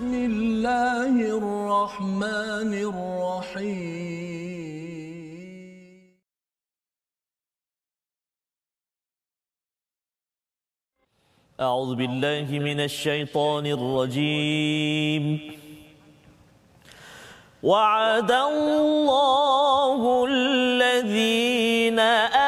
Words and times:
بسم 0.00 0.14
الله 0.14 1.12
الرحمن 1.36 2.72
الرحيم. 2.72 4.00
أعوذ 11.60 11.94
بالله 12.00 12.48
من 12.48 12.80
الشيطان 12.80 13.66
الرجيم. 13.66 15.24
وعد 17.62 18.32
الله 18.32 20.24
الذين 20.28 21.98
آمنوا 22.00 22.39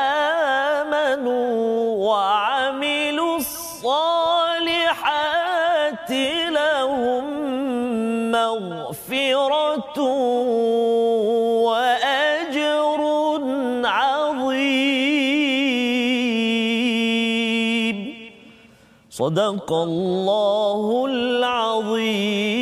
صدق 19.21 19.73
الله 19.73 21.05
العظيم 21.05 22.60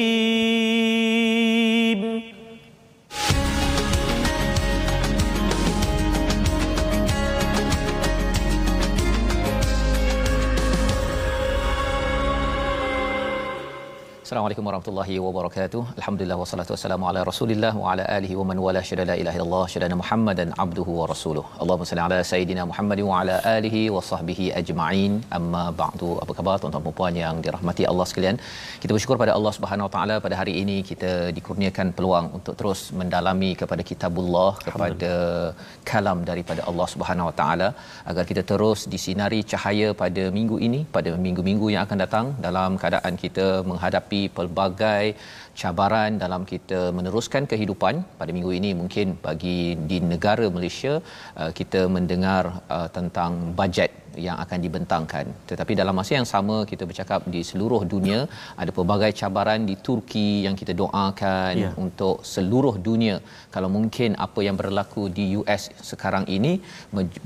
warahmatullahi 14.81 15.17
wabarakatuh. 15.25 15.81
Alhamdulillah 16.01 16.37
wassalatu 16.43 16.73
wassalamu 16.75 17.05
ala 17.09 17.21
Rasulillah 17.29 17.73
wa 17.81 17.89
ala 17.93 18.05
alihi 18.17 18.35
wa 18.41 18.45
man 18.51 18.59
wala 18.67 18.81
syada 18.89 19.05
la 19.11 19.17
ilaha 19.23 19.37
illallah 19.39 19.65
syada 19.73 19.97
Muhammadan 20.03 20.49
abduhu 20.65 20.93
wa 21.01 21.07
rasuluh. 21.11 21.43
Allahumma 21.63 21.89
salli 21.91 22.03
ala 22.05 22.19
sayidina 22.31 22.63
Muhammad 22.71 23.01
wa 23.09 23.19
ala 23.19 23.35
alihi 23.57 23.83
wa 23.95 24.03
sahbihi 24.11 24.47
ajma'in. 24.61 25.13
Amma 25.39 25.65
ba'du. 25.81 26.09
Apa 26.23 26.35
khabar 26.39 26.55
tuan-tuan 26.63 26.85
dan 26.87 26.97
puan 27.01 27.17
yang 27.25 27.37
dirahmati 27.47 27.85
Allah 27.91 28.07
sekalian? 28.13 28.39
Kita 28.85 28.91
bersyukur 28.97 29.19
pada 29.25 29.35
Allah 29.39 29.53
Subhanahu 29.59 29.89
wa 29.89 29.93
taala 29.97 30.17
pada 30.27 30.39
hari 30.41 30.55
ini 30.63 30.77
kita 30.93 31.13
dikurniakan 31.39 31.93
peluang 31.99 32.29
untuk 32.39 32.57
terus 32.63 32.83
mendalami 33.03 33.53
kepada 33.63 33.85
kitabullah 33.91 34.51
kepada 34.69 35.13
kalam 35.93 36.21
daripada 36.31 36.65
Allah 36.73 36.89
Subhanahu 36.95 37.29
wa 37.31 37.37
taala 37.43 37.69
agar 38.13 38.27
kita 38.33 38.45
terus 38.53 38.81
disinari 38.97 39.43
cahaya 39.53 39.91
pada 40.05 40.27
minggu 40.39 40.59
ini 40.69 40.83
pada 40.97 41.13
minggu-minggu 41.27 41.69
yang 41.77 41.85
akan 41.87 42.01
datang 42.07 42.27
dalam 42.49 42.81
keadaan 42.83 43.15
kita 43.27 43.49
menghadapi 43.73 44.23
pelbagai 44.39 44.69
cabaran 45.61 46.17
dalam 46.25 46.43
kita 46.53 46.81
meneruskan 46.99 47.45
kehidupan. 47.51 47.95
Pada 48.21 48.31
minggu 48.37 48.53
ini 48.59 48.71
mungkin 48.81 49.07
bagi 49.27 49.59
di 49.91 49.99
negara 50.13 50.47
Malaysia 50.57 50.95
uh, 51.41 51.51
kita 51.59 51.83
mendengar 51.97 52.65
uh, 52.77 52.89
tentang 52.99 53.53
bajet 53.59 53.93
yang 54.27 54.37
akan 54.45 54.59
dibentangkan. 54.65 55.27
Tetapi 55.51 55.73
dalam 55.81 55.95
masa 55.99 56.13
yang 56.19 56.29
sama 56.33 56.57
kita 56.71 56.85
bercakap 56.91 57.21
di 57.35 57.41
seluruh 57.51 57.83
dunia 57.93 58.21
ada 58.63 58.71
pelbagai 58.77 59.11
cabaran 59.21 59.63
di 59.71 59.75
Turki 59.87 60.43
yang 60.47 60.57
kita 60.61 60.75
doakan 60.83 61.55
Ya. 61.61 61.71
untuk 61.85 62.17
seluruh 62.33 62.75
dunia. 62.89 63.17
Kalau 63.55 63.69
mungkin 63.77 64.11
apa 64.27 64.41
yang 64.47 64.57
berlaku 64.61 65.03
di 65.19 65.25
US 65.41 65.63
sekarang 65.91 66.25
ini 66.37 66.53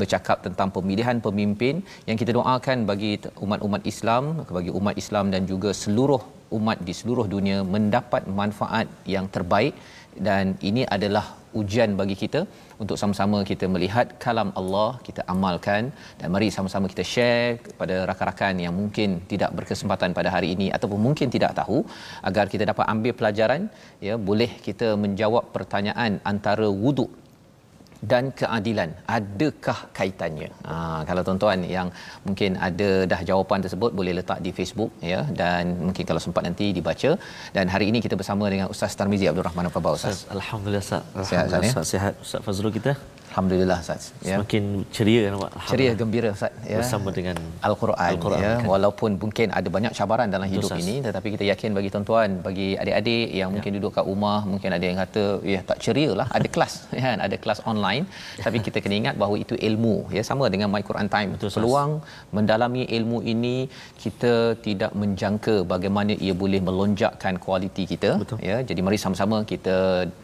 bercakap 0.01 0.39
tentang 0.47 0.69
pemilihan 0.77 1.19
pemimpin 1.27 1.75
yang 2.09 2.19
kita 2.21 2.33
doakan 2.39 2.79
bagi 2.91 3.13
umat-umat 3.45 3.83
Islam 3.93 4.25
bagi 4.59 4.73
umat 4.79 4.95
Islam 5.03 5.33
dan 5.35 5.43
juga 5.53 5.71
seluruh 5.83 6.23
umat 6.59 6.79
di 6.89 6.95
seluruh 7.01 7.27
dunia 7.35 7.59
mendapat 7.75 8.23
manfaat 8.41 8.87
yang 9.15 9.27
terbaik 9.35 9.75
dan 10.27 10.55
ini 10.69 10.83
adalah 10.97 11.25
ujian 11.61 11.91
bagi 12.01 12.17
kita. 12.23 12.41
Untuk 12.83 12.97
sama-sama 13.01 13.39
kita 13.51 13.67
melihat 13.75 14.07
kalam 14.25 14.51
Allah 14.61 14.91
kita 15.07 15.23
amalkan 15.35 15.83
dan 16.19 16.29
mari 16.35 16.49
sama-sama 16.57 16.87
kita 16.93 17.05
share 17.13 17.51
kepada 17.67 17.97
rakan-rakan 18.11 18.55
yang 18.65 18.75
mungkin 18.81 19.11
tidak 19.33 19.51
berkesempatan 19.59 20.11
pada 20.19 20.31
hari 20.35 20.49
ini 20.57 20.69
ataupun 20.77 21.01
mungkin 21.07 21.31
tidak 21.37 21.53
tahu 21.61 21.79
agar 22.31 22.47
kita 22.55 22.67
dapat 22.71 22.87
ambil 22.95 23.15
pelajaran 23.21 23.63
ya 24.07 24.17
boleh 24.31 24.51
kita 24.67 24.89
menjawab 25.05 25.47
pertanyaan 25.57 26.19
antara 26.33 26.69
wuduk 26.85 27.11
dan 28.13 28.25
keadilan 28.41 28.91
adakah 29.17 29.79
kaitannya 29.99 30.51
ha, 30.69 30.75
kalau 31.09 31.23
tuan-tuan 31.27 31.61
yang 31.77 31.89
mungkin 32.27 32.51
ada 32.69 32.91
dah 33.13 33.21
jawapan 33.31 33.61
tersebut 33.67 33.91
boleh 34.01 34.15
letak 34.21 34.41
di 34.47 34.53
Facebook 34.59 34.91
ya 35.13 35.21
dan 35.41 35.75
mungkin 35.87 36.05
kalau 36.11 36.23
sempat 36.27 36.45
nanti 36.49 36.69
dibaca 36.79 37.13
dan 37.57 37.67
hari 37.75 37.89
ini 37.93 38.01
kita 38.07 38.19
bersama 38.23 38.45
dengan 38.55 38.69
Ustaz 38.75 38.95
Tarmizi 39.01 39.29
Abdul 39.33 39.47
Rahman 39.49 39.69
apa 39.71 39.77
khabar 39.79 39.95
Ustaz 40.01 40.15
Ustaz, 40.15 40.31
Alhamdulillah 40.37 40.85
Ustaz. 40.87 41.03
Sihat, 41.31 41.47
Ustaz, 41.49 41.65
ya? 41.65 41.71
Ustaz. 41.71 41.85
Sihat 41.93 42.15
Ustaz 42.25 42.41
Fazrul 42.47 42.73
kita. 42.79 42.93
Alhamdulillah 43.35 43.79
Ustaz. 43.83 44.03
Ya. 44.23 44.39
Semakin 44.39 44.65
ceria 44.97 45.21
nampak. 45.35 45.51
ceria 45.71 45.93
gembira 46.01 46.29
Ustaz. 46.37 46.53
Ya. 46.73 46.79
Bersama 46.79 47.11
dengan 47.17 47.37
Al-Quran, 47.69 48.11
Al-Quran, 48.15 48.43
ya. 48.45 48.53
kan? 48.55 48.67
walaupun 48.73 49.11
mungkin 49.23 49.47
ada 49.59 49.69
banyak 49.77 49.93
cabaran 49.99 50.29
dalam 50.35 50.47
hidup 50.53 50.71
Ustaz. 50.71 50.83
ini 50.83 50.95
tetapi 51.07 51.29
kita 51.35 51.45
yakin 51.51 51.71
bagi 51.79 51.89
tuan-tuan 51.95 52.31
bagi 52.47 52.69
adik-adik 52.83 53.27
yang 53.41 53.51
mungkin 53.55 53.71
duduk 53.77 53.91
kat 53.97 54.07
rumah 54.11 54.39
mungkin 54.53 54.71
ada 54.77 54.85
yang 54.91 54.99
kata 55.03 55.25
ya 55.55 55.61
tak 55.71 55.79
ceria 55.87 56.13
lah 56.21 56.29
ada 56.39 56.49
kelas 56.55 56.75
kan 57.07 57.19
ada 57.27 57.37
kelas 57.43 57.61
online. 57.73 58.07
Tapi 58.45 58.63
kita 58.69 58.79
kena 58.85 58.97
ingat 59.03 59.19
bahawa 59.23 59.37
itu 59.45 59.59
ilmu 59.71 59.97
ya. 60.17 60.23
Sama 60.31 60.47
dengan 60.55 60.71
My 60.77 60.83
Quran 60.91 61.11
Time. 61.17 61.35
Betul, 61.35 61.51
peluang 61.59 61.91
mendalami 62.39 62.87
ilmu 62.99 63.19
ini 63.35 63.57
kita 64.05 64.35
tidak 64.69 64.95
menjangka 65.03 65.57
bagaimana 65.75 66.15
ia 66.29 66.37
boleh 66.45 66.63
melonjakkan 66.69 67.35
kualiti 67.43 67.83
kita 67.95 68.13
Betul. 68.23 68.39
ya. 68.51 68.63
Jadi 68.71 68.81
mari 68.87 69.01
sama-sama 69.07 69.43
kita 69.53 69.77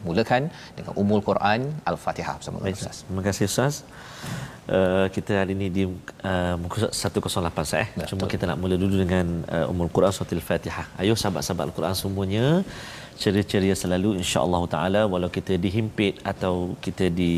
mulakan 0.07 0.47
dengan 0.79 0.95
umul 1.03 1.23
Quran 1.31 1.61
Al-Fatihah. 1.91 2.39
Bersama 2.39 2.63
Baik, 2.63 2.79
Ustaz 2.79 3.00
Terima 3.07 3.23
kasih 3.27 3.45
Ustaz. 3.51 3.75
Uh, 4.71 5.07
kita 5.15 5.33
hari 5.41 5.53
ini 5.59 5.67
di 5.77 5.83
uh, 6.31 6.55
muka 6.63 6.77
surat 6.95 6.95
108 6.95 7.67
Ustaz 7.67 7.83
eh. 7.85 7.89
Ya, 7.99 8.07
Cuma 8.11 8.25
betul. 8.25 8.33
kita 8.33 8.45
nak 8.51 8.59
mula 8.63 8.77
dulu 8.83 8.95
dengan 9.03 9.27
uh, 9.57 9.71
Ummul 9.73 9.91
Quran 9.97 10.13
Surah 10.15 10.31
Al-Fatihah. 10.39 10.87
Ayo 11.03 11.15
sahabat-sahabat 11.23 11.65
Al-Quran 11.69 11.95
semuanya 12.03 12.45
ceria-ceria 13.23 13.75
selalu 13.83 14.11
insya-Allah 14.21 14.63
taala 14.75 15.01
walau 15.13 15.31
kita 15.39 15.55
dihimpit 15.65 16.15
atau 16.33 16.55
kita 16.85 17.07
di 17.21 17.35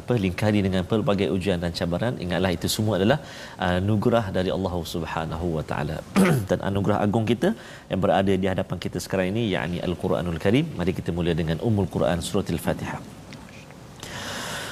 apa 0.00 0.14
lingkari 0.24 0.60
dengan 0.66 0.82
pelbagai 0.90 1.28
ujian 1.34 1.58
dan 1.64 1.72
cabaran 1.78 2.14
ingatlah 2.24 2.50
itu 2.56 2.68
semua 2.76 2.94
adalah 2.98 3.18
anugerah 3.68 4.24
dari 4.36 4.50
Allah 4.56 4.74
Subhanahu 4.94 5.46
wa 5.56 5.64
taala 5.70 5.98
dan 6.50 6.58
anugerah 6.70 6.98
agung 7.06 7.26
kita 7.32 7.50
yang 7.90 8.00
berada 8.04 8.32
di 8.42 8.48
hadapan 8.52 8.78
kita 8.86 8.98
sekarang 9.04 9.30
ini 9.32 9.44
yakni 9.54 9.78
Al-Quranul 9.88 10.40
Karim 10.46 10.66
mari 10.80 10.94
kita 11.00 11.12
mula 11.18 11.34
dengan 11.42 11.60
Ummul 11.68 11.88
Quran 11.96 12.20
surah 12.28 12.48
Al-Fatihah 12.56 13.00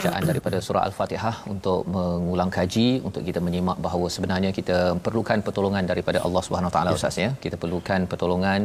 Bacaan 0.00 0.24
daripada 0.30 0.58
surah 0.66 0.82
Al-Fatihah 0.88 1.34
untuk 1.52 1.80
mengulang 1.94 2.50
kaji 2.56 2.88
untuk 3.08 3.22
kita 3.28 3.40
menyimak 3.46 3.78
bahawa 3.86 4.06
sebenarnya 4.14 4.50
kita 4.58 4.78
perlukan 5.06 5.38
pertolongan 5.46 5.84
daripada 5.90 6.18
Allah 6.26 6.42
Subhanahu 6.46 6.72
taala 6.76 6.92
ustaz 6.98 7.18
ya. 7.24 7.28
Kita 7.44 7.56
perlukan 7.62 8.00
pertolongan 8.12 8.60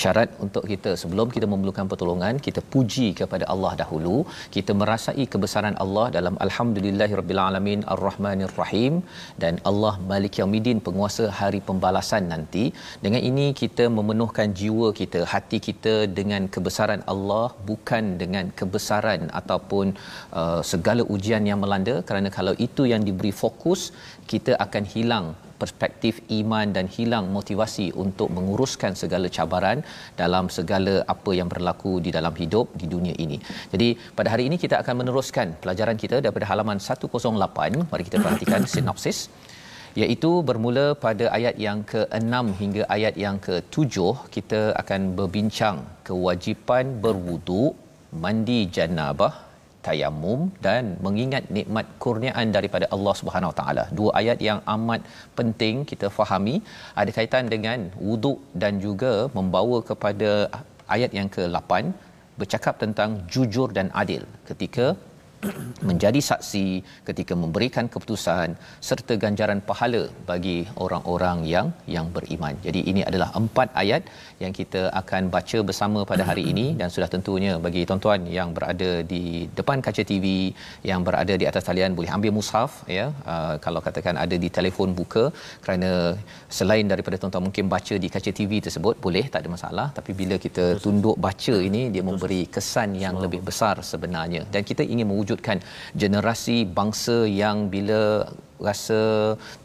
syarat 0.00 0.28
untuk 0.46 0.64
kita 0.72 0.90
sebelum 1.02 1.28
kita 1.36 1.46
memerlukan 1.52 1.86
pertolongan 1.92 2.34
kita 2.46 2.60
puji 2.74 3.08
kepada 3.20 3.44
Allah 3.54 3.72
dahulu. 3.82 4.16
Kita 4.56 4.74
merasai 4.80 5.26
kebesaran 5.34 5.76
Allah 5.84 6.06
dalam 6.18 6.36
alhamdulillahirabbil 6.46 7.42
alamin 7.46 7.80
arrahmanir 7.94 8.54
rahim 8.62 8.94
dan 9.44 9.56
Allah 9.70 9.94
Malik 10.12 10.36
Yaumiddin 10.42 10.84
penguasa 10.88 11.26
hari 11.40 11.62
pembalasan 11.70 12.24
nanti. 12.34 12.64
Dengan 13.06 13.22
ini 13.30 13.46
kita 13.62 13.86
memenuhkan 13.98 14.48
jiwa 14.60 14.90
kita, 15.00 15.22
hati 15.34 15.60
kita 15.68 15.96
dengan 16.20 16.44
kebesaran 16.56 17.02
Allah 17.14 17.46
bukan 17.70 18.04
dengan 18.24 18.46
kebesaran 18.60 19.22
ataupun 19.40 19.86
uh, 20.42 20.60
segala 20.72 21.02
ujian 21.14 21.44
yang 21.50 21.60
melanda 21.64 21.96
kerana 22.08 22.28
kalau 22.38 22.54
itu 22.66 22.84
yang 22.92 23.02
diberi 23.08 23.32
fokus 23.42 23.80
kita 24.32 24.54
akan 24.64 24.84
hilang 24.94 25.26
perspektif 25.60 26.14
iman 26.38 26.66
dan 26.76 26.86
hilang 26.96 27.26
motivasi 27.36 27.86
untuk 28.04 28.28
menguruskan 28.36 28.92
segala 29.02 29.26
cabaran 29.36 29.80
dalam 30.20 30.46
segala 30.56 30.94
apa 31.14 31.32
yang 31.38 31.48
berlaku 31.52 31.92
di 32.06 32.10
dalam 32.16 32.34
hidup 32.40 32.76
di 32.80 32.86
dunia 32.94 33.14
ini. 33.24 33.38
Jadi 33.72 33.88
pada 34.18 34.28
hari 34.32 34.46
ini 34.48 34.56
kita 34.64 34.76
akan 34.82 34.94
meneruskan 35.00 35.56
pelajaran 35.64 35.98
kita 36.04 36.18
daripada 36.24 36.48
halaman 36.52 36.80
108. 36.88 37.88
Mari 37.92 38.04
kita 38.08 38.20
perhatikan 38.24 38.68
sinopsis 38.74 39.20
iaitu 40.02 40.30
bermula 40.48 40.86
pada 41.04 41.26
ayat 41.36 41.56
yang 41.66 41.78
ke-6 41.90 42.34
hingga 42.60 42.82
ayat 42.96 43.14
yang 43.24 43.36
ke-7 43.46 43.94
kita 44.34 44.60
akan 44.82 45.00
berbincang 45.18 45.78
kewajipan 46.08 47.00
berwudu, 47.04 47.64
mandi 48.24 48.60
janabah, 48.76 49.45
tayamum 49.86 50.40
dan 50.66 50.84
mengingat 51.06 51.44
nikmat 51.56 51.86
kurniaan 52.04 52.48
daripada 52.56 52.86
Allah 52.94 53.14
Subhanahu 53.20 53.52
Wa 53.52 53.58
Taala. 53.60 53.84
Dua 53.98 54.10
ayat 54.20 54.40
yang 54.48 54.60
amat 54.74 55.00
penting 55.38 55.76
kita 55.90 56.08
fahami 56.18 56.56
ada 57.02 57.10
kaitan 57.18 57.46
dengan 57.54 57.80
wudu 58.08 58.34
dan 58.62 58.74
juga 58.86 59.12
membawa 59.38 59.78
kepada 59.90 60.30
ayat 60.96 61.12
yang 61.18 61.28
ke-8 61.36 61.72
bercakap 62.40 62.74
tentang 62.84 63.10
jujur 63.34 63.68
dan 63.78 63.88
adil 64.02 64.22
ketika 64.48 64.86
menjadi 65.88 66.20
saksi 66.30 66.66
ketika 67.08 67.34
memberikan 67.42 67.86
keputusan 67.94 68.56
serta 68.88 69.14
ganjaran 69.24 69.60
pahala 69.68 70.02
bagi 70.30 70.58
orang-orang 70.84 71.38
yang 71.54 71.66
yang 71.94 72.06
beriman. 72.16 72.54
Jadi 72.66 72.80
ini 72.90 73.02
adalah 73.10 73.28
empat 73.40 73.68
ayat 73.82 74.02
yang 74.42 74.52
kita 74.60 74.82
akan 75.00 75.22
baca 75.34 75.58
bersama 75.68 76.00
pada 76.10 76.24
hari 76.30 76.44
ini 76.52 76.66
dan 76.80 76.88
sudah 76.94 77.08
tentunya 77.14 77.52
bagi 77.66 77.82
tuan-tuan 77.90 78.22
yang 78.38 78.50
berada 78.56 78.90
di 79.12 79.22
depan 79.58 79.84
kaca 79.86 80.04
TV 80.10 80.26
yang 80.90 81.02
berada 81.08 81.36
di 81.42 81.46
atas 81.50 81.64
talian 81.68 81.92
boleh 81.98 82.12
ambil 82.16 82.34
mushaf 82.38 82.72
ya. 82.98 83.06
Uh, 83.32 83.54
kalau 83.66 83.80
katakan 83.86 84.16
ada 84.24 84.36
di 84.44 84.50
telefon 84.58 84.90
buka 85.00 85.24
kerana 85.64 85.90
selain 86.58 86.86
daripada 86.92 87.16
tuan-tuan 87.20 87.44
mungkin 87.48 87.66
baca 87.74 87.94
di 88.04 88.08
kaca 88.14 88.30
TV 88.38 88.60
tersebut 88.66 88.94
boleh 89.06 89.24
tak 89.32 89.40
ada 89.44 89.50
masalah. 89.56 89.86
Tapi 89.98 90.10
bila 90.20 90.36
kita 90.46 90.64
tunduk 90.84 91.16
baca 91.26 91.56
ini 91.68 91.82
dia 91.94 92.02
memberi 92.10 92.42
kesan 92.54 92.90
yang 93.04 93.16
lebih 93.24 93.40
besar 93.48 93.76
sebenarnya. 93.92 94.42
Dan 94.54 94.62
kita 94.70 94.82
ingin 94.92 95.08
mewujudkan 95.26 95.58
generasi 96.02 96.56
bangsa 96.78 97.16
yang 97.42 97.66
bila 97.74 98.00
rasa 98.66 98.98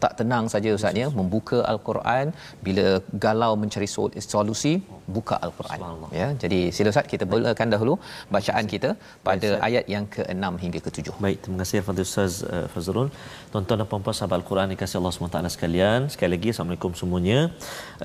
tak 0.02 0.12
tenang 0.18 0.44
saja 0.52 0.70
ustaz 0.78 1.00
ya 1.02 1.06
membuka 1.18 1.58
al-Quran 1.72 2.26
bila 2.66 2.86
galau 3.24 3.52
mencari 3.62 3.88
solusi 4.32 4.72
buka 5.16 5.36
al-Quran. 5.46 5.78
Ya 6.20 6.28
jadi 6.42 6.60
sila 6.76 6.92
ustaz 6.92 7.06
kita 7.12 7.24
mulakan 7.32 7.72
dahulu 7.74 7.94
bacaan 8.34 8.66
kita 8.72 8.90
pada 9.28 9.48
Baik, 9.52 9.66
ayat 9.68 9.84
yang 9.94 10.04
ke-6 10.14 10.44
hingga 10.64 10.78
ke-7 10.86 11.06
Baik 11.24 11.38
terima 11.44 11.58
kasih 11.62 11.84
Fadil 11.86 12.06
Ustaz 12.08 12.34
uh, 12.54 12.66
Fazrul. 12.72 13.08
Tuan-tuan 13.52 13.78
dan 13.80 13.88
puan-puan 13.92 14.16
sahabat 14.18 14.36
al-Quran 14.40 14.68
dikasihi 14.74 14.98
Allah 15.00 15.14
SWT 15.14 15.54
sekalian. 15.56 16.00
Sekali 16.14 16.30
lagi 16.36 16.48
assalamualaikum 16.52 16.92
semuanya. 17.00 17.38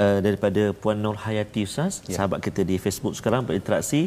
Uh, 0.04 0.20
daripada 0.28 0.64
Puan 0.82 1.00
Nur 1.04 1.18
Hayati 1.26 1.64
Ustaz 1.70 2.00
ya. 2.08 2.16
sahabat 2.20 2.40
kita 2.48 2.64
di 2.72 2.78
Facebook 2.86 3.14
sekarang 3.20 3.44
berinteraksi 3.50 4.02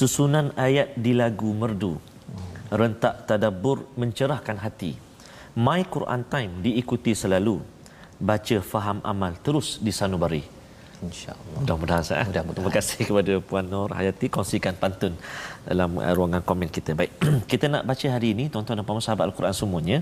susunan 0.00 0.48
ayat 0.68 0.90
di 1.06 1.14
lagu 1.22 1.52
merdu. 1.62 1.94
Rentak 2.80 3.30
tadabbur 3.30 3.78
mencerahkan 4.00 4.58
hati 4.58 4.92
My 5.54 5.86
Quran 5.86 6.22
Time 6.26 6.52
diikuti 6.66 7.14
selalu. 7.14 7.62
Baca, 8.18 8.56
faham, 8.72 8.98
amal 9.06 9.32
terus 9.46 9.78
di 9.78 9.94
sanubari. 9.94 10.42
InsyaAllah. 10.98 11.58
Mudah-mudahan 11.62 12.02
saya. 12.06 12.26
Mudah 12.26 12.42
Terima 12.58 12.72
kasih 12.74 13.00
kepada 13.06 13.32
Puan 13.48 13.66
Nur 13.72 13.90
Hayati 13.94 14.26
kongsikan 14.34 14.74
pantun 14.82 15.14
dalam 15.62 15.90
uh, 15.98 16.12
ruangan 16.16 16.42
komen 16.42 16.70
kita. 16.76 16.98
Baik, 16.98 17.12
kita 17.52 17.70
nak 17.70 17.82
baca 17.90 18.06
hari 18.14 18.34
ini 18.34 18.50
tuan-tuan 18.50 18.82
dan 18.82 18.86
puan 18.86 19.02
sahabat 19.06 19.30
Al-Quran 19.30 19.54
semuanya. 19.54 19.98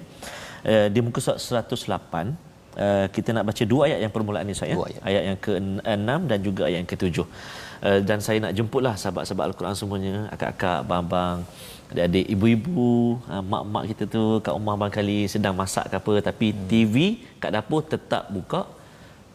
Uh, 0.64 0.88
di 0.88 1.00
muka 1.04 1.20
surat 1.20 1.68
108 1.68 2.52
Uh, 2.72 3.04
kita 3.12 3.36
nak 3.36 3.44
baca 3.52 3.62
dua 3.68 3.84
ayat 3.84 4.00
yang 4.00 4.08
permulaan 4.08 4.48
ini 4.48 4.56
saya. 4.56 4.72
Ayat. 4.72 5.04
ayat 5.04 5.22
yang 5.28 5.38
ke-6 5.44 6.08
dan 6.24 6.38
juga 6.40 6.62
ayat 6.64 6.78
yang 6.80 6.88
ke-7. 6.88 7.20
Uh, 7.20 8.00
dan 8.00 8.18
saya 8.24 8.40
nak 8.40 8.56
jemputlah 8.56 8.96
sahabat-sahabat 8.96 9.52
Al-Quran 9.52 9.76
semuanya, 9.76 10.14
akak-akak, 10.32 10.80
abang-abang, 10.80 11.44
adik-adik 11.92 12.26
ibu-ibu 12.34 13.20
ah, 13.32 13.42
mak-mak 13.52 13.84
kita 13.92 14.04
tu 14.14 14.22
kat 14.44 14.52
rumah 14.56 14.74
barangkali 14.80 15.18
sedang 15.34 15.54
masak 15.60 15.84
ke 15.92 15.96
apa 16.00 16.14
tapi 16.28 16.46
hmm. 16.50 16.60
TV 16.70 16.94
kat 17.42 17.50
dapur 17.56 17.80
tetap 17.94 18.24
buka 18.36 18.62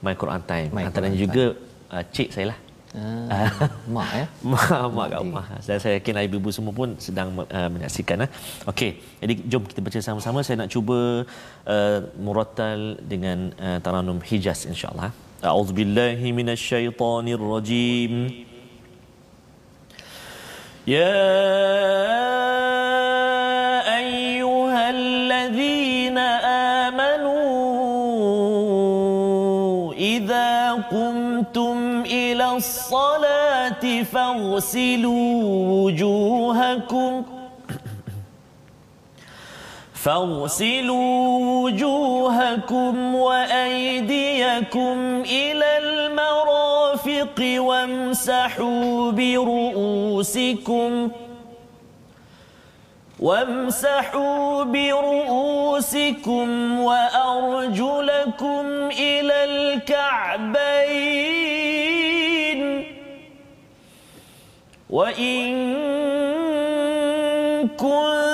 My 0.05 0.13
Quran 0.21 0.41
Time. 0.51 0.69
My 0.73 0.83
antaranya 0.89 1.17
juga 1.25 1.45
uh, 1.93 2.03
cik 2.15 2.29
saya 2.33 2.45
lah. 2.53 2.59
Ah, 2.97 3.49
mak 3.95 4.09
ya? 4.19 4.25
Mak 4.51 4.69
mak 4.97 5.07
kat 5.11 5.19
rumah 5.21 5.45
dan 5.67 5.77
saya 5.83 5.93
yakin 5.97 6.17
ibu-ibu 6.27 6.49
semua 6.57 6.73
pun 6.79 6.89
sedang 7.05 7.29
uh, 7.45 7.69
menyaksikan 7.73 8.25
eh. 8.25 8.29
okey 8.71 8.91
jadi 9.21 9.33
jom 9.51 9.63
kita 9.69 9.79
baca 9.85 9.99
sama-sama. 10.07 10.39
Saya 10.45 10.55
nak 10.61 10.69
cuba 10.73 10.97
uh, 11.73 11.99
murattal 12.25 12.79
dengan 13.13 13.37
uh, 13.61 13.77
taranum 13.85 14.19
hijaz 14.29 14.59
insyaallah 14.73 15.09
a'udzubillahi 15.49 16.27
minasyaitonirrajim 16.39 18.13
يا 20.87 21.27
أيها 23.97 24.89
الذين 24.89 26.17
آمنوا 26.87 28.33
إذا 29.93 30.71
قمتم 30.73 32.01
إلى 32.01 32.51
الصلاة 32.55 34.03
فاغسلوا 34.03 35.43
وجوهكم 35.83 37.23
فاغسلوا 40.07 41.63
وجوهكم 41.63 43.15
وأيديكم 43.15 45.23
إلى 45.25 45.77
المرافق 45.77 47.35
وامسحوا 47.57 49.11
برؤوسكم 49.11 51.09
وامسحوا 53.19 54.63
برؤوسكم 54.63 56.47
وأرجلكم 56.79 58.65
إلى 58.99 59.43
الكعبين 59.43 60.87
وإن 64.89 65.47
كنتم 67.77 68.26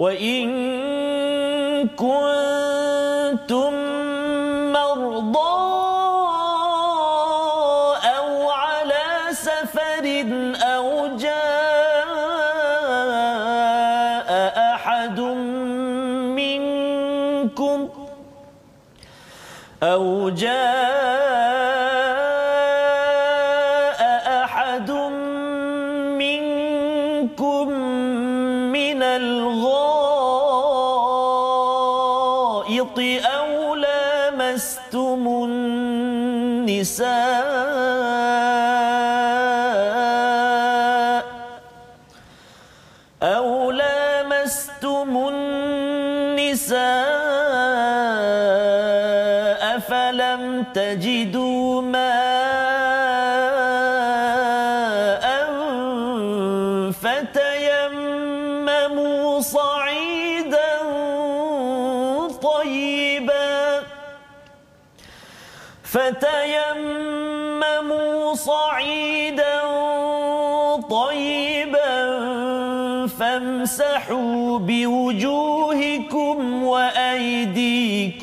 وإن 0.00 0.46
كنتم 1.88 2.59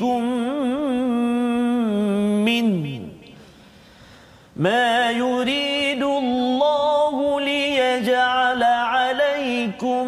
وايديكم 0.01 0.23
منه 2.45 2.99
ما 4.55 5.11
يريد 5.11 6.03
الله 6.03 7.41
ليجعل 7.41 8.63
عليكم 8.63 10.07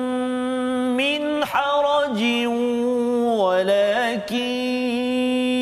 من 0.98 1.46
حرج 1.46 2.22
ولكن 3.40 4.36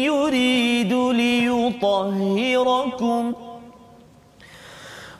يريد 0.06 0.94
ليطهركم 0.94 2.44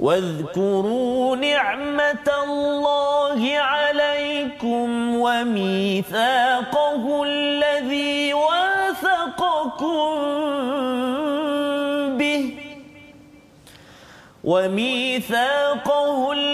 واذكروا 0.00 1.36
نعمة 1.36 2.28
الله 2.44 3.58
عليكم 3.58 5.14
وميثاقه 5.16 7.02
الذي 7.22 8.34
واثقكم 8.34 10.10
به. 12.18 12.58
وميثاقه 14.44 16.32
الذي 16.32 16.53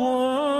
我 0.00 0.59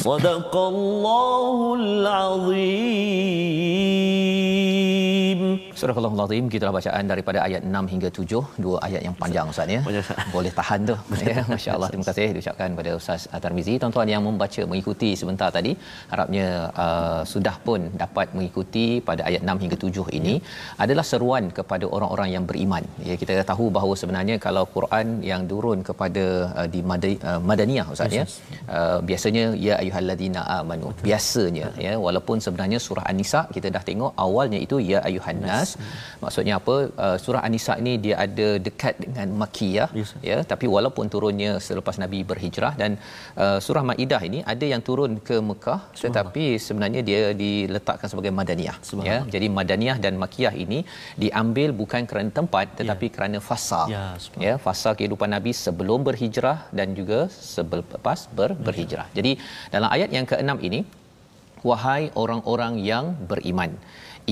صدق 0.00 0.56
الله 0.56 1.74
العظيم 1.74 2.89
Surah 5.81 5.97
Al-Azim 5.99 6.45
gitulah 6.53 6.73
bacaan 6.77 7.05
daripada 7.11 7.39
ayat 7.45 7.61
6 7.67 7.91
hingga 7.91 8.09
7 8.17 8.41
dua 8.63 8.77
ayat 8.87 9.01
yang 9.05 9.15
panjang 9.21 9.45
Ustaz 9.51 9.71
ya. 9.75 9.79
Boleh 10.33 10.51
tahan 10.57 10.79
tu. 10.89 10.95
ya, 11.29 11.41
masya-Allah. 11.51 11.87
Terima 11.91 12.05
kasih 12.09 12.27
diucapkan 12.35 12.67
kepada 12.73 12.91
Ustaz 12.99 13.23
Tarmizi. 13.43 13.73
Tuan-tuan 13.81 14.09
yang 14.13 14.21
membaca 14.27 14.61
mengikuti 14.71 15.09
sebentar 15.21 15.49
tadi 15.55 15.71
harapnya 16.11 16.47
uh, 16.83 17.21
sudah 17.31 17.55
pun 17.65 17.89
dapat 18.03 18.27
mengikuti 18.37 18.85
pada 19.07 19.23
ayat 19.29 19.41
6 19.53 19.63
hingga 19.63 19.77
7 19.85 20.19
ini 20.19 20.35
adalah 20.85 21.05
seruan 21.11 21.49
kepada 21.59 21.87
orang-orang 21.95 22.29
yang 22.35 22.45
beriman. 22.51 22.85
Ya 23.09 23.15
kita 23.21 23.41
tahu 23.51 23.73
bahawa 23.77 23.95
sebenarnya 24.01 24.37
kalau 24.45 24.63
Quran 24.75 25.07
yang 25.31 25.49
turun 25.53 25.81
kepada 25.89 26.25
uh, 26.59 26.67
di 26.75 26.81
Madi, 26.91 27.13
uh, 27.31 27.41
Madaniyah 27.51 27.87
Ustaz 27.95 28.19
ya. 28.19 28.27
Uh, 28.77 28.99
biasanya 29.09 29.45
ya 29.65 29.73
ayyuhallazina 29.81 30.43
amanu. 30.59 30.93
Biasanya 31.09 31.73
ya 31.87 31.95
walaupun 32.05 32.37
sebenarnya 32.47 32.81
surah 32.87 33.07
An-Nisa 33.13 33.43
kita 33.57 33.67
dah 33.77 33.83
tengok 33.91 34.13
awalnya 34.27 34.61
itu 34.67 34.77
ya 34.93 35.01
ayyuhan 35.09 35.41
nas 35.49 35.70
maksudnya 36.23 36.53
apa? 36.61 36.75
Uh, 37.05 37.17
surah 37.23 37.41
an-nisa 37.47 37.73
ni 37.87 37.93
dia 38.05 38.15
ada 38.25 38.47
dekat 38.67 38.95
dengan 39.05 39.27
makkiyah 39.43 39.89
Yes. 39.99 40.11
ya 40.29 40.37
tapi 40.51 40.65
walaupun 40.75 41.05
turunnya 41.13 41.51
selepas 41.67 41.95
nabi 42.03 42.19
berhijrah 42.29 42.73
dan 42.81 42.91
uh, 43.43 43.57
surah 43.65 43.83
maidah 43.89 44.21
ini 44.29 44.39
ada 44.53 44.65
yang 44.73 44.81
turun 44.89 45.11
ke 45.27 45.37
Mekah 45.49 45.79
tetapi 46.03 46.45
sebenarnya 46.67 47.01
dia 47.09 47.21
diletakkan 47.43 48.07
sebagai 48.11 48.31
madaniyah 48.39 48.77
ya. 49.09 49.17
Jadi 49.35 49.47
madaniyah 49.59 49.97
dan 50.05 50.13
makkiyah 50.23 50.53
ini 50.63 50.79
diambil 51.23 51.69
bukan 51.81 52.01
kerana 52.09 52.31
tempat 52.39 52.67
tetapi 52.79 53.07
kerana 53.15 53.37
fasa. 53.49 53.81
Ya, 53.95 54.03
subhanallah. 54.23 54.45
ya 54.47 54.63
fasa 54.65 54.89
kehidupan 54.97 55.29
nabi 55.35 55.51
sebelum 55.65 55.99
berhijrah 56.07 56.57
dan 56.79 56.87
juga 56.99 57.19
selepas 57.51 58.19
ber, 58.37 58.49
berhijrah. 58.67 59.07
Jadi 59.17 59.31
dalam 59.75 59.89
ayat 59.95 60.09
yang 60.17 60.25
keenam 60.31 60.57
ini 60.69 60.81
wahai 61.69 62.03
orang-orang 62.21 62.73
yang 62.91 63.05
beriman 63.31 63.71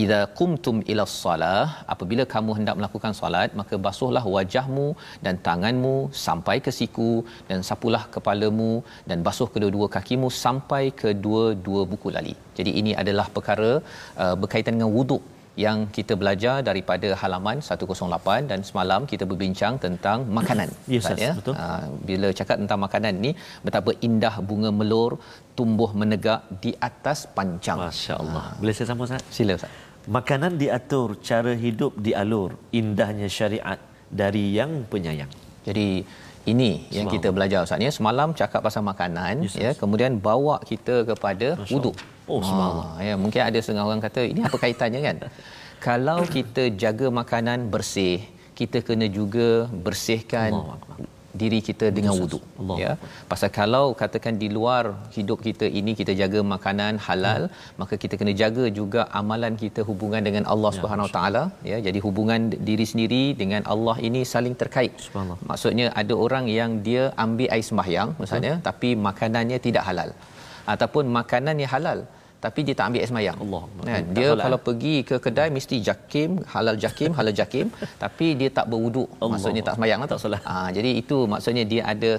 idza 0.01 0.19
qumtum 0.39 0.77
ila 0.91 1.05
salah 1.21 1.63
apabila 1.93 2.23
kamu 2.33 2.51
hendak 2.57 2.77
melakukan 2.79 3.13
solat 3.21 3.49
maka 3.61 3.77
basuhlah 3.87 4.23
wajahmu 4.35 4.87
dan 5.25 5.37
tanganmu 5.47 5.95
sampai 6.25 6.57
ke 6.65 6.73
siku 6.79 7.11
dan 7.49 7.61
sapulah 7.69 8.03
kepalamu 8.15 8.71
dan 9.11 9.19
basuh 9.27 9.49
kedua-dua 9.55 9.89
kakimu 9.97 10.29
sampai 10.43 10.83
ke 11.01 11.11
dua-dua 11.25 11.83
buku 11.93 12.09
lali 12.17 12.35
jadi 12.59 12.73
ini 12.81 12.93
adalah 13.03 13.27
perkara 13.37 13.71
uh, 14.23 14.35
berkaitan 14.43 14.75
dengan 14.77 14.91
wuduk 14.99 15.23
yang 15.63 15.79
kita 15.95 16.13
belajar 16.21 16.55
daripada 16.69 17.09
halaman 17.21 17.57
108 17.69 18.49
dan 18.51 18.59
semalam 18.69 19.01
kita 19.11 19.23
berbincang 19.31 19.73
tentang 19.85 20.19
makanan 20.37 20.69
Yes, 20.93 21.01
Ustaz, 21.03 21.17
Ustaz, 21.19 21.37
betul. 21.39 21.53
Ah, 21.63 21.83
bila 22.09 22.29
cakap 22.39 22.57
tentang 22.63 22.79
makanan 22.85 23.13
ni 23.25 23.31
betapa 23.65 23.93
indah 24.07 24.35
bunga 24.49 24.71
melur 24.79 25.11
tumbuh 25.59 25.91
menegak 26.01 26.41
di 26.63 26.71
atas 26.89 27.21
pancang. 27.37 27.79
Masya-Allah. 27.83 28.45
Boleh 28.63 28.75
saya 28.77 28.87
sambung 28.91 29.07
Ustaz? 29.09 29.23
Sila 29.37 29.55
Ustaz. 29.59 29.88
Makanan 30.09 30.57
diatur, 30.57 31.21
cara 31.21 31.53
hidup 31.53 31.93
dialur, 32.01 32.57
indahnya 32.73 33.29
syariat 33.29 33.77
dari 34.09 34.57
yang 34.57 34.81
penyayang. 34.89 35.29
Jadi 35.61 36.01
ini 36.49 36.89
yang 36.89 37.05
Semalam. 37.05 37.13
kita 37.13 37.27
belajar 37.29 37.59
Ustaz 37.61 37.77
ya. 37.77 37.93
Semalam 37.93 38.33
cakap 38.33 38.65
pasal 38.65 38.81
makanan 38.81 39.45
Yes, 39.45 39.53
ya, 39.53 39.71
kemudian 39.77 40.17
bawa 40.17 40.57
kita 40.65 41.05
kepada 41.05 41.61
wuduk. 41.69 41.93
Allah. 42.25 42.89
Oh. 42.89 42.97
Ah, 42.97 43.05
ya, 43.05 43.13
mungkin 43.21 43.37
ada 43.37 43.57
setengah 43.61 43.85
orang 43.85 44.01
kata 44.01 44.25
ini 44.25 44.41
apa 44.41 44.57
kaitannya 44.57 45.01
kan? 45.05 45.17
Kalau 45.85 46.25
kita 46.25 46.73
jaga 46.73 47.13
makanan 47.13 47.69
bersih, 47.69 48.25
kita 48.57 48.81
kena 48.81 49.05
juga 49.13 49.69
bersihkan 49.69 50.57
Akbar. 50.57 51.18
Diri 51.41 51.59
kita 51.67 51.87
dengan 51.97 52.13
wuduk 52.21 52.43
Allah. 52.61 52.77
ya. 52.83 52.91
Pasal 53.31 53.49
kalau 53.59 53.85
katakan 54.01 54.35
di 54.43 54.47
luar 54.57 54.83
hidup 55.17 55.39
kita 55.47 55.65
ini 55.79 55.93
kita 55.99 56.13
jaga 56.21 56.41
makanan 56.53 57.01
halal 57.07 57.41
maka 57.81 57.95
kita 58.03 58.17
kena 58.19 58.33
jaga 58.41 58.65
juga 58.79 59.01
amalan 59.21 59.55
kita 59.63 59.83
hubungan 59.89 60.21
dengan 60.27 60.45
Allah 60.53 60.71
Subhanahu 60.77 61.07
Wa 61.09 61.13
Taala 61.17 61.43
ya. 61.71 61.79
Jadi 61.87 62.01
hubungan 62.07 62.49
diri 62.69 62.87
sendiri 62.91 63.23
dengan 63.41 63.61
Allah 63.73 63.95
ini 64.09 64.21
saling 64.33 64.55
terkait. 64.61 64.93
Subhanallah. 65.07 65.47
maksudnya 65.51 65.87
ada 66.01 66.13
orang 66.25 66.47
yang 66.59 66.71
dia 66.87 67.03
ambil 67.25 67.49
air 67.55 67.65
sembahyang 67.71 68.11
misalnya 68.21 68.55
tapi 68.69 68.91
makanannya 69.09 69.59
tidak 69.67 69.85
halal. 69.89 70.11
Ataupun 70.73 71.05
makanannya 71.19 71.67
halal 71.75 71.99
tapi 72.45 72.59
dia 72.67 72.75
tak 72.79 72.85
ambil 72.89 73.01
air 73.03 73.09
sembahyang. 73.11 73.37
Allah. 73.43 73.63
Kan? 73.89 74.03
Dia 74.17 74.27
solat. 74.29 74.43
kalau 74.45 74.59
pergi 74.67 74.95
ke 75.09 75.15
kedai 75.25 75.47
mesti 75.57 75.75
jakim, 75.87 76.29
halal 76.53 76.75
jakim, 76.83 77.11
halal 77.17 77.35
jakim, 77.41 77.67
tapi 78.03 78.27
dia 78.39 78.49
tak 78.57 78.65
berwuduk. 78.71 79.09
Allah. 79.19 79.31
Maksudnya 79.33 79.63
tak 79.67 79.75
sembahyang 79.77 79.99
lah 80.03 80.09
Tak 80.13 80.21
solat. 80.23 80.43
Ah, 80.53 80.69
jadi 80.77 80.91
itu 81.01 81.17
maksudnya 81.33 81.63
dia 81.71 81.81
ada 81.93 82.11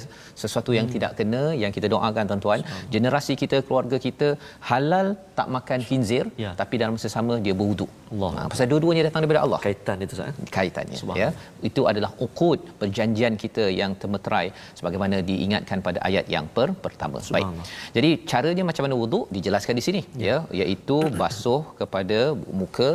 sesuatu 0.43 0.71
yang 0.79 0.87
hmm. 0.89 0.95
tidak 0.97 1.13
kena 1.21 1.43
yang 1.63 1.73
kita 1.77 1.87
doakan 1.95 2.25
tuan-tuan. 2.31 2.61
Generasi 2.95 3.35
kita, 3.43 3.59
keluarga 3.67 3.97
kita 4.07 4.29
halal 4.71 5.07
tak 5.39 5.49
makan 5.57 5.81
khinzir 5.89 6.25
Ya. 6.45 6.51
tapi 6.61 6.75
dalam 6.81 6.95
masa 6.97 7.09
sama 7.17 7.35
dia 7.45 7.55
berwuduk. 7.61 7.91
Allah. 8.13 8.31
Ah, 8.41 8.47
pasal 8.53 8.67
dua-duanya 8.71 9.03
datang 9.07 9.21
daripada 9.23 9.41
Allah 9.47 9.59
Kaitan 9.65 9.97
itu 10.05 10.15
Ustaz. 10.17 10.31
eh? 10.31 10.49
kaitannya 10.57 10.99
ya 11.23 11.29
itu 11.69 11.83
adalah 11.91 12.11
uqud 12.25 12.59
perjanjian 12.81 13.35
kita 13.43 13.65
yang 13.81 13.93
termeterai 14.03 14.47
sebagaimana 14.79 15.17
diingatkan 15.31 15.79
pada 15.87 15.99
ayat 16.09 16.27
yang 16.35 16.47
per, 16.57 16.69
pertama 16.87 17.19
baik 17.37 17.49
jadi 17.97 18.11
caranya 18.33 18.65
macam 18.71 18.85
mana 18.87 18.97
wuduk 19.03 19.25
dijelaskan 19.37 19.77
di 19.81 19.85
sini 19.89 20.01
ya 20.27 20.37
iaitu 20.61 20.97
basuh 21.21 21.63
kepada 21.81 22.21
muka 22.61 22.91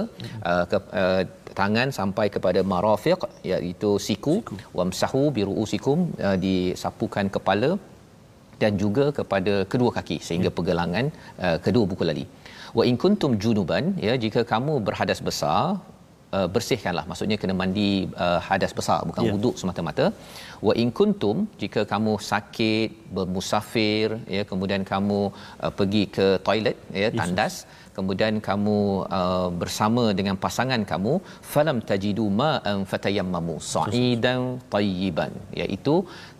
uh, 0.49 0.65
ke, 0.71 0.77
uh, 1.01 1.23
tangan 1.59 1.89
sampai 1.97 2.27
kepada 2.35 2.61
marafiq 2.73 3.19
iaitu 3.51 3.91
siku 4.07 4.35
wamsahu 4.79 5.23
biruusikum 5.37 5.99
uh, 6.27 6.37
disapukan 6.45 7.27
kepala 7.35 7.71
dan 8.61 8.73
juga 8.83 9.05
kepada 9.19 9.53
kedua 9.71 9.91
kaki 9.97 10.17
sehingga 10.27 10.51
pergelangan 10.57 11.07
uh, 11.45 11.57
kedua 11.65 11.85
buku 11.91 12.03
lali. 12.09 12.25
Wa 12.77 12.83
in 12.89 12.95
kuntum 13.03 13.33
junuban 13.43 13.95
ya 14.07 14.13
jika 14.23 14.43
kamu 14.51 14.73
berhadas 14.87 15.19
besar 15.27 15.79
uh, 16.35 16.47
bersihkanlah. 16.55 17.05
Maksudnya 17.11 17.37
kena 17.41 17.55
mandi 17.61 17.89
uh, 18.25 18.39
hadas 18.47 18.73
besar 18.79 18.99
bukan 19.09 19.23
yeah. 19.25 19.35
wuduk 19.35 19.55
semata-mata. 19.61 20.05
Wa 20.67 20.73
in 20.83 20.91
kuntum 20.99 21.37
jika 21.61 21.81
kamu 21.93 22.13
sakit 22.31 22.91
bermusafir 23.15 24.07
ya 24.37 24.43
kemudian 24.51 24.83
kamu 24.93 25.19
uh, 25.63 25.71
pergi 25.79 26.03
ke 26.17 26.27
toilet 26.47 26.77
ya 27.01 27.09
tandas 27.19 27.55
kemudian 27.97 28.35
kamu 28.47 28.77
uh, 29.17 29.49
bersama 29.61 30.03
dengan 30.19 30.35
pasangan 30.45 30.81
kamu 30.91 31.13
falam 31.51 31.77
tajidu 31.89 32.25
ma'an 32.41 32.79
fatayammamu 32.91 33.55
sa'idan 33.73 34.41
tayyiban. 34.73 35.33
Iaitu 35.61 35.95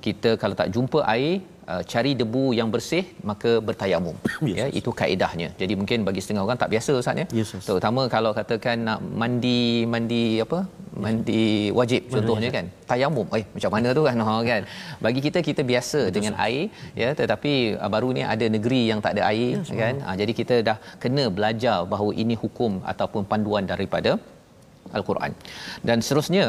kita 0.05 0.31
kalau 0.41 0.57
tak 0.61 0.71
jumpa 0.75 1.01
air 1.15 1.35
uh, 1.73 1.83
cari 1.91 2.11
debu 2.21 2.43
yang 2.59 2.69
bersih 2.73 3.03
maka 3.29 3.51
bertayamum. 3.67 4.15
Yes, 4.49 4.57
ya 4.59 4.65
yes. 4.67 4.77
itu 4.79 4.89
kaedahnya. 4.99 5.49
Jadi 5.61 5.73
mungkin 5.79 5.99
bagi 6.07 6.21
setengah 6.23 6.43
orang 6.45 6.59
tak 6.63 6.71
biasa 6.73 6.91
ustaz 7.01 7.21
ya. 7.21 7.27
Yes, 7.39 7.49
yes. 7.55 7.65
terutama 7.67 8.01
kalau 8.15 8.31
katakan 8.39 8.77
nak 8.89 8.99
mandi 9.21 9.59
mandi 9.93 10.23
apa? 10.45 10.59
Mandi 11.03 11.43
wajib 11.79 12.01
contohnya 12.13 12.49
kan. 12.57 12.65
Tayamum. 12.91 13.27
Eh 13.39 13.45
macam 13.55 13.71
mana 13.75 13.89
tu 13.97 14.03
kan? 14.07 14.17
Ha 14.27 14.35
kan. 14.51 14.61
Bagi 15.05 15.19
kita 15.25 15.39
kita 15.49 15.61
biasa 15.71 15.99
Betul, 16.07 16.13
dengan 16.15 16.33
air 16.45 16.63
ya. 17.01 17.09
Tetapi 17.21 17.53
uh, 17.83 17.89
baru 17.95 18.09
ni 18.17 18.23
ada 18.35 18.45
negeri 18.55 18.81
yang 18.91 18.99
tak 19.05 19.13
ada 19.17 19.23
air 19.31 19.51
ya, 19.59 19.75
kan? 19.83 19.95
ha, 20.05 20.15
jadi 20.21 20.31
kita 20.39 20.55
dah 20.67 20.77
kena 21.03 21.23
belajar 21.37 21.77
bahawa 21.93 22.11
ini 22.23 22.35
hukum 22.43 22.71
ataupun 22.91 23.21
panduan 23.31 23.65
daripada 23.73 24.11
Al-Quran. 24.97 25.31
Dan 25.87 25.97
seterusnya 26.05 26.45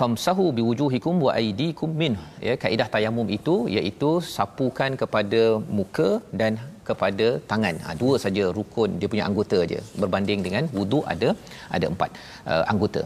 famsahu 0.00 0.46
biwujuhikum 0.58 1.14
wa 1.26 1.32
aydikum 1.40 1.92
min 2.02 2.14
ya 2.48 2.56
kaedah 2.64 2.88
tayamum 2.94 3.28
itu 3.38 3.54
iaitu 3.76 4.10
sapukan 4.34 4.92
kepada 5.02 5.42
muka 5.78 6.10
dan 6.40 6.54
kepada 6.88 7.26
tangan. 7.50 7.76
Ha, 7.84 7.94
dua 8.02 8.14
saja 8.24 8.44
rukun 8.58 8.90
dia 9.00 9.08
punya 9.12 9.24
anggota 9.28 9.56
aja 9.64 9.78
berbanding 10.02 10.40
dengan 10.46 10.64
wudu 10.76 11.00
ada 11.12 11.30
ada 11.76 11.86
empat 11.92 12.10
uh, 12.52 12.64
anggota. 12.72 13.02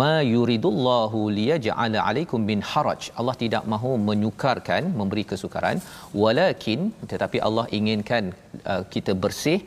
Ma 0.00 0.14
yuridullahu 0.34 1.20
liyaj'ala 1.38 1.98
alaikum 2.08 2.40
min 2.50 2.62
haraj. 2.70 3.02
Allah 3.20 3.36
tidak 3.42 3.66
mahu 3.74 3.92
menyukarkan 4.10 4.84
memberi 5.00 5.24
kesukaran 5.32 5.78
walakin 6.22 6.80
tetapi 7.12 7.40
Allah 7.48 7.66
inginkan 7.80 8.24
uh, 8.72 8.82
kita 8.94 9.14
bersih 9.24 9.58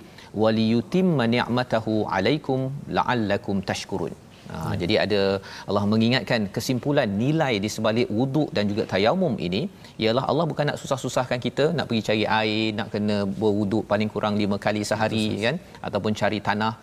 waliyutimma 0.42 1.24
ni'matahu 1.36 1.94
alaikum 2.18 2.60
la'allakum 2.98 3.58
tashkurun. 3.72 4.14
Ha, 4.52 4.58
hmm. 4.60 4.76
jadi 4.82 4.96
ada 5.06 5.22
Allah 5.70 5.84
mengingatkan 5.94 6.42
kesimpulan 6.56 7.10
nilai 7.24 7.54
di 7.64 7.70
sebalik 7.76 8.08
wuduk 8.18 8.50
dan 8.56 8.64
juga 8.72 8.84
tayamum 8.94 9.36
ini 9.48 9.62
ialah 10.04 10.24
Allah 10.32 10.46
bukan 10.52 10.66
nak 10.70 10.80
susah-susahkan 10.84 11.40
kita 11.48 11.66
nak 11.78 11.88
pergi 11.90 12.04
cari 12.10 12.24
air 12.40 12.64
nak 12.80 12.88
kena 12.94 13.18
berwuduk 13.42 13.84
paling 13.92 14.12
kurang 14.14 14.38
lima 14.44 14.60
kali 14.66 14.84
sehari 14.92 15.26
kan 15.46 15.58
ataupun 15.90 16.14
cari 16.22 16.40
tanah 16.50 16.74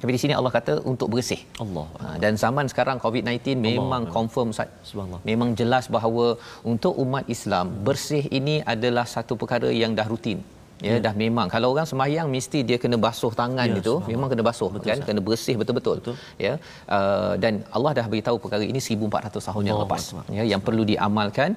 tapi 0.00 0.12
di 0.16 0.20
sini 0.22 0.34
Allah 0.38 0.52
kata 0.58 0.74
untuk 0.90 1.08
bersih 1.14 1.40
Allah 1.64 1.86
Ha, 2.02 2.06
dan 2.22 2.32
zaman 2.42 2.66
sekarang 2.72 2.98
COVID-19 3.04 3.60
memang 3.70 4.02
Allah. 4.04 4.14
confirm 4.16 4.48
Ustaz. 4.54 4.70
Subhanallah. 4.90 5.20
Memang 5.30 5.50
jelas 5.60 5.84
bahawa 5.96 6.26
untuk 6.72 6.94
umat 7.04 7.24
Islam 7.34 7.66
bersih 7.88 8.24
ini 8.38 8.56
adalah 8.74 9.04
satu 9.14 9.34
perkara 9.42 9.70
yang 9.82 9.92
dah 9.98 10.06
rutin. 10.12 10.40
Ya, 10.88 10.96
dah 11.06 11.12
memang 11.22 11.46
kalau 11.54 11.68
orang 11.74 11.86
sembahyang 11.90 12.26
mesti 12.34 12.58
dia 12.68 12.76
kena 12.82 12.96
basuh 13.06 13.32
tangan 13.40 13.68
Ya, 13.70 13.80
itu 13.80 13.94
memang 14.12 14.28
kena 14.32 14.44
basuh 14.48 14.68
Betul, 14.74 14.86
kan 14.90 14.96
Ustaz. 14.98 15.08
kena 15.08 15.20
bersih 15.28 15.54
betul-betul 15.60 15.96
Betul. 16.00 16.14
ya 16.44 16.52
uh, 16.96 17.32
dan 17.42 17.52
Allah 17.76 17.92
dah 17.98 18.06
beritahu 18.12 18.36
perkara 18.44 18.64
ini 18.72 18.80
1400 18.86 19.48
tahun 19.48 19.62
yang 19.68 19.76
Allahu 19.76 19.84
lepas 19.90 20.04
Akbar. 20.08 20.24
ya 20.38 20.44
yang 20.52 20.62
perlu 20.68 20.82
diamalkan 20.92 21.50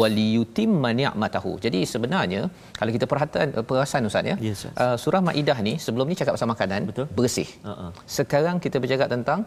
waliyutimma 0.00 0.90
ni'matahu 1.00 1.52
jadi 1.64 1.80
sebenarnya 1.92 2.40
kalau 2.78 2.90
kita 2.96 3.06
perhatian 3.12 3.48
uh, 3.58 3.64
perasan 3.70 4.08
ustaz 4.10 4.30
ya 4.32 4.36
Yes, 4.48 4.60
yes. 4.66 4.72
uh, 4.84 4.96
surah 5.02 5.22
maidah 5.28 5.58
ni 5.68 5.74
sebelum 5.86 6.06
ni 6.10 6.16
cakap 6.20 6.34
pasal 6.38 6.50
makanan 6.54 6.80
Betul. 6.90 7.06
bersih 7.20 7.48
Ha-ha. 7.68 7.86
sekarang 8.18 8.56
kita 8.64 8.76
bercakap 8.84 9.08
tentang 9.14 9.40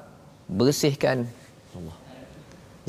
bersihkan 0.61 1.17
Allah. 1.77 1.95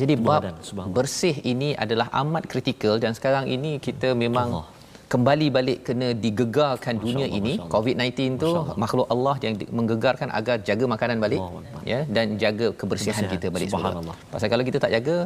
jadi 0.01 0.15
bab 0.29 0.43
badan, 0.45 0.55
bersih 0.99 1.35
ini 1.53 1.71
adalah 1.85 2.07
amat 2.23 2.45
kritikal 2.53 2.95
dan 3.05 3.13
sekarang 3.19 3.45
ini 3.57 3.73
kita 3.89 4.11
memang 4.25 4.49
Allah. 4.53 4.67
Kembali 5.15 5.47
balik 5.57 5.79
kena 5.89 6.09
digegarkan 6.25 6.95
dunia 7.05 7.27
Allah, 7.27 7.39
ini 7.39 7.53
Masya 7.55 7.65
Allah. 7.65 7.75
COVID-19 7.75 8.21
tu 8.45 8.51
Masya 8.51 8.63
Allah. 8.65 8.77
makhluk 8.85 9.07
Allah 9.15 9.35
yang 9.45 9.55
menggegarkan 9.79 10.29
agar 10.39 10.57
jaga 10.69 10.85
makanan 10.95 11.19
balik 11.25 11.41
Allah 11.47 11.83
ya 11.93 12.01
dan 12.17 12.27
jaga 12.45 12.67
kebersihan, 12.81 13.23
Kebersihan. 13.23 13.35
kita 13.35 13.47
balik. 13.55 13.69
Subhanallah. 13.75 14.17
Pasal 14.33 14.49
kalau 14.53 14.65
kita 14.69 14.79
tak 14.85 14.93
jaga 14.97 15.17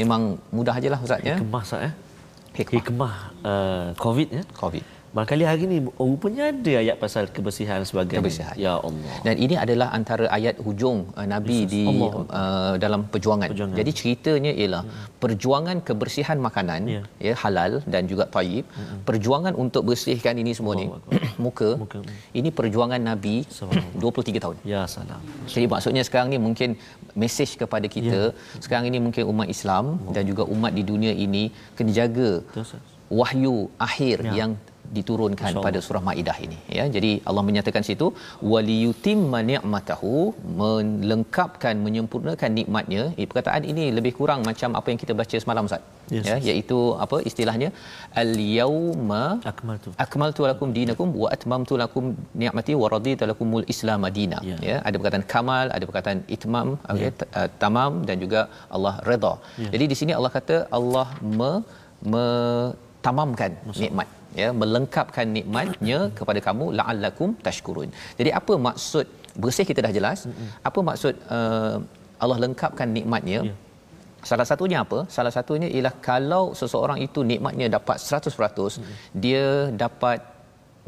memang 0.00 0.22
mudah 0.56 0.74
ajalah 0.80 1.00
ustaz 1.06 1.20
ya. 1.30 1.36
Hikmah 1.40 1.64
Sat 1.70 1.82
eh. 1.88 1.92
Hikmah. 2.58 2.76
Hikmah 2.78 3.14
uh, 3.50 3.86
COVID 4.04 4.28
ya. 4.38 4.42
COVID. 4.62 4.84
Barangkali 5.10 5.42
hari 5.42 5.64
ni 5.66 5.78
oh, 5.98 6.06
rupanya 6.14 6.42
ada 6.54 6.72
ayat 6.82 6.96
pasal 7.02 7.24
kebersihan 7.36 7.82
sebagai 7.82 8.14
Kebersihan. 8.22 8.54
Ya 8.54 8.74
Allah. 8.88 9.14
Dan 9.26 9.34
ini 9.44 9.54
adalah 9.58 9.88
antara 9.98 10.30
ayat 10.30 10.54
hujung 10.66 10.98
uh, 11.18 11.26
Nabi 11.26 11.66
Yesus. 11.66 11.72
di 11.74 11.82
Allah. 11.90 12.12
uh, 12.40 12.74
dalam 12.84 13.00
perjuangan. 13.10 13.48
Perjuangan. 13.50 13.76
Jadi 13.80 13.90
ceritanya 14.00 14.52
ialah 14.54 14.82
perjuangan 15.18 15.76
kebersihan 15.88 16.38
makanan 16.46 16.80
Ya. 16.94 17.02
ya 17.26 17.34
halal 17.42 17.82
dan 17.90 18.06
juga 18.06 18.30
tayyib. 18.36 18.64
Perjuangan 19.08 19.58
untuk 19.64 19.82
bersihkan 19.90 20.38
ini 20.42 20.54
semua 20.54 20.78
ni 20.78 20.86
Allahu 20.86 21.18
muka. 21.44 21.70
Muka. 21.82 21.98
Ini 22.30 22.48
perjuangan 22.54 23.02
Nabi 23.10 23.34
Subhanallah. 23.50 24.14
23 24.30 24.44
tahun. 24.46 24.56
Ya 24.62 24.86
salam. 24.94 25.18
Jadi 25.50 25.66
maksudnya 25.74 26.06
sekarang 26.06 26.30
ni 26.30 26.38
mungkin 26.38 26.78
mesej 27.18 27.58
kepada 27.58 27.90
kita 27.90 28.30
sekarang 28.62 28.86
ini 28.86 29.02
mungkin 29.02 29.26
umat 29.26 29.50
Islam 29.50 29.98
dan 30.14 30.22
juga 30.22 30.46
umat 30.46 30.70
di 30.70 30.86
dunia 30.86 31.10
ini 31.26 31.50
kena 31.74 31.90
jaga 31.90 32.30
Betul 32.46 32.78
wahyu 33.10 33.54
akhir 33.74 34.22
Ya. 34.22 34.32
yang 34.46 34.50
diturunkan 34.96 35.50
Masya 35.54 35.64
pada 35.66 35.78
surah 35.86 36.02
Maidah 36.08 36.36
ini 36.46 36.58
ya 36.78 36.84
jadi 36.96 37.10
Allah 37.28 37.44
menyatakan 37.48 37.82
situ 37.88 38.06
waliyutimma 38.52 39.40
ni'matahu 39.50 40.14
melengkapkan 40.60 41.74
menyempurnakan 41.86 42.50
nikmatnya 42.58 43.02
eh, 43.20 43.26
perkataan 43.30 43.64
ini 43.72 43.84
lebih 43.98 44.12
kurang 44.18 44.40
macam 44.50 44.70
apa 44.80 44.86
yang 44.92 45.00
kita 45.04 45.14
baca 45.22 45.38
semalam 45.46 45.68
Ustaz 45.70 45.84
Yes, 46.14 46.24
ya 46.28 46.34
yes. 46.36 46.44
iaitu 46.50 46.78
apa 47.04 47.16
istilahnya 47.30 47.68
al 48.22 48.30
yauma 48.56 49.20
Akmal 49.50 49.76
tu. 49.84 49.90
akmaltu 50.04 50.42
lakum 50.50 50.68
dinakum 50.78 51.08
wa 51.22 51.28
atmamtu 51.36 51.74
lakum 51.82 52.04
ni'mati 52.40 52.72
wa 52.82 52.86
raditu 52.94 53.28
lakumul 53.30 53.66
islam 53.74 53.98
madina 54.06 54.38
Ya. 54.50 54.56
ya 54.70 54.76
ada 54.88 54.94
perkataan 55.00 55.24
kamal 55.34 55.66
ada 55.76 55.84
perkataan 55.90 56.18
itmam 56.36 56.68
okay, 56.94 57.10
t- 57.20 57.28
uh, 57.40 57.48
tamam 57.62 57.92
dan 58.08 58.16
juga 58.24 58.40
Allah 58.76 58.94
redha 59.10 59.32
Ya. 59.64 59.70
jadi 59.74 59.84
di 59.92 59.96
sini 60.00 60.12
Allah 60.18 60.32
kata 60.38 60.56
Allah 60.78 61.06
me, 61.38 61.52
me 62.12 62.24
tamamkan 63.06 63.52
nikmat 63.82 64.08
ya 64.42 64.48
melengkapkan 64.60 65.26
nikmatnya 65.36 65.98
kepada 66.18 66.40
kamu 66.48 66.66
la'allakum 66.80 67.30
tashkurun 67.46 67.88
jadi 68.20 68.30
apa 68.40 68.54
maksud 68.68 69.06
bersih 69.42 69.66
kita 69.70 69.80
dah 69.86 69.92
jelas 69.98 70.20
apa 70.68 70.80
maksud 70.90 71.14
uh, 71.36 71.76
Allah 72.22 72.38
lengkapkan 72.46 72.88
nikmatnya 72.98 73.40
Ya. 73.50 73.56
Salah 74.28 74.44
satunya 74.48 74.78
apa? 74.84 74.98
Salah 75.16 75.32
satunya 75.36 75.68
ialah 75.76 75.94
kalau 76.08 76.52
seseorang 76.60 76.98
itu 77.06 77.20
nikmatnya 77.30 77.66
dapat 77.76 77.96
100%, 77.96 78.84
dia 79.24 79.72
dapat 79.84 80.20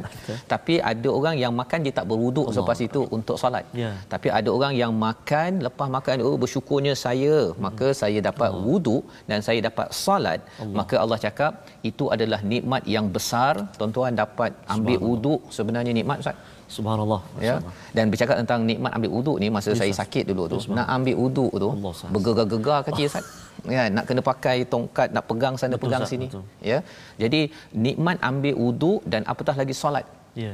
Tapi 0.52 0.74
ada 0.90 1.08
orang 1.18 1.34
yang 1.42 1.52
makan 1.60 1.78
dia 1.86 1.94
tak 1.98 2.06
berwuduk 2.10 2.46
selepas 2.54 2.78
itu 2.86 3.00
untuk 3.16 3.36
solat. 3.42 3.64
Ya. 3.82 3.92
Tapi 4.12 4.28
ada 4.38 4.48
orang 4.56 4.72
yang 4.82 4.92
makan 5.06 5.60
lepas 5.66 5.88
makan 5.96 6.24
oh 6.28 6.36
bersyukurnya 6.42 6.94
saya. 7.04 7.36
Maka 7.66 7.88
saya 8.02 8.18
dapat 8.28 8.50
wuduk 8.66 9.02
dan 9.30 9.44
saya 9.48 9.60
dapat 9.68 9.88
solat. 10.04 10.40
Maka 10.78 10.96
Allah 11.04 11.18
cakap 11.26 11.52
itu 11.90 12.06
adalah 12.14 12.40
nikmat 12.52 12.84
yang 12.96 13.08
besar. 13.16 13.54
Tuan-tuan 13.80 14.16
dapat 14.22 14.52
ambil 14.76 14.98
wuduk 15.08 15.40
sebenarnya 15.58 15.92
nikmat 16.00 16.24
Ustaz 16.24 16.38
Subhanallah. 16.76 17.20
ya. 17.48 17.54
dan 17.96 18.04
bercakap 18.12 18.36
tentang 18.42 18.60
nikmat 18.70 18.92
ambil 18.96 19.10
wuduk 19.16 19.36
ni 19.42 19.48
masa 19.56 19.70
saya 19.80 19.92
sakit 20.00 20.24
dulu 20.30 20.44
tu 20.52 20.58
nak 20.78 20.86
ambil 20.96 21.16
wuduk 21.22 21.52
tu 21.64 21.68
Allah 21.76 21.94
bergegar-gegar 22.16 22.80
kaki 22.88 23.04
Ustaz. 23.10 23.26
Ya 23.74 23.84
nak 23.94 24.04
kena 24.08 24.22
pakai 24.28 24.56
tongkat 24.72 25.08
nak 25.14 25.24
pegang 25.30 25.54
sana 25.60 25.74
Betul, 25.74 25.82
pegang 25.84 26.02
Ustaz, 26.04 26.12
sini. 26.14 26.26
betul. 26.30 26.44
ya. 26.70 26.78
Jadi 27.22 27.40
nikmat 27.86 28.16
ambil 28.30 28.54
wuduk 28.64 28.98
dan 29.12 29.22
apatah 29.32 29.54
lagi 29.60 29.74
solat. 29.82 30.06
Ya. 30.44 30.52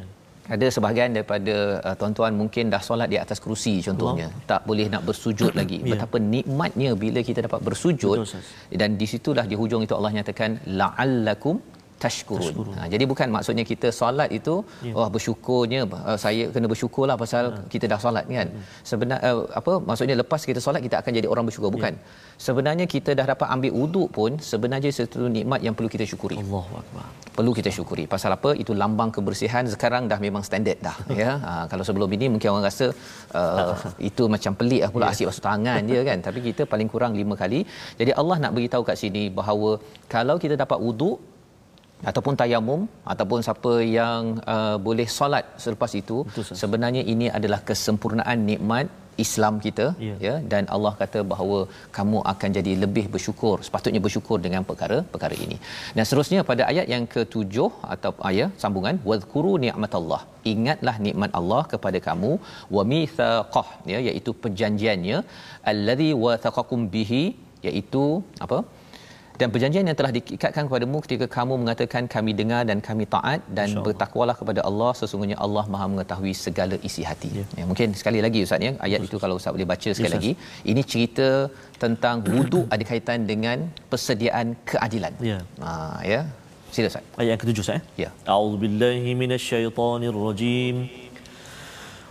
ada 0.54 0.66
sebahagian 0.74 1.10
daripada 1.16 1.54
uh, 1.88 1.94
tuan-tuan 2.00 2.32
mungkin 2.40 2.64
dah 2.72 2.80
solat 2.88 3.08
di 3.12 3.18
atas 3.24 3.38
kerusi 3.44 3.74
contohnya. 3.86 4.26
Tak 4.50 4.60
boleh 4.68 4.86
nak 4.94 5.02
bersujud 5.08 5.52
lagi. 5.60 5.78
Ya. 5.84 5.92
betapa 5.92 6.16
nikmatnya 6.34 6.90
bila 7.04 7.20
kita 7.28 7.40
dapat 7.46 7.60
bersujud 7.68 8.16
Betul, 8.24 8.42
dan 8.80 8.90
di 9.00 9.06
situlah 9.12 9.44
di 9.52 9.56
hujung 9.60 9.84
itu 9.86 9.94
Allah 9.98 10.12
nyatakan 10.18 10.50
la'allakum 10.80 11.56
tashkurun. 12.02 12.42
Tashkurun. 12.42 12.74
Ha, 12.78 12.86
jadi 12.92 13.04
bukan 13.10 13.28
maksudnya 13.36 13.64
kita 13.72 13.88
solat 14.00 14.30
itu 14.38 14.54
Ya. 14.88 14.92
wah 14.98 15.08
bersyukurnya 15.14 15.80
uh, 15.88 16.18
saya 16.24 16.44
kena 16.54 16.66
bersyukurlah 16.72 17.16
pasal 17.24 17.44
Ha. 17.54 17.60
kita 17.72 17.84
dah 17.92 18.00
solat 18.04 18.24
kan. 18.38 18.48
Sebenar 18.90 19.18
uh, 19.28 19.44
apa 19.60 19.72
maksudnya 19.88 20.16
lepas 20.22 20.40
kita 20.50 20.60
solat 20.66 20.80
kita 20.86 20.96
akan 21.00 21.12
jadi 21.18 21.28
orang 21.32 21.44
bersyukur 21.48 21.70
bukan. 21.76 21.94
Ya. 21.98 22.02
Sebenarnya 22.46 22.86
kita 22.94 23.10
dah 23.18 23.26
dapat 23.32 23.46
ambil 23.54 23.72
wuduk 23.80 24.08
pun 24.16 24.30
sebenarnya 24.50 24.90
satu 24.98 25.26
nikmat 25.36 25.60
yang 25.66 25.74
perlu 25.78 25.88
kita 25.94 26.04
syukuri 26.12 26.36
Allahu 26.42 26.74
akbar. 26.82 27.04
perlu 27.36 27.52
kita 27.58 27.70
syukuri 27.76 28.04
pasal 28.14 28.30
apa 28.36 28.50
itu 28.62 28.72
lambang 28.82 29.10
kebersihan 29.16 29.64
sekarang 29.74 30.02
dah 30.10 30.18
memang 30.26 30.42
standard 30.48 30.78
dah 30.86 30.96
ya 31.22 31.30
ha, 31.44 31.52
kalau 31.70 31.84
sebelum 31.88 32.10
ini 32.16 32.26
mungkin 32.34 32.48
orang 32.52 32.66
rasa 32.70 32.86
uh, 33.40 33.74
itu 34.08 34.24
macam 34.34 34.52
pelik 34.60 34.80
lah 34.84 34.90
pula 34.94 35.06
asyik 35.12 35.26
basuh 35.30 35.44
tangan 35.48 35.80
dia 35.90 36.00
kan 36.08 36.18
tapi 36.26 36.38
kita 36.48 36.62
paling 36.72 36.88
kurang 36.94 37.12
lima 37.20 37.34
kali 37.42 37.60
jadi 38.00 38.12
Allah 38.20 38.36
nak 38.44 38.52
beritahu 38.58 38.82
kat 38.90 38.98
sini 39.02 39.24
bahawa 39.38 39.70
kalau 40.14 40.36
kita 40.44 40.54
dapat 40.64 40.78
wuduk 40.86 41.16
ataupun 42.10 42.34
tayamum 42.42 42.80
ataupun 43.14 43.40
siapa 43.46 43.72
yang 43.98 44.22
uh, 44.56 44.76
boleh 44.88 45.08
solat 45.18 45.46
selepas 45.64 45.92
itu 46.02 46.18
Betul, 46.28 46.44
sebenarnya 46.62 47.02
ini 47.14 47.28
adalah 47.38 47.60
kesempurnaan 47.70 48.40
nikmat 48.50 48.86
Islam 49.24 49.54
kita 49.64 49.86
Ya. 50.06 50.14
ya 50.26 50.34
dan 50.52 50.64
Allah 50.74 50.92
kata 51.00 51.20
bahawa 51.32 51.58
kamu 51.96 52.18
akan 52.32 52.50
jadi 52.58 52.72
lebih 52.84 53.04
bersyukur 53.14 53.56
sepatutnya 53.66 54.00
bersyukur 54.06 54.38
dengan 54.46 54.62
perkara-perkara 54.70 55.36
ini. 55.44 55.56
Dan 55.96 56.02
seterusnya 56.06 56.40
pada 56.50 56.62
ayat 56.70 56.86
yang 56.94 57.04
ketujuh 57.14 57.70
atau 57.94 58.12
ayat 58.30 58.50
sambungan 58.62 58.98
wadhkuru 59.10 59.52
ni'matallah. 59.64 60.22
Ingatlah 60.52 60.96
nikmat 61.06 61.30
Allah 61.40 61.62
kepada 61.72 62.00
kamu 62.08 62.32
wa 62.76 62.82
mitsaqah 62.92 63.68
ya 63.92 64.00
iaitu 64.08 64.32
perjanjiannya 64.44 65.18
allazi 65.72 66.10
wathaqakum 66.24 66.82
bihi 66.96 67.24
iaitu 67.68 68.04
apa? 68.46 68.58
dan 69.40 69.48
perjanjian 69.54 69.88
yang 69.88 69.96
telah 70.00 70.12
diikatkan 70.16 70.64
kepadamu 70.68 70.98
ketika 71.04 71.26
kamu 71.36 71.54
mengatakan 71.62 72.02
kami 72.14 72.32
dengar 72.40 72.62
dan 72.70 72.78
kami 72.88 73.04
taat 73.14 73.40
dan 73.58 73.68
bertakwalah 73.86 74.36
kepada 74.40 74.60
Allah 74.68 74.90
sesungguhnya 75.00 75.36
Allah 75.46 75.64
Maha 75.72 75.86
mengetahui 75.92 76.34
segala 76.44 76.76
isi 76.88 77.02
hati. 77.10 77.30
Ya. 77.38 77.44
ya 77.58 77.64
mungkin 77.70 77.96
sekali 78.00 78.20
lagi 78.26 78.40
ustaz 78.46 78.66
ya 78.66 78.72
ayat 78.86 79.00
itu 79.08 79.18
kalau 79.24 79.36
ustaz 79.40 79.54
boleh 79.56 79.68
baca 79.72 79.90
sekali 79.98 80.12
ya, 80.12 80.16
lagi. 80.18 80.32
Ini 80.72 80.82
cerita 80.92 81.28
tentang 81.84 82.22
wuduk 82.34 82.66
ada 82.76 82.84
kaitan 82.90 83.26
dengan 83.32 83.66
persediaan 83.90 84.54
keadilan. 84.72 85.14
Ya. 85.30 85.38
Ha 85.64 85.72
ya. 86.12 86.20
Sila 86.74 86.86
ustaz. 86.92 87.18
Ayat 87.18 87.30
yang 87.34 87.42
ketujuh 87.42 87.64
ustaz 87.66 87.78
eh? 87.80 87.82
ya. 88.04 88.10
Auzubillahi 88.36 89.18
minasyaitonirrajim. 89.22 90.76
Ya. 90.86 91.13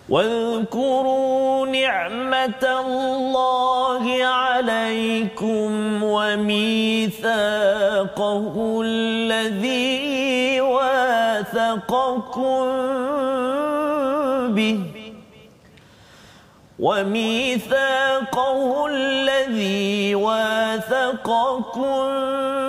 واذكروا 0.09 1.65
نعمة 1.65 2.81
الله 2.85 4.25
عليكم 4.25 6.03
وميثاقه 6.03 7.31
الذي 8.85 10.61
واثقكم 10.61 12.65
به. 14.55 14.79
وميثاقه 16.79 18.87
الذي 18.87 20.15
واثقكم 20.15 21.83
به 21.83 22.62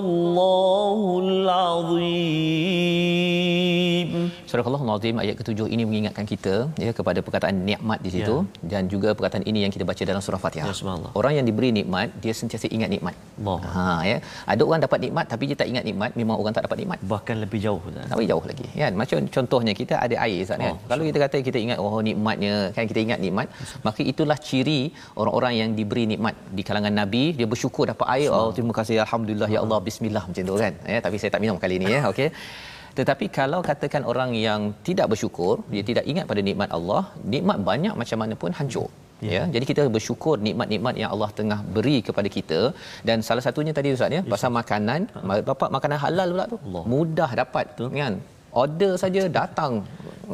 الله 0.00 0.39
Surah 4.51 4.67
Al-Azim 4.67 5.15
ayat 5.23 5.35
ketujuh 5.39 5.67
ini 5.73 5.83
mengingatkan 5.89 6.25
kita 6.31 6.53
ya 6.85 6.91
kepada 6.97 7.19
perkataan 7.25 7.55
nikmat 7.67 7.99
di 8.05 8.09
situ 8.15 8.35
ya. 8.43 8.67
dan 8.71 8.83
juga 8.93 9.09
perkataan 9.17 9.43
ini 9.51 9.59
yang 9.63 9.71
kita 9.75 9.83
baca 9.89 10.03
dalam 10.09 10.21
surah 10.25 10.39
Fatihah. 10.43 10.67
Ya. 10.67 10.95
Orang 11.19 11.33
yang 11.37 11.45
diberi 11.49 11.69
nikmat 11.77 12.11
dia 12.23 12.33
sentiasa 12.39 12.67
ingat 12.77 12.89
nikmat. 12.93 13.15
Allah. 13.39 13.59
Ha 13.75 13.85
ya. 14.09 14.17
Ada 14.53 14.61
orang 14.67 14.81
dapat 14.85 14.99
nikmat 15.05 15.25
tapi 15.33 15.43
dia 15.49 15.57
tak 15.61 15.69
ingat 15.71 15.83
nikmat, 15.89 16.11
memang 16.21 16.35
orang 16.41 16.53
tak 16.57 16.63
dapat 16.67 16.79
nikmat. 16.83 16.99
bahkan 17.13 17.37
lebih 17.43 17.59
jauh 17.65 17.79
Ustaz. 17.91 18.09
Tapi 18.11 18.23
jauh 18.31 18.43
lagi 18.51 18.67
kan. 18.81 18.91
Macam 19.01 19.17
contohnya 19.35 19.73
kita 19.81 19.95
ada 20.05 20.15
air 20.25 20.39
Ustaz 20.45 20.59
kan. 20.63 20.73
Oh, 20.75 20.77
Kalau 20.91 21.03
kita 21.09 21.19
kata 21.25 21.37
kita 21.47 21.57
ingat 21.65 21.77
oh 21.85 22.01
nikmatnya 22.09 22.53
kan 22.75 22.83
kita 22.91 22.99
ingat 23.07 23.19
nikmat, 23.25 23.47
maka 23.87 24.01
itulah 24.11 24.37
ciri 24.49 24.81
orang-orang 25.21 25.55
yang 25.61 25.69
diberi 25.79 26.03
nikmat 26.11 26.35
di 26.57 26.65
kalangan 26.67 26.91
nabi 27.01 27.23
dia 27.39 27.47
bersyukur 27.53 27.87
dapat 27.93 28.07
air. 28.17 28.29
Oh 28.39 28.51
terima 28.57 28.75
kasih 28.79 28.99
alhamdulillah 29.05 29.47
ya 29.55 29.61
Allah 29.63 29.79
bismillah 29.87 30.25
macam 30.27 30.43
tu 30.51 30.59
kan. 30.65 30.75
Ya 30.95 30.99
tapi 31.07 31.15
saya 31.23 31.31
tak 31.37 31.43
minum 31.45 31.55
kali 31.63 31.79
ini 31.79 31.87
ya. 31.95 32.03
Okey. 32.11 32.29
Tetapi 32.99 33.25
kalau 33.37 33.59
katakan 33.69 34.03
orang 34.11 34.31
yang 34.47 34.61
tidak 34.87 35.07
bersyukur, 35.13 35.53
dia 35.73 35.83
tidak 35.89 36.05
ingat 36.11 36.25
pada 36.31 36.41
nikmat 36.49 36.69
Allah, 36.77 37.03
nikmat 37.33 37.59
banyak 37.69 37.93
macam 38.01 38.19
mana 38.23 38.35
pun 38.43 38.51
hancur. 38.59 38.89
Ya. 39.21 39.31
ya. 39.35 39.43
Jadi 39.53 39.65
kita 39.71 39.83
bersyukur 39.95 40.35
nikmat-nikmat 40.47 40.95
yang 41.01 41.09
Allah 41.13 41.29
tengah 41.39 41.59
beri 41.75 41.97
kepada 42.07 42.29
kita 42.37 42.59
dan 43.07 43.17
salah 43.27 43.43
satunya 43.47 43.73
tadi 43.77 43.93
ustaz 43.95 44.17
ya, 44.17 44.21
pasal 44.33 44.51
makanan, 44.59 45.01
dapat 45.51 45.69
makanan 45.77 45.97
halal 46.05 46.29
pula 46.35 46.45
tu. 46.53 46.57
Allah. 46.67 46.83
Mudah 46.93 47.29
dapat 47.41 47.65
kan. 48.01 48.15
Order 48.51 48.93
saja 49.03 49.23
datang 49.39 49.73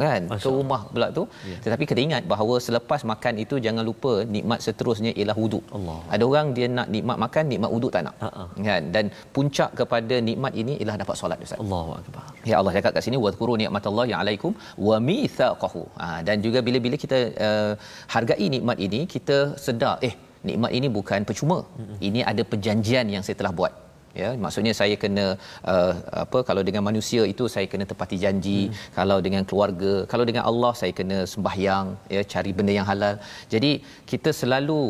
kan 0.02 0.22
ke 0.44 0.50
rumah 0.58 0.82
pula 0.94 1.08
tu. 1.18 1.24
Ya. 1.52 1.58
Tetapi 1.66 1.84
kita 1.90 2.00
ingat 2.08 2.24
bahawa 2.32 2.56
selepas 2.66 3.02
makan 3.12 3.34
itu 3.44 3.56
jangan 3.66 3.84
lupa 3.90 4.12
nikmat 4.36 4.60
seterusnya 4.66 5.12
ialah 5.20 5.38
wuduk. 5.44 5.64
Allah. 5.78 6.00
Ada 6.16 6.24
orang 6.30 6.48
dia 6.58 6.68
nak 6.78 6.88
nikmat 6.96 7.18
makan, 7.24 7.44
nikmat 7.54 7.72
wuduk 7.76 7.92
tak 7.96 8.04
nak. 8.08 8.16
Ha-ha. 8.26 8.44
Kan? 8.68 8.84
Dan 8.96 9.06
puncak 9.38 9.72
kepada 9.80 10.18
nikmat 10.30 10.54
ini 10.62 10.76
ialah 10.82 10.98
dapat 11.04 11.16
solat 11.22 11.42
ustaz. 11.46 11.62
Allahu 11.66 11.92
akbar 12.00 12.26
Ya 12.52 12.56
Allah 12.60 12.74
cakap 12.78 12.92
kat 12.98 13.04
sini 13.08 13.18
wadhkuru 13.26 13.56
ni'matallahi 13.62 14.14
'alaikum 14.20 14.54
wa 14.90 14.98
mitsaqahu. 15.10 15.84
Ha, 16.02 16.08
dan 16.28 16.38
juga 16.46 16.62
bila-bila 16.68 16.96
kita 17.06 17.20
uh, 17.48 17.74
hargai 18.16 18.48
nikmat 18.56 18.78
ini, 18.88 19.02
kita 19.16 19.38
sedar 19.66 19.98
eh 20.10 20.14
nikmat 20.50 20.72
ini 20.78 20.88
bukan 20.98 21.22
percuma. 21.30 21.60
Ini 22.08 22.22
ada 22.32 22.44
perjanjian 22.52 23.06
yang 23.16 23.24
saya 23.26 23.38
telah 23.42 23.54
buat. 23.60 23.74
Ya, 24.22 24.30
maksudnya 24.44 24.74
saya 24.80 24.96
kena 25.04 25.26
uh, 25.74 25.94
apa 26.24 26.40
kalau 26.48 26.62
dengan 26.68 26.84
manusia 26.90 27.22
itu 27.34 27.46
saya 27.56 27.66
kena 27.72 27.86
tepati 27.92 28.18
janji, 28.24 28.60
hmm. 28.66 28.78
kalau 28.98 29.18
dengan 29.26 29.44
keluarga, 29.50 29.94
kalau 30.12 30.26
dengan 30.30 30.44
Allah 30.50 30.72
saya 30.80 30.94
kena 31.00 31.20
sembahyang, 31.34 31.88
ya 32.16 32.22
cari 32.34 32.52
benda 32.58 32.74
yang 32.80 32.88
halal. 32.92 33.16
Jadi 33.54 33.72
kita 34.12 34.32
selalu 34.42 34.82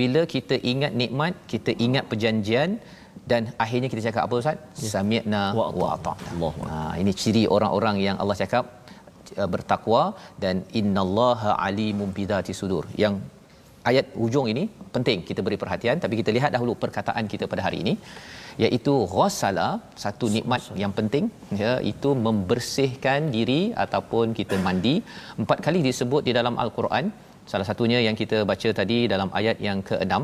bila 0.00 0.22
kita 0.34 0.58
ingat 0.72 0.92
nikmat, 1.02 1.34
kita 1.52 1.72
ingat 1.86 2.04
perjanjian 2.10 2.70
dan 3.30 3.42
akhirnya 3.64 3.88
kita 3.92 4.02
cakap 4.08 4.22
apa 4.26 4.34
Ustaz? 4.42 4.58
Ya. 4.84 4.90
Sami'na 4.94 5.42
Wa 5.58 5.88
ata'na. 5.96 6.28
Allahu 6.34 6.60
Ha, 6.70 6.78
ini 7.02 7.12
ciri 7.22 7.44
orang-orang 7.56 7.96
yang 8.06 8.16
Allah 8.22 8.36
cakap 8.42 8.64
uh, 9.40 9.48
bertakwa 9.54 10.02
dan 10.44 10.56
innallaha 10.80 11.52
alimun 11.68 12.10
bidzati 12.16 12.52
sudur. 12.60 12.84
Yang 13.04 13.14
ayat 13.90 14.06
hujung 14.22 14.46
ini 14.52 14.64
penting 14.94 15.18
kita 15.28 15.40
beri 15.46 15.58
perhatian 15.62 15.96
tapi 16.04 16.14
kita 16.20 16.30
lihat 16.36 16.50
dahulu 16.56 16.72
perkataan 16.84 17.24
kita 17.32 17.44
pada 17.52 17.62
hari 17.66 17.78
ini 17.84 17.94
iaitu 18.64 18.94
ghassala 19.14 19.68
satu 20.04 20.26
nikmat 20.36 20.62
yang 20.82 20.92
penting 20.98 21.24
ya 21.62 21.72
itu 21.92 22.10
membersihkan 22.26 23.30
diri 23.36 23.60
ataupun 23.84 24.34
kita 24.38 24.56
mandi 24.66 24.94
empat 25.42 25.58
kali 25.66 25.80
disebut 25.88 26.22
di 26.28 26.34
dalam 26.38 26.56
al-Quran 26.64 27.06
salah 27.52 27.66
satunya 27.70 27.98
yang 28.06 28.16
kita 28.22 28.40
baca 28.50 28.68
tadi 28.80 28.98
dalam 29.14 29.30
ayat 29.40 29.58
yang 29.68 29.80
ke-6 29.90 30.14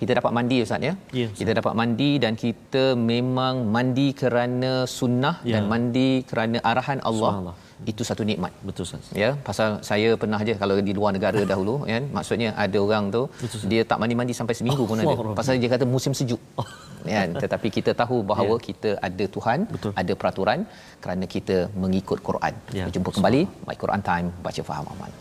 kita 0.00 0.12
dapat 0.18 0.32
mandi 0.36 0.56
ustaz 0.64 0.82
ya. 0.86 0.92
Ya, 1.18 1.26
Ustaz. 1.30 1.38
kita 1.38 1.50
dapat 1.58 1.74
mandi 1.80 2.10
dan 2.22 2.32
kita 2.44 2.82
memang 3.10 3.54
mandi 3.74 4.06
kerana 4.20 4.72
sunnah 4.98 5.36
Ya. 5.50 5.54
dan 5.54 5.62
mandi 5.72 6.08
kerana 6.30 6.58
arahan 6.70 6.98
Allah. 7.10 7.30
Subhanallah. 7.32 7.56
Itu 7.90 8.02
satu 8.10 8.22
nikmat. 8.30 8.52
betul 8.68 8.86
Ustaz 8.86 9.10
Ya, 9.22 9.30
pasal 9.48 9.68
saya 9.88 10.08
pernah 10.22 10.40
je 10.48 10.54
kalau 10.62 10.74
di 10.88 10.92
luar 10.98 11.10
negara 11.16 11.40
dahulu 11.52 11.74
kan, 11.90 12.04
maksudnya 12.16 12.50
ada 12.64 12.78
orang 12.86 13.04
tu 13.16 13.22
dia 13.72 13.82
tak 13.90 13.98
mandi-mandi 14.02 14.34
sampai 14.40 14.54
seminggu 14.60 14.84
pun 14.90 14.96
ada. 15.02 15.14
Allah. 15.14 15.36
Pasal 15.40 15.60
dia 15.62 15.70
kata 15.74 15.84
musim 15.96 16.14
sejuk. 16.20 16.40
Kan, 17.16 17.28
tetapi 17.42 17.68
kita 17.76 17.92
tahu 18.02 18.16
bahawa 18.32 18.56
kita 18.68 18.90
ada 19.08 19.24
Tuhan, 19.36 19.58
Betul. 19.74 19.92
ada 20.02 20.12
peraturan 20.20 20.58
kerana 21.04 21.24
kita 21.34 21.56
mengikut 21.84 22.18
Quran. 22.28 22.54
Ya. 22.78 22.84
Berjumpa 22.88 23.10
kembali 23.18 23.42
My 23.68 23.76
Quran 23.84 24.02
Time 24.10 24.28
baca 24.46 24.62
faham 24.70 24.86
amal. 24.94 25.12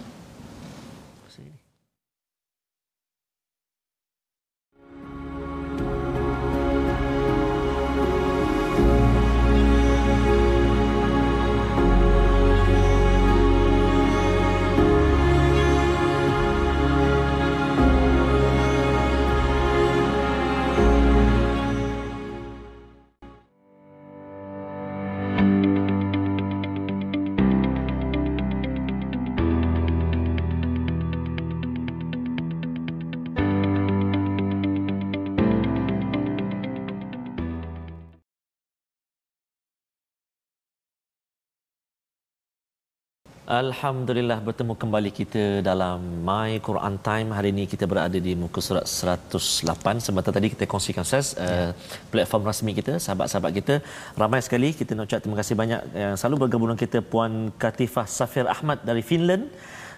Alhamdulillah 43.53 44.37
bertemu 44.45 44.73
kembali 44.81 45.09
kita 45.17 45.43
dalam 45.67 45.99
My 46.27 46.57
Quran 46.67 46.95
Time. 47.07 47.29
Hari 47.37 47.49
ini 47.53 47.63
kita 47.73 47.85
berada 47.91 48.17
di 48.27 48.33
muka 48.43 48.59
surat 48.67 48.85
108. 48.89 50.01
Sebentar 50.05 50.33
tadi 50.37 50.47
kita 50.53 50.65
kongsikan 50.71 51.05
ses 51.05 51.27
uh, 51.37 51.69
platform 52.13 52.49
rasmi 52.49 52.73
kita, 52.79 52.93
sahabat-sahabat 53.05 53.51
kita. 53.59 53.75
Ramai 54.21 54.41
sekali 54.45 54.69
kita 54.79 54.97
nak 54.97 55.05
ucap 55.05 55.21
terima 55.21 55.37
kasih 55.41 55.55
banyak 55.61 55.81
yang 56.03 56.15
selalu 56.17 56.37
bergabung 56.43 56.67
dengan 56.71 56.81
kita 56.85 57.01
Puan 57.11 57.53
Katifah 57.63 58.07
Safir 58.17 58.49
Ahmad 58.55 58.81
dari 58.89 59.05
Finland. 59.05 59.45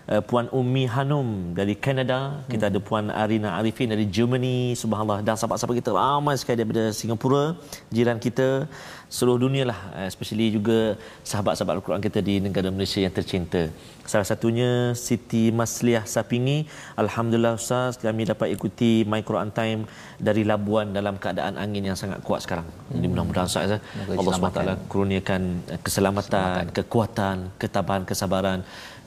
Uh, 0.05 0.21
Puan 0.21 0.45
Umi 0.53 0.85
Hanum 0.85 1.57
dari 1.57 1.73
Kanada, 1.73 2.45
kita 2.45 2.69
ada 2.69 2.77
Puan 2.77 3.09
Arina 3.09 3.57
Arifin 3.57 3.89
dari 3.89 4.05
Germany, 4.05 4.77
subhanallah 4.77 5.25
dan 5.25 5.33
sahabat-sahabat 5.33 5.81
kita 5.81 5.91
ramai 5.97 6.37
sekali 6.37 6.61
daripada 6.61 6.93
Singapura, 6.93 7.57
jiran 7.89 8.21
kita, 8.21 8.69
seluruh 9.09 9.41
dunia 9.49 9.65
lah, 9.71 9.79
uh, 9.97 10.05
especially 10.05 10.53
juga 10.53 10.93
sahabat-sahabat 11.25 11.81
Al-Quran 11.81 12.01
kita 12.05 12.21
di 12.21 12.37
negara 12.37 12.69
Malaysia 12.69 13.01
yang 13.01 13.09
tercinta. 13.17 13.65
Salah 14.05 14.27
satunya 14.29 14.93
Siti 14.93 15.49
Masliah 15.49 16.05
Sapingi, 16.05 16.69
alhamdulillah 16.93 17.57
Ustaz 17.57 17.97
kami 17.97 18.29
dapat 18.29 18.53
ikuti 18.53 19.09
My 19.09 19.25
Quran 19.25 19.49
Time 19.49 19.89
dari 20.21 20.45
Labuan 20.45 20.93
dalam 20.93 21.17
keadaan 21.17 21.57
angin 21.57 21.81
yang 21.81 21.97
sangat 21.97 22.21
kuat 22.21 22.45
sekarang. 22.45 22.69
Jadi 22.93 23.05
mudah-mudahan 23.09 23.49
Ustaz 23.49 23.81
Semoga 23.81 24.21
Allah 24.21 24.33
SWT 24.37 24.61
kurniakan 24.85 25.41
uh, 25.73 25.79
keselamatan, 25.81 26.69
kekuatan, 26.77 27.37
ketabahan, 27.57 28.05
kesabaran 28.05 28.61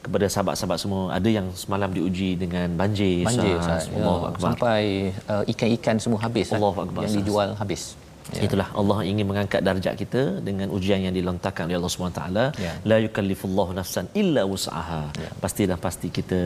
kepada 0.04 0.26
sahabat-sahabat 0.34 0.78
semua. 0.82 1.02
Ada 1.18 1.28
yang 1.38 1.46
semalam 1.62 1.90
diuji 1.96 2.30
dengan 2.42 2.68
banjir. 2.80 3.24
Banjir 3.28 3.54
Ustaz. 3.62 3.88
Ustaz. 3.88 4.02
Ya, 4.02 4.12
Akbar. 4.30 4.44
sampai 4.46 4.82
uh, 5.32 5.44
ikan-ikan 5.52 5.96
semua 6.04 6.20
habis 6.26 6.46
Ustaz. 6.48 6.58
Allahu 6.58 6.78
Akbar, 6.86 7.00
yang 7.04 7.12
Ustaz. 7.12 7.26
dijual 7.28 7.50
habis. 7.62 7.82
Ya. 8.36 8.42
Itulah 8.46 8.68
Allah 8.80 8.98
ingin 9.10 9.24
mengangkat 9.30 9.60
darjat 9.68 9.94
kita 10.02 10.22
dengan 10.48 10.68
ujian 10.76 11.00
yang 11.06 11.14
dilontarkan 11.16 11.64
oleh 11.68 11.76
Allah 11.80 11.92
Subhanahu 11.94 12.18
taala. 12.20 12.44
Ya. 12.64 12.72
La 12.90 12.96
yukallifullahu 13.04 13.72
nafsan 13.78 14.04
illa 14.22 14.42
wus'aha. 14.52 15.02
Pasti 15.44 15.62
dan 15.70 15.80
pasti 15.86 16.08
kita 16.18 16.40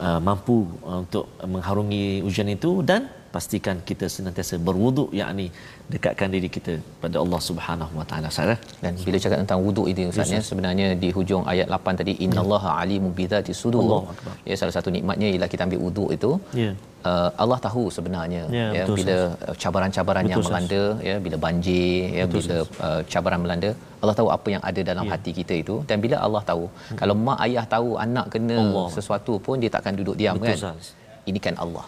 uh, 0.00 0.20
mampu 0.28 0.58
uh, 0.88 1.04
untuk 1.04 1.28
mengharungi 1.54 2.24
ujian 2.28 2.48
itu 2.56 2.72
dan 2.90 3.12
pastikan 3.38 3.76
kita 3.88 4.06
senantiasa 4.14 4.54
berwuduk 4.68 5.08
yakni 5.20 5.46
dekatkan 5.92 6.28
diri 6.34 6.48
kita 6.56 6.72
pada 7.02 7.16
Allah 7.22 7.40
Subhanahu 7.48 7.92
wa 8.00 8.06
taala. 8.10 8.28
Salah. 8.38 8.58
Dan 8.84 8.92
bila 9.06 9.16
cakap 9.24 9.38
tentang 9.44 9.60
wuduk 9.66 9.86
itu 9.92 10.08
Ustaz 10.12 10.30
ya, 10.36 10.40
sebenarnya 10.50 10.86
di 11.02 11.08
hujung 11.16 11.42
ayat 11.52 11.66
8 11.76 12.00
tadi 12.00 12.12
innallaha 12.26 12.70
alimun 12.82 13.12
bidzati 13.18 13.54
sudur. 13.62 13.82
Allahu 13.86 14.10
Akbar. 14.14 14.34
Ya 14.50 14.54
salah 14.60 14.74
satu 14.78 14.90
nikmatnya 14.96 15.28
ialah 15.34 15.48
kita 15.54 15.62
ambil 15.68 15.80
wuduk 15.86 16.08
itu. 16.18 16.30
Ya. 16.62 16.70
Uh, 17.08 17.30
Allah 17.42 17.58
tahu 17.66 17.82
sebenarnya 17.96 18.40
Ya, 18.58 18.64
ya, 18.76 18.82
betul, 18.84 18.96
bila 18.98 19.16
uh, 19.48 19.54
cabaran-cabaran 19.62 20.24
yang 20.30 20.40
Betul, 20.40 20.44
Ustaz. 20.50 20.54
melanda 20.54 20.82
ya 21.08 21.14
bila 21.24 21.36
banjir 21.44 22.00
ya 22.18 22.24
Betul, 22.26 22.40
bila 22.42 22.56
uh, 22.86 23.00
cabaran 23.12 23.40
melanda 23.44 23.70
Allah 24.02 24.14
tahu 24.20 24.28
apa 24.36 24.48
yang 24.54 24.62
ada 24.70 24.80
dalam 24.90 25.04
Ya. 25.06 25.10
hati 25.14 25.30
kita 25.38 25.54
itu 25.62 25.74
dan 25.90 26.02
bila 26.04 26.16
Allah 26.26 26.42
tahu 26.50 26.64
kalau 27.00 27.14
mak 27.26 27.38
ayah 27.46 27.64
tahu 27.74 27.90
anak 28.06 28.26
kena 28.34 28.58
Allah. 28.64 28.86
sesuatu 28.96 29.34
pun 29.46 29.62
dia 29.62 29.70
takkan 29.76 29.94
duduk 30.00 30.16
diam 30.22 30.34
Betul, 30.42 30.48
kan 30.50 30.58
Ustaz. 30.58 30.90
ini 31.30 31.38
kan 31.46 31.54
Allah 31.66 31.86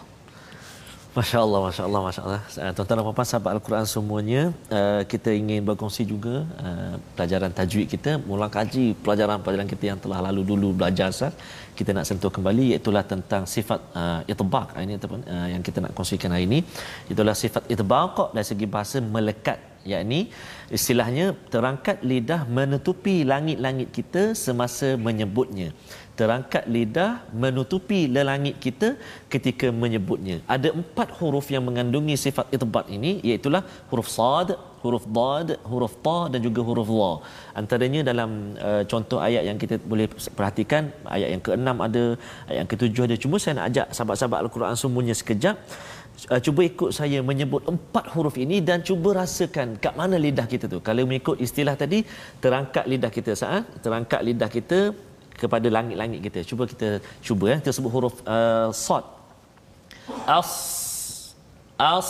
Masya 1.11 1.43
Allah, 1.43 1.59
Masya 1.67 1.83
Allah, 1.87 2.01
Masya 2.07 2.21
Allah. 2.25 2.41
Uh, 2.55 2.71
Tuan-tuan 2.75 2.95
dan 2.97 3.03
puan-puan 3.03 3.27
sahabat 3.27 3.51
Al-Quran 3.55 3.85
semuanya, 3.93 4.41
uh, 4.71 5.01
kita 5.11 5.29
ingin 5.39 5.59
berkongsi 5.67 6.07
juga 6.07 6.47
uh, 6.55 6.95
pelajaran 7.15 7.51
tajwid 7.57 7.87
kita, 7.93 8.11
mula 8.29 8.47
kaji 8.47 8.95
pelajaran-pelajaran 9.03 9.67
kita 9.73 9.83
yang 9.91 9.99
telah 9.99 10.23
lalu 10.27 10.41
dulu 10.51 10.71
belajar 10.71 11.11
Ustaz. 11.11 11.35
Kita 11.75 11.91
nak 11.91 12.07
sentuh 12.07 12.31
kembali 12.31 12.63
iaitulah 12.71 13.03
tentang 13.03 13.43
sifat 13.43 13.79
itbaq 14.31 14.67
ini 14.83 14.95
ataupun 14.99 15.21
yang 15.53 15.63
kita 15.67 15.79
nak 15.83 15.91
kongsikan 15.97 16.29
hari 16.35 16.45
ini. 16.45 16.59
Itulah 17.11 17.35
sifat 17.43 17.63
itbaq 17.73 18.31
dari 18.35 18.45
segi 18.45 18.67
bahasa 18.75 18.97
melekat 19.15 19.70
yakni 19.91 20.19
istilahnya 20.77 21.25
terangkat 21.53 21.99
lidah 22.11 22.41
menutupi 22.57 23.15
langit-langit 23.31 23.89
kita 23.97 24.23
semasa 24.45 24.95
menyebutnya. 25.07 25.69
Terangkat 26.19 26.63
lidah 26.75 27.11
menutupi 27.43 28.05
lelangit 28.15 28.55
kita 28.65 28.89
ketika 29.33 29.67
menyebutnya. 29.73 30.37
Ada 30.55 30.69
empat 30.79 31.17
huruf 31.17 31.47
yang 31.49 31.63
mengandungi 31.65 32.15
sifat 32.25 32.51
itbat 32.55 32.85
ini 32.97 33.23
iaitulah 33.25 33.63
huruf 33.89 34.09
sad 34.17 34.53
huruf 34.83 35.05
dad 35.17 35.49
huruf 35.71 35.93
ta 36.05 36.17
dan 36.33 36.39
juga 36.45 36.61
huruf 36.67 36.89
dha 36.99 37.13
antaranya 37.59 38.01
dalam 38.09 38.29
uh, 38.67 38.83
contoh 38.91 39.19
ayat 39.27 39.43
yang 39.49 39.57
kita 39.63 39.77
boleh 39.91 40.07
perhatikan 40.37 40.89
ayat 41.15 41.29
yang 41.33 41.41
ke-6 41.45 41.69
ada 41.87 42.03
ayat 42.49 42.57
yang 42.61 42.69
ke-7 42.71 42.97
ada. 43.07 43.15
Cuma 43.23 43.35
saya 43.41 43.53
nak 43.57 43.67
ajak 43.71 43.87
sahabat-sahabat 43.95 44.39
al-Quran 44.45 44.77
semuanya 44.83 45.15
sekejap 45.21 45.55
Uh, 46.29 46.37
cuba 46.37 46.61
ikut 46.61 46.91
saya 46.93 47.17
menyebut 47.25 47.65
empat 47.65 48.05
huruf 48.13 48.37
ini 48.37 48.61
dan 48.61 48.85
cuba 48.85 49.09
rasakan 49.25 49.81
kat 49.81 49.93
mana 49.97 50.21
lidah 50.21 50.45
kita 50.45 50.69
tu. 50.69 50.77
Kalau 50.77 51.01
mengikut 51.09 51.41
istilah 51.41 51.73
tadi, 51.73 52.05
terangkat 52.43 52.85
lidah 52.85 53.09
kita 53.09 53.33
saat, 53.33 53.65
terangkat 53.81 54.21
lidah 54.21 54.49
kita 54.51 54.93
kepada 55.33 55.67
langit-langit 55.73 56.19
kita. 56.21 56.39
Cuba 56.45 56.69
kita 56.69 57.01
cuba 57.25 57.45
ya, 57.49 57.57
kita 57.57 57.71
sebut 57.73 57.91
huruf 57.95 58.15
uh, 58.29 58.69
sad. 58.69 59.01
As 60.29 60.51
as 61.81 62.09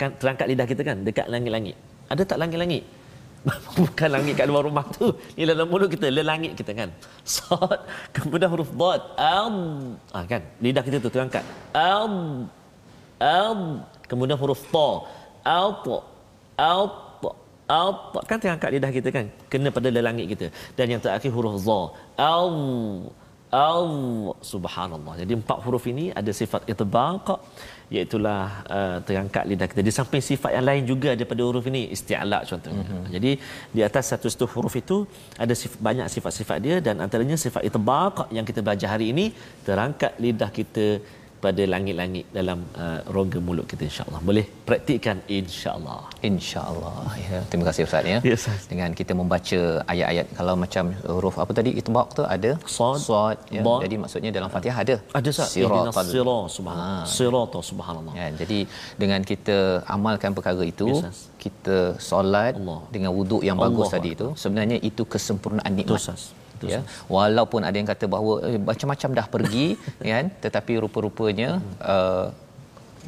kan 0.00 0.16
terangkat 0.16 0.46
lidah 0.48 0.66
kita 0.70 0.82
kan 0.88 0.96
dekat 1.04 1.28
langit-langit. 1.28 1.76
Ada 2.08 2.24
tak 2.24 2.40
langit-langit? 2.40 2.88
Bukan 3.78 4.08
langit 4.10 4.34
kat 4.40 4.46
luar 4.50 4.64
rumah 4.64 4.86
tu. 4.88 5.12
Ni 5.36 5.44
dalam 5.44 5.68
mulut 5.68 5.92
kita, 5.92 6.08
le 6.08 6.24
langit 6.24 6.56
kita 6.58 6.72
kan. 6.72 6.90
Sad, 7.28 7.84
kemudian 8.16 8.48
huruf 8.48 8.72
dad. 8.72 9.00
Am. 9.20 9.56
Ah 10.16 10.24
kan, 10.24 10.42
lidah 10.64 10.80
kita 10.80 10.96
tu 10.96 11.12
terangkat. 11.12 11.44
Am. 11.76 12.48
Am. 13.20 13.82
Kemudian 14.10 14.38
huruf 14.38 14.62
ta. 14.74 14.88
Alt. 15.44 15.84
Alt. 16.56 17.22
Alt. 17.68 18.00
Kan 18.30 18.38
terangkat 18.42 18.70
lidah 18.74 18.90
kita 18.94 19.08
kan. 19.12 19.26
Kena 19.52 19.68
pada 19.74 19.88
le 19.92 20.00
langit 20.00 20.26
kita. 20.32 20.46
Dan 20.78 20.86
yang 20.96 21.00
terakhir 21.04 21.30
huruf 21.36 21.54
za. 21.68 21.80
Al. 22.16 22.56
Al. 23.52 23.90
Subhanallah. 24.52 25.14
Jadi 25.20 25.32
empat 25.40 25.58
huruf 25.64 25.84
ini 25.92 26.04
ada 26.20 26.32
sifat 26.40 26.64
itbaq 26.72 27.26
iaitulah 27.94 28.40
uh, 28.68 28.96
terangkat 29.08 29.44
lidah 29.50 29.66
kita. 29.70 29.80
Di 29.88 29.92
samping 29.98 30.22
sifat 30.30 30.50
yang 30.56 30.66
lain 30.68 30.82
juga 30.92 31.10
daripada 31.16 31.42
huruf 31.48 31.64
ini 31.70 31.82
isti'la 31.96 32.40
contohnya. 32.50 32.84
Mm-hmm. 32.84 33.04
Jadi 33.14 33.30
di 33.76 33.80
atas 33.88 34.04
satu-satu 34.12 34.44
huruf 34.52 34.74
itu 34.76 34.96
ada 35.44 35.54
sifat, 35.60 35.80
banyak 35.88 36.06
sifat-sifat 36.14 36.58
dia 36.66 36.76
dan 36.86 37.00
antaranya 37.04 37.36
sifat 37.40 37.64
itbaq 37.68 38.28
yang 38.36 38.44
kita 38.44 38.60
belajar 38.60 38.88
hari 38.94 39.06
ini 39.12 39.32
terangkat 39.64 40.12
lidah 40.20 40.50
kita 40.52 41.00
pada 41.44 41.62
langit-langit 41.72 42.24
dalam 42.38 42.58
uh, 42.84 43.00
rongga 43.14 43.38
mulut 43.46 43.66
kita 43.72 43.82
insya-Allah. 43.90 44.20
Boleh 44.28 44.44
praktikkan 44.68 45.16
insya-Allah. 45.38 46.00
InsyaAllah. 46.28 46.94
Ya, 47.24 47.38
terima 47.50 47.64
kasih 47.68 47.82
Ustaz 47.88 48.04
ya. 48.12 48.18
Ustaz. 48.38 48.62
Dengan 48.72 48.90
kita 49.00 49.12
membaca 49.20 49.60
ayat-ayat 49.92 50.26
kalau 50.38 50.54
macam 50.64 50.84
huruf 51.12 51.36
apa 51.42 51.52
tadi 51.58 51.70
itbaq 51.80 52.08
tu 52.18 52.22
ada 52.36 52.50
Sad, 52.76 52.98
sad 53.08 53.38
ya. 53.56 53.62
ba. 53.66 53.74
Jadi 53.84 53.96
maksudnya 54.02 54.30
dalam 54.38 54.50
Fatihah 54.54 54.78
ada. 54.84 54.96
Ada 55.18 55.30
Siratal- 55.54 55.94
sirat 56.14 56.46
subhanallah. 56.56 57.02
Ah. 57.02 57.06
Sirat 57.16 57.54
subhanallah. 57.70 58.14
Ya, 58.20 58.26
jadi 58.40 58.58
dengan 59.02 59.20
kita 59.30 59.56
amalkan 59.96 60.32
perkara 60.38 60.64
itu, 60.72 60.86
Yes, 60.90 60.98
Ustaz. 61.00 61.18
kita 61.44 61.76
solat 62.10 62.54
Allah. 62.60 62.80
dengan 62.94 63.10
wuduk 63.18 63.42
yang 63.48 63.56
Allah 63.58 63.70
bagus 63.70 63.88
tadi 63.94 64.10
itu, 64.16 64.28
sebenarnya 64.42 64.78
itu 64.90 65.02
kesempurnaan 65.14 65.72
nikmat. 65.78 66.00
Ustaz. 66.02 66.22
Betul, 66.58 66.72
ya 66.74 66.80
walaupun 67.16 67.60
ada 67.68 67.76
yang 67.80 67.88
kata 67.92 68.04
bahawa 68.14 68.32
eh, 68.50 68.60
macam-macam 68.70 69.10
dah 69.20 69.26
pergi 69.36 69.66
kan 70.10 70.26
tetapi 70.44 70.74
rupa-rupanya 70.84 71.50
uh, 71.94 72.26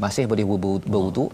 masih 0.04 0.24
boleh 0.30 0.44
ber- 0.50 0.86
berwuduk 0.92 1.30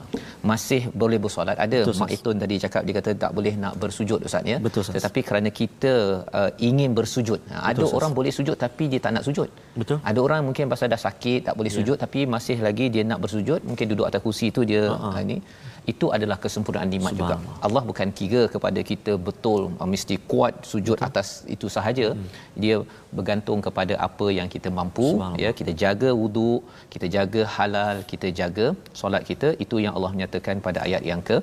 masih 0.50 0.80
boleh 1.00 1.18
bersolat 1.24 1.56
ada 1.64 1.78
Betul, 1.82 1.98
mak. 2.02 2.10
Itun 2.16 2.36
tadi 2.42 2.54
cakap 2.64 2.82
dia 2.86 2.94
kata 2.98 3.10
tak 3.24 3.30
boleh 3.36 3.54
nak 3.64 3.74
bersujud 3.82 4.20
ustaz 4.28 4.50
ya 4.52 4.56
Betul, 4.66 4.82
Ustaz. 4.82 4.94
tetapi 4.96 5.20
kerana 5.28 5.50
kita 5.60 5.92
uh, 6.38 6.50
ingin 6.68 6.90
bersujud 6.98 7.40
ha, 7.52 7.56
ada 7.70 7.82
Ustaz. 7.84 7.96
orang 7.98 8.12
boleh 8.18 8.32
sujud 8.38 8.56
tapi 8.64 8.84
dia 8.92 9.00
tak 9.04 9.12
nak 9.16 9.24
sujud 9.28 9.48
Betul. 9.80 9.98
ada 10.10 10.18
orang 10.26 10.40
mungkin 10.48 10.72
pasal 10.72 10.88
dah 10.94 11.00
sakit 11.06 11.40
tak 11.48 11.54
boleh 11.60 11.72
sujud 11.76 11.96
tapi 12.04 12.20
masih 12.36 12.58
lagi 12.66 12.88
dia 12.96 13.04
nak 13.10 13.20
bersujud 13.24 13.60
mungkin 13.70 13.86
duduk 13.92 14.06
atas 14.10 14.22
kursi 14.26 14.48
tu 14.58 14.64
dia 14.70 14.82
uh-huh. 14.90 15.24
ini 15.26 15.38
itu 15.92 16.06
adalah 16.16 16.36
kesempurnaan 16.44 16.90
nikmat 16.94 17.14
juga. 17.20 17.36
Allah 17.66 17.82
bukan 17.90 18.08
kira 18.18 18.42
kepada 18.54 18.80
kita 18.90 19.12
betul 19.28 19.60
uh, 19.80 19.88
mesti 19.92 20.14
kuat 20.30 20.54
sujud 20.70 20.96
Betul. 20.98 21.08
atas 21.08 21.28
itu 21.54 21.66
sahaja 21.76 22.06
hmm. 22.12 22.28
dia 22.62 22.76
bergantung 23.16 23.60
kepada 23.66 23.94
apa 24.08 24.26
yang 24.38 24.48
kita 24.54 24.70
mampu 24.78 25.08
ya 25.42 25.50
kita 25.60 25.74
jaga 25.82 26.10
wuduk 26.22 26.62
kita 26.94 27.08
jaga 27.16 27.42
halal 27.56 27.96
kita 28.12 28.30
jaga 28.40 28.66
solat 29.00 29.22
kita 29.30 29.50
itu 29.64 29.78
yang 29.84 29.94
Allah 29.98 30.12
menyatakan 30.16 30.58
pada 30.66 30.80
ayat 30.86 31.04
yang 31.10 31.22
ke 31.30 31.38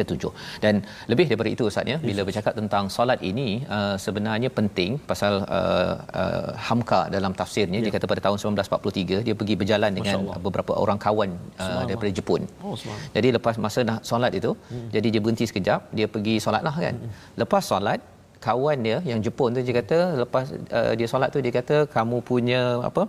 ketujuh. 0.00 0.32
Dan 0.64 0.74
lebih 1.12 1.26
daripada 1.30 1.50
itu 1.56 1.64
ustaz 1.70 1.92
ya 1.92 1.98
bila 2.08 2.22
bercakap 2.28 2.54
tentang 2.60 2.84
solat 2.96 3.20
ini 3.30 3.48
uh, 3.76 3.96
sebenarnya 4.04 4.50
penting 4.58 4.92
pasal 5.10 5.34
uh, 5.58 5.94
uh, 6.22 6.48
Hamka 6.68 7.00
dalam 7.16 7.34
tafsirnya 7.40 7.80
dia 7.84 7.92
kata 7.96 8.08
pada 8.12 8.22
tahun 8.26 8.38
1943 8.44 9.26
dia 9.28 9.34
pergi 9.42 9.54
berjalan 9.62 9.92
dengan 9.98 10.18
beberapa 10.46 10.72
orang 10.84 10.98
kawan 11.06 11.30
uh, 11.64 11.82
daripada 11.88 12.10
Jepun. 12.18 12.42
Oh, 12.66 12.76
jadi 13.16 13.28
lepas 13.36 13.54
masa 13.66 13.80
nak 13.90 14.00
solat 14.10 14.32
itu 14.40 14.52
hmm. 14.54 14.88
jadi 14.96 15.08
dia 15.14 15.20
berhenti 15.24 15.46
sekejap 15.50 15.80
dia 15.98 16.08
pergi 16.16 16.36
solat 16.46 16.64
lah 16.68 16.76
kan. 16.86 16.96
Hmm. 17.02 17.12
lepas 17.42 17.62
solat 17.70 18.00
kawan 18.46 18.78
dia 18.86 18.98
yang 19.10 19.20
Jepun 19.24 19.56
tu 19.56 19.60
dia 19.66 19.74
kata 19.80 19.98
lepas 20.22 20.46
uh, 20.78 20.92
dia 20.98 21.08
solat 21.12 21.28
tu 21.34 21.40
dia 21.44 21.52
kata 21.58 21.76
kamu 21.96 22.16
punya 22.30 22.62
apa 22.88 23.04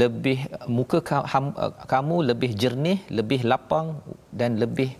lebih 0.00 0.38
muka 0.76 0.98
ka, 1.08 1.18
ham, 1.32 1.46
uh, 1.64 1.72
kamu 1.92 2.16
lebih 2.30 2.50
jernih 2.62 2.98
lebih 3.18 3.40
lapang 3.50 3.88
dan 4.40 4.58
lebih 4.62 4.90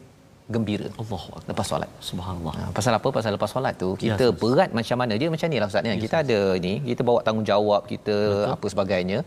gembira 0.46 0.86
Allahu 0.94 1.28
akbar. 1.34 1.50
lepas 1.50 1.66
solat. 1.66 1.90
Subhanallah. 1.98 2.54
Ha, 2.54 2.62
pasal 2.70 2.92
apa? 2.94 3.08
Pasal 3.10 3.30
lepas 3.34 3.50
solat 3.50 3.74
tu 3.74 3.88
kita 3.98 4.26
Ya, 4.30 4.34
berat 4.42 4.70
macam 4.70 4.96
mana 5.02 5.18
dia 5.18 5.26
macam 5.26 5.46
ni 5.50 5.58
lah 5.58 5.66
Ustaz 5.66 5.82
ni. 5.82 5.98
Kita 5.98 6.16
ada 6.22 6.40
ni, 6.56 6.72
kita 6.86 7.02
bawa 7.02 7.18
tanggungjawab 7.26 7.82
kita 7.84 8.14
Betul. 8.14 8.54
apa 8.54 8.66
sebagainya. 8.70 9.18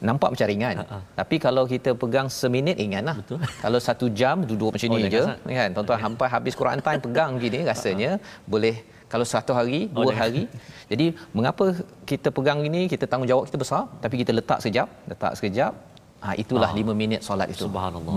Nampak 0.00 0.28
macam 0.32 0.46
ringan. 0.48 0.74
Ha-ha. 0.80 0.98
Tapi 1.12 1.36
kalau 1.38 1.64
kita 1.64 1.92
pegang 1.94 2.28
seminit 2.32 2.80
ringan 2.80 3.04
lah. 3.04 3.16
Betul. 3.20 3.38
Kalau 3.64 3.78
satu 3.78 4.06
jam 4.10 4.36
duduk 4.42 4.72
macam 4.72 4.88
Oh, 4.88 4.96
ni 4.96 5.06
je 5.08 5.22
sangat. 5.22 5.38
kan. 5.60 5.68
Tuan-tuan 5.76 6.00
hampa 6.00 6.26
habis 6.26 6.54
Quran 6.56 6.80
time 6.80 7.00
pegang 7.00 7.30
gini 7.36 7.60
rasanya 7.62 8.10
boleh 8.44 8.76
kalau 9.06 9.28
satu 9.28 9.52
hari, 9.52 9.92
Oh, 9.92 10.08
dua 10.08 10.16
jangan. 10.16 10.20
hari. 10.24 10.42
Jadi 10.88 11.06
mengapa 11.36 11.64
kita 12.08 12.32
pegang 12.32 12.64
ini, 12.64 12.88
kita 12.88 13.04
tanggungjawab 13.04 13.44
kita 13.44 13.58
besar 13.60 13.82
tapi 14.00 14.14
kita 14.16 14.32
letak 14.32 14.58
sekejap, 14.58 14.88
letak 15.06 15.32
sekejap. 15.36 15.72
Ha, 16.22 16.38
itulah 16.38 16.70
Ah. 16.70 16.76
lima 16.78 16.92
minit 16.94 17.20
solat 17.20 17.50
itu. 17.50 17.66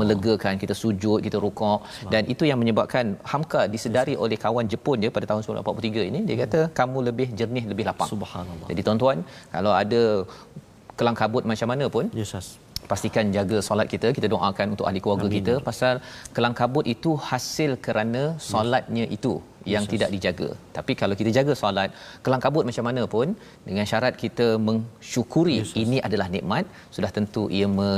Melegakan 0.01 0.55
kita 0.61 0.77
sujud, 0.77 1.19
kita 1.19 1.37
rukuk 1.41 1.79
dan 2.13 2.21
itu 2.29 2.45
yang 2.45 2.61
menyebabkan 2.61 3.17
Hamka 3.25 3.65
disedari 3.65 4.13
oleh 4.15 4.37
kawan 4.37 4.69
Jepun 4.69 5.01
dia 5.01 5.09
pada 5.09 5.25
tahun 5.25 5.41
1943 5.41 6.05
ini 6.05 6.19
dia 6.21 6.37
kata 6.45 6.59
kamu 6.71 6.97
lebih 7.09 7.27
jernih, 7.33 7.65
lebih 7.65 7.85
lapang. 7.89 8.05
Subhanallah. 8.05 8.67
Jadi 8.69 8.81
tuan-tuan, 8.81 9.17
kalau 9.49 9.73
ada 9.73 10.01
kelang 10.93 11.17
kabut 11.17 11.43
macam 11.43 11.67
mana 11.67 11.85
pun 11.89 12.05
Ustaz. 12.15 12.47
Pastikan 12.91 13.33
jaga 13.37 13.57
solat 13.67 13.89
kita. 13.93 14.09
Kita 14.17 14.27
doakan 14.35 14.75
untuk 14.75 14.87
ahli 14.89 15.01
keluarga 15.03 15.27
Amin. 15.29 15.37
kita 15.39 15.53
pasal 15.69 15.95
kelang 16.37 16.55
kabut 16.61 16.87
itu 16.95 17.13
hasil 17.29 17.73
kerana 17.87 18.23
solatnya 18.51 19.05
itu 19.17 19.35
yang 19.73 19.85
tidak 19.93 20.09
dijaga. 20.15 20.49
Tapi 20.77 20.93
kalau 21.01 21.15
kita 21.19 21.31
jaga 21.37 21.53
solat 21.61 21.89
kelang 22.25 22.41
kabut 22.45 22.63
macam 22.69 22.85
mana 22.87 23.03
pun 23.13 23.27
dengan 23.67 23.85
syarat 23.91 24.13
kita 24.23 24.47
mensyukuri 24.67 25.57
ini 25.83 25.97
adalah 26.07 26.27
nikmat 26.35 26.65
sudah 26.95 27.11
tentu 27.17 27.43
ia 27.57 27.67
me, 27.77 27.89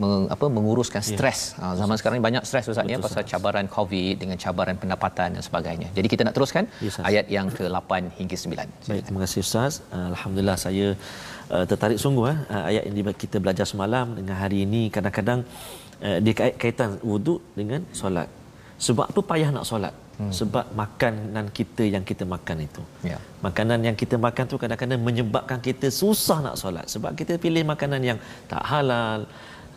me, 0.00 0.08
apa 0.34 0.46
menguruskan 0.56 1.02
stres. 1.10 1.40
Ha, 1.60 1.72
zaman 1.80 1.96
sekarang 1.98 2.16
ni 2.20 2.24
banyak 2.28 2.44
stres 2.48 2.68
ustaz 2.72 2.92
ya 2.92 2.98
pasal 3.06 3.24
cabaran 3.32 3.68
covid 3.76 4.14
dengan 4.22 4.38
cabaran 4.44 4.76
pendapatan 4.82 5.28
dan 5.36 5.44
sebagainya. 5.48 5.88
Jadi 5.98 6.08
kita 6.12 6.22
nak 6.28 6.36
teruskan 6.36 6.64
Ustaz. 6.88 7.08
ayat 7.10 7.26
yang 7.36 7.48
ke-8 7.58 7.92
hingga 8.20 8.36
9 8.44 8.90
Baik, 8.90 9.02
terima 9.08 9.20
kasih 9.24 9.40
Ustaz. 9.46 9.72
Alhamdulillah 10.12 10.58
saya 10.66 10.88
uh, 11.54 11.64
tertarik 11.70 11.98
sungguh 12.04 12.26
eh, 12.32 12.38
uh, 12.54 12.64
ayat 12.70 12.82
yang 12.88 13.16
kita 13.24 13.36
belajar 13.44 13.66
semalam 13.72 14.06
dengan 14.18 14.36
hari 14.42 14.58
ini 14.66 14.82
kadang-kadang 14.94 15.40
uh, 16.06 16.18
dia 16.24 16.34
kait- 16.38 16.56
kaitan 16.62 16.90
wuduk 17.10 17.40
dengan 17.58 17.82
solat. 18.00 18.28
Sebab 18.86 19.06
apa 19.10 19.20
payah 19.30 19.50
nak 19.56 19.66
solat? 19.70 19.94
Hmm. 20.18 20.30
Sebab 20.30 20.64
makanan 20.78 21.46
kita 21.58 21.82
yang 21.94 22.04
kita 22.06 22.22
makan 22.34 22.56
itu. 22.68 22.82
Ya. 23.10 23.18
Makanan 23.46 23.82
yang 23.86 23.96
kita 23.98 24.14
makan 24.26 24.44
tu 24.50 24.56
kadang-kadang 24.62 25.00
menyebabkan 25.02 25.58
kita 25.58 25.90
susah 25.90 26.38
nak 26.46 26.56
solat. 26.62 26.86
Sebab 26.86 27.18
kita 27.18 27.34
pilih 27.44 27.62
makanan 27.66 28.00
yang 28.10 28.18
tak 28.46 28.62
halal, 28.62 29.26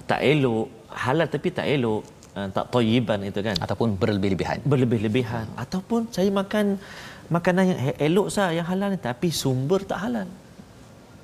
tak 0.06 0.22
elok, 0.22 0.70
halal 1.06 1.28
tapi 1.36 1.50
tak 1.58 1.66
elok, 1.76 2.02
uh, 2.38 2.48
tak 2.56 2.66
toyiban 2.74 3.20
itu 3.30 3.40
kan 3.48 3.56
ataupun 3.66 3.90
berlebih-lebihan 4.02 4.58
berlebih-lebihan 4.72 5.46
ataupun 5.64 6.02
saya 6.16 6.30
makan 6.42 6.66
makanan 7.36 7.64
yang 7.72 7.80
elok 8.08 8.28
sah 8.36 8.50
yang 8.58 8.68
halal 8.72 8.92
tapi 9.10 9.30
sumber 9.42 9.82
tak 9.92 10.00
halal. 10.06 10.30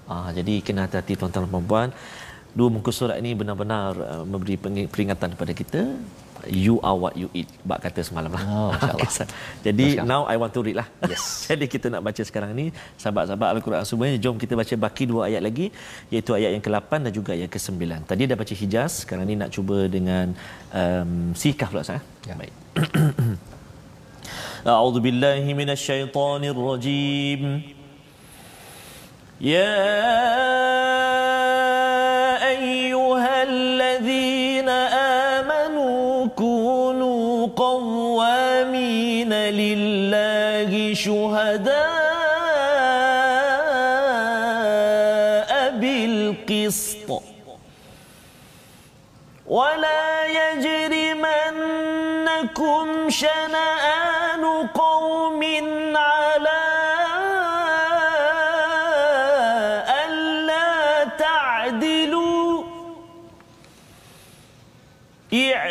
Ah 0.09 0.33
jadi 0.33 0.64
kena 0.64 0.88
hati-hati 0.88 1.20
tuan-tuan 1.20 1.44
dan 1.48 1.64
puan 1.68 1.90
Dua 2.57 2.68
muka 2.72 2.90
surat 2.90 3.20
ini 3.20 3.37
benar-benar 3.37 3.92
uh, 3.94 4.24
memberi 4.24 4.57
peng- 4.57 4.88
peringatan 4.88 5.37
kepada 5.37 5.52
kita 5.52 5.81
you 6.46 6.78
are 6.87 6.94
what 6.94 7.14
you 7.18 7.26
eat 7.35 7.50
bab 7.66 7.83
kata 7.83 7.98
semalam 8.07 8.31
lah. 8.31 8.42
Oh, 8.46 8.70
insyaAllah. 8.70 9.04
Okay, 9.04 9.26
Jadi 9.66 9.87
Teruskan. 9.98 10.07
now 10.07 10.22
I 10.31 10.37
want 10.38 10.52
to 10.54 10.61
read 10.62 10.76
lah. 10.78 10.87
Yes. 11.11 11.50
Jadi 11.50 11.66
kita 11.66 11.90
nak 11.90 12.02
baca 12.07 12.22
sekarang 12.22 12.54
ni 12.54 12.70
sahabat-sahabat 12.94 13.59
Al-Quran 13.59 13.83
semuanya 13.83 14.16
jom 14.22 14.38
kita 14.38 14.54
baca 14.54 14.74
baki 14.87 15.04
dua 15.11 15.26
ayat 15.28 15.42
lagi 15.42 15.74
iaitu 16.14 16.31
ayat 16.38 16.54
yang 16.54 16.62
ke-8 16.62 16.90
dan 17.09 17.12
juga 17.12 17.31
ayat 17.35 17.50
ke-9. 17.50 18.07
Tadi 18.07 18.22
dah 18.31 18.37
baca 18.38 18.54
Hijaz, 18.54 18.92
sekarang 19.02 19.24
ni 19.26 19.35
nak 19.35 19.50
cuba 19.50 19.90
dengan 19.90 20.31
um, 20.70 21.35
Sikah 21.35 21.68
pula 21.70 21.83
saya. 21.83 22.00
Ya. 22.26 22.35
Baik. 22.38 22.54
أعوذ 24.59 25.00
بالله 25.00 25.46
من 25.54 25.70
الشيطان 25.70 26.42
الرجيم 26.44 27.42
Yeah. 29.43 31.12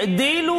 تعديل 0.02 0.51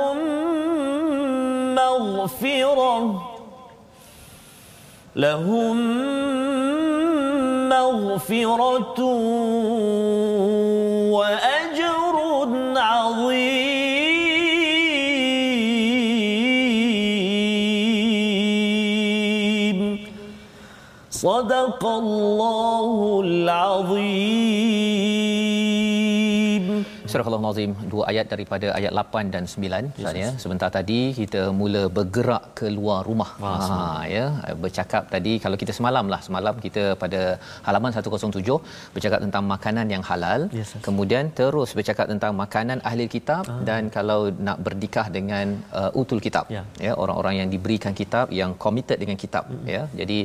لهم 0.00 1.74
مغفرة 1.74 3.22
لهم 5.16 5.76
مغفرة 7.68 9.00
وأجر 11.10 12.14
عظيم. 12.76 13.80
صدق 21.10 21.86
الله 21.86 23.20
العظيم. 23.24 24.79
Surah 27.12 27.26
Al-Nazim 27.30 27.70
dua 27.92 28.02
ayat 28.10 28.26
daripada 28.32 28.66
ayat 28.78 28.92
8 29.02 29.34
dan 29.34 29.44
9 29.52 29.90
Ustaz 30.00 30.16
ya. 30.22 30.28
Sebentar 30.42 30.68
tadi 30.76 31.00
kita 31.20 31.42
mula 31.60 31.82
bergerak 31.96 32.44
keluar 32.60 32.98
rumah. 33.08 33.30
Ha 33.42 33.58
ya, 34.16 34.26
bercakap 34.64 35.02
tadi 35.14 35.32
kalau 35.44 35.56
kita 35.62 35.72
semalam 35.78 36.06
lah, 36.12 36.20
semalam 36.26 36.54
kita 36.66 36.84
pada 37.02 37.20
halaman 37.68 37.90
107 37.96 38.58
bercakap 38.96 39.20
tentang 39.26 39.44
makanan 39.54 39.86
yang 39.94 40.04
halal. 40.10 40.40
Yes, 40.58 40.70
yes. 40.74 40.82
Kemudian 40.86 41.24
terus 41.40 41.70
bercakap 41.78 42.06
tentang 42.12 42.32
makanan 42.44 42.78
ahli 42.90 43.06
kitab 43.16 43.42
Ah. 43.50 43.60
dan 43.68 43.82
kalau 43.96 44.20
nak 44.46 44.58
berdikah 44.66 45.06
dengan 45.16 45.46
uh, 45.78 46.00
utul 46.00 46.20
kitab. 46.26 46.44
Ya. 46.56 46.62
ya, 46.86 46.92
orang-orang 47.02 47.34
yang 47.40 47.48
diberikan 47.54 47.92
kitab 48.00 48.26
yang 48.40 48.50
committed 48.64 48.98
dengan 49.02 49.16
kitab 49.22 49.44
ya. 49.74 49.82
Jadi 50.00 50.18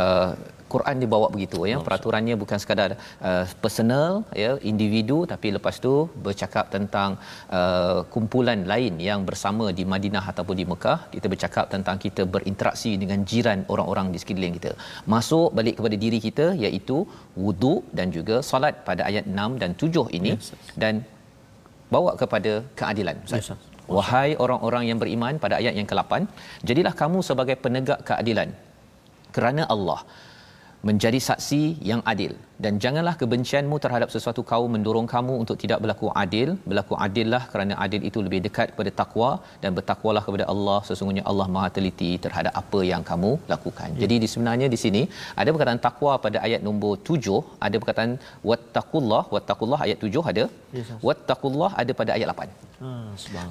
uh, 0.00 0.30
Quran 0.74 0.96
dibawa 1.02 1.26
begitu 1.34 1.58
ya. 1.70 1.76
Peraturannya 1.86 2.34
bukan 2.42 2.58
sekadar 2.62 2.90
uh, 3.28 3.44
personal 3.64 4.10
ya 4.42 4.52
individu 4.70 5.18
tapi 5.32 5.48
lepas 5.56 5.76
tu 5.84 5.92
bercakap 6.26 6.66
tentang 6.74 7.10
uh, 7.58 8.00
kumpulan 8.14 8.60
lain 8.72 8.94
yang 9.08 9.22
bersama 9.28 9.66
di 9.78 9.86
Madinah 9.92 10.24
ataupun 10.32 10.56
di 10.60 10.66
Mekah. 10.72 10.98
Kita 11.14 11.26
bercakap 11.34 11.66
tentang 11.74 11.98
kita 12.04 12.24
berinteraksi 12.36 12.92
dengan 13.02 13.20
jiran 13.30 13.62
orang-orang 13.74 14.08
di 14.14 14.20
sekeliling 14.22 14.56
kita. 14.58 14.72
Masuk 15.14 15.48
balik 15.58 15.76
kepada 15.78 15.96
diri 16.04 16.20
kita 16.28 16.48
iaitu 16.64 16.98
wuduk 17.44 17.80
dan 17.98 18.10
juga 18.18 18.38
solat 18.50 18.74
pada 18.88 19.04
ayat 19.10 19.24
6 19.30 19.62
dan 19.62 19.72
7 19.86 20.06
ini 20.18 20.32
Yes, 20.36 20.48
dan 20.82 20.94
bawa 21.94 22.12
kepada 22.20 22.52
keadilan 22.78 23.16
Ustaz. 23.26 23.48
Yes. 23.50 23.74
Wahai 23.96 24.30
orang-orang 24.44 24.84
yang 24.90 24.98
beriman 25.02 25.34
pada 25.44 25.54
ayat 25.60 25.74
yang 25.78 25.88
ke-8, 25.90 26.12
jadilah 26.68 26.94
kamu 27.00 27.18
sebagai 27.28 27.56
penegak 27.64 28.00
keadilan 28.08 28.48
kerana 29.36 29.62
Allah 29.74 30.00
menjadi 30.86 31.18
saksi 31.18 31.82
yang 31.82 31.98
adil 32.06 32.38
dan 32.64 32.74
janganlah 32.84 33.14
kebencianmu 33.20 33.76
terhadap 33.84 34.08
sesuatu 34.14 34.42
kaum 34.50 34.70
mendorong 34.74 35.08
kamu 35.14 35.34
untuk 35.42 35.56
tidak 35.62 35.78
berlaku 35.84 36.08
adil. 36.22 36.50
Berlaku 36.70 36.94
adillah 37.06 37.42
kerana 37.52 37.74
adil 37.84 38.02
itu 38.08 38.18
lebih 38.26 38.40
dekat 38.46 38.68
kepada 38.72 38.90
takwa 39.00 39.30
dan 39.62 39.70
bertakwalah 39.78 40.22
kepada 40.26 40.44
Allah. 40.52 40.78
Sesungguhnya 40.88 41.24
Allah 41.30 41.46
Maha 41.56 41.68
teliti 41.78 42.10
terhadap 42.26 42.52
apa 42.62 42.80
yang 42.92 43.04
kamu 43.10 43.32
lakukan. 43.52 43.88
Ya. 43.94 44.00
jadi 44.04 44.16
di 44.24 44.28
sebenarnya 44.34 44.68
di 44.74 44.78
sini 44.84 45.02
ada 45.40 45.48
perkataan 45.54 45.82
takwa 45.88 46.14
pada 46.26 46.40
ayat 46.46 46.62
nombor 46.68 46.94
7 47.10 47.40
ada 47.68 47.76
perkataan 47.82 48.14
wattaqullah. 48.50 49.24
Wattaqullah 49.34 49.80
ayat 49.88 49.98
7 50.12 50.24
ada. 50.32 50.46
Ya, 50.78 50.84
wattaqullah 51.08 51.70
ada 51.82 51.92
pada 52.00 52.12
ayat 52.16 52.28
8 52.36 52.66
Ha, 52.84 52.88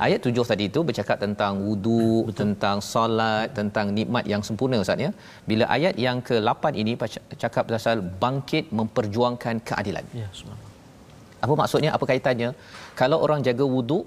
ayat 0.05 0.19
tujuh 0.25 0.43
tadi 0.49 0.65
itu 0.69 0.79
bercakap 0.87 1.17
tentang 1.23 1.53
wudu, 1.65 2.09
Betul. 2.27 2.37
tentang 2.39 2.77
solat, 2.89 3.47
tentang 3.59 3.87
nikmat 3.97 4.25
yang 4.31 4.41
sempurna 4.47 4.77
Ustaz 4.83 5.01
ya. 5.05 5.09
Bila 5.49 5.65
ayat 5.75 5.95
yang 6.05 6.17
ke-8 6.27 6.63
ini 6.81 6.93
cakap 7.43 7.63
pasal 7.71 8.05
bangkit 8.23 8.69
memperjuangkan 8.95 9.55
keadilan. 9.67 10.05
Ya, 10.21 10.27
Apa 11.45 11.53
maksudnya? 11.61 11.91
Apa 11.95 12.05
kaitannya? 12.11 12.49
Kalau 12.99 13.17
orang 13.25 13.39
jaga 13.47 13.65
wudu, 13.73 13.99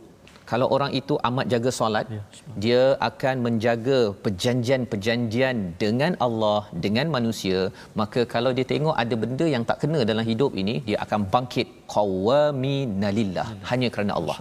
kalau 0.51 0.66
orang 0.74 0.91
itu 1.01 1.14
amat 1.28 1.47
jaga 1.53 1.70
solat, 1.78 2.07
ya, 2.16 2.22
dia 2.64 2.82
akan 3.09 3.34
menjaga 3.47 3.99
perjanjian-perjanjian 4.24 5.57
dengan 5.82 6.12
Allah, 6.26 6.61
dengan 6.84 7.07
manusia, 7.16 7.59
maka 8.01 8.24
kalau 8.34 8.51
dia 8.57 8.64
tengok 8.72 8.97
ada 9.03 9.14
benda 9.24 9.47
yang 9.55 9.64
tak 9.70 9.84
kena 9.84 10.01
dalam 10.11 10.24
hidup 10.30 10.57
ini, 10.62 10.80
dia 10.89 10.99
akan 11.05 11.28
bangkit 11.34 11.68
qawaminalillah 11.95 13.49
hanya 13.70 13.91
kerana 13.97 14.14
Allah. 14.20 14.39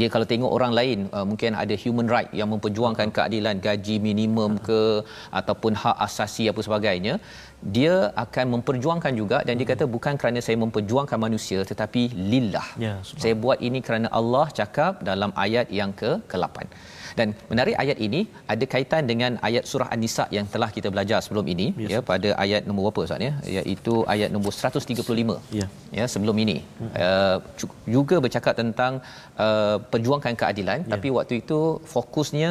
Dia 0.00 0.08
kalau 0.14 0.26
tengok 0.32 0.52
orang 0.56 0.72
lain 0.78 0.98
uh, 1.16 1.24
mungkin 1.30 1.52
ada 1.62 1.74
human 1.84 2.08
right 2.14 2.30
yang 2.40 2.48
memperjuangkan 2.54 3.08
keadilan 3.16 3.56
gaji 3.66 3.96
minimum 4.08 4.52
ke 4.68 4.80
ataupun 5.40 5.72
hak 5.82 5.96
asasi 6.06 6.44
apa 6.52 6.60
sebagainya 6.66 7.14
dia 7.76 7.94
akan 8.24 8.46
memperjuangkan 8.54 9.12
juga 9.20 9.38
dan 9.46 9.54
dia 9.58 9.68
kata 9.72 9.84
bukan 9.96 10.14
kerana 10.20 10.40
saya 10.46 10.56
memperjuangkan 10.64 11.18
manusia 11.26 11.60
tetapi 11.70 12.02
lillah. 12.32 12.68
Ya, 12.84 12.94
saya 13.22 13.34
buat 13.44 13.58
ini 13.68 13.80
kerana 13.86 14.08
Allah 14.20 14.46
cakap 14.58 15.02
dalam 15.10 15.30
ayat 15.46 15.66
yang 15.80 15.92
ke 16.00 16.10
ke-8 16.30 16.56
dan 17.18 17.28
menarik 17.50 17.76
ayat 17.84 17.98
ini 18.06 18.20
ada 18.52 18.64
kaitan 18.74 19.04
dengan 19.10 19.32
ayat 19.48 19.64
surah 19.70 19.88
An-Nisa 19.94 20.24
yang 20.36 20.46
telah 20.54 20.70
kita 20.76 20.88
belajar 20.94 21.18
sebelum 21.26 21.46
ini 21.54 21.66
yes. 21.82 21.90
ya 21.94 22.00
pada 22.10 22.30
ayat 22.44 22.62
nombor 22.68 22.84
berapa 22.88 23.00
Ustaz 23.06 23.26
ya 23.26 23.32
iaitu 23.58 23.94
ayat 24.14 24.30
nombor 24.34 24.52
135 24.56 25.58
ya 25.58 25.66
ya 25.98 26.04
sebelum 26.12 26.36
ini 26.44 26.56
hmm. 26.60 26.90
uh, 27.04 27.36
juga 27.96 28.16
bercakap 28.24 28.54
tentang 28.62 28.92
uh, 29.46 29.76
perjuangkan 29.92 30.34
keadilan 30.40 30.80
ya. 30.84 30.90
tapi 30.94 31.08
waktu 31.18 31.34
itu 31.42 31.60
fokusnya 31.94 32.50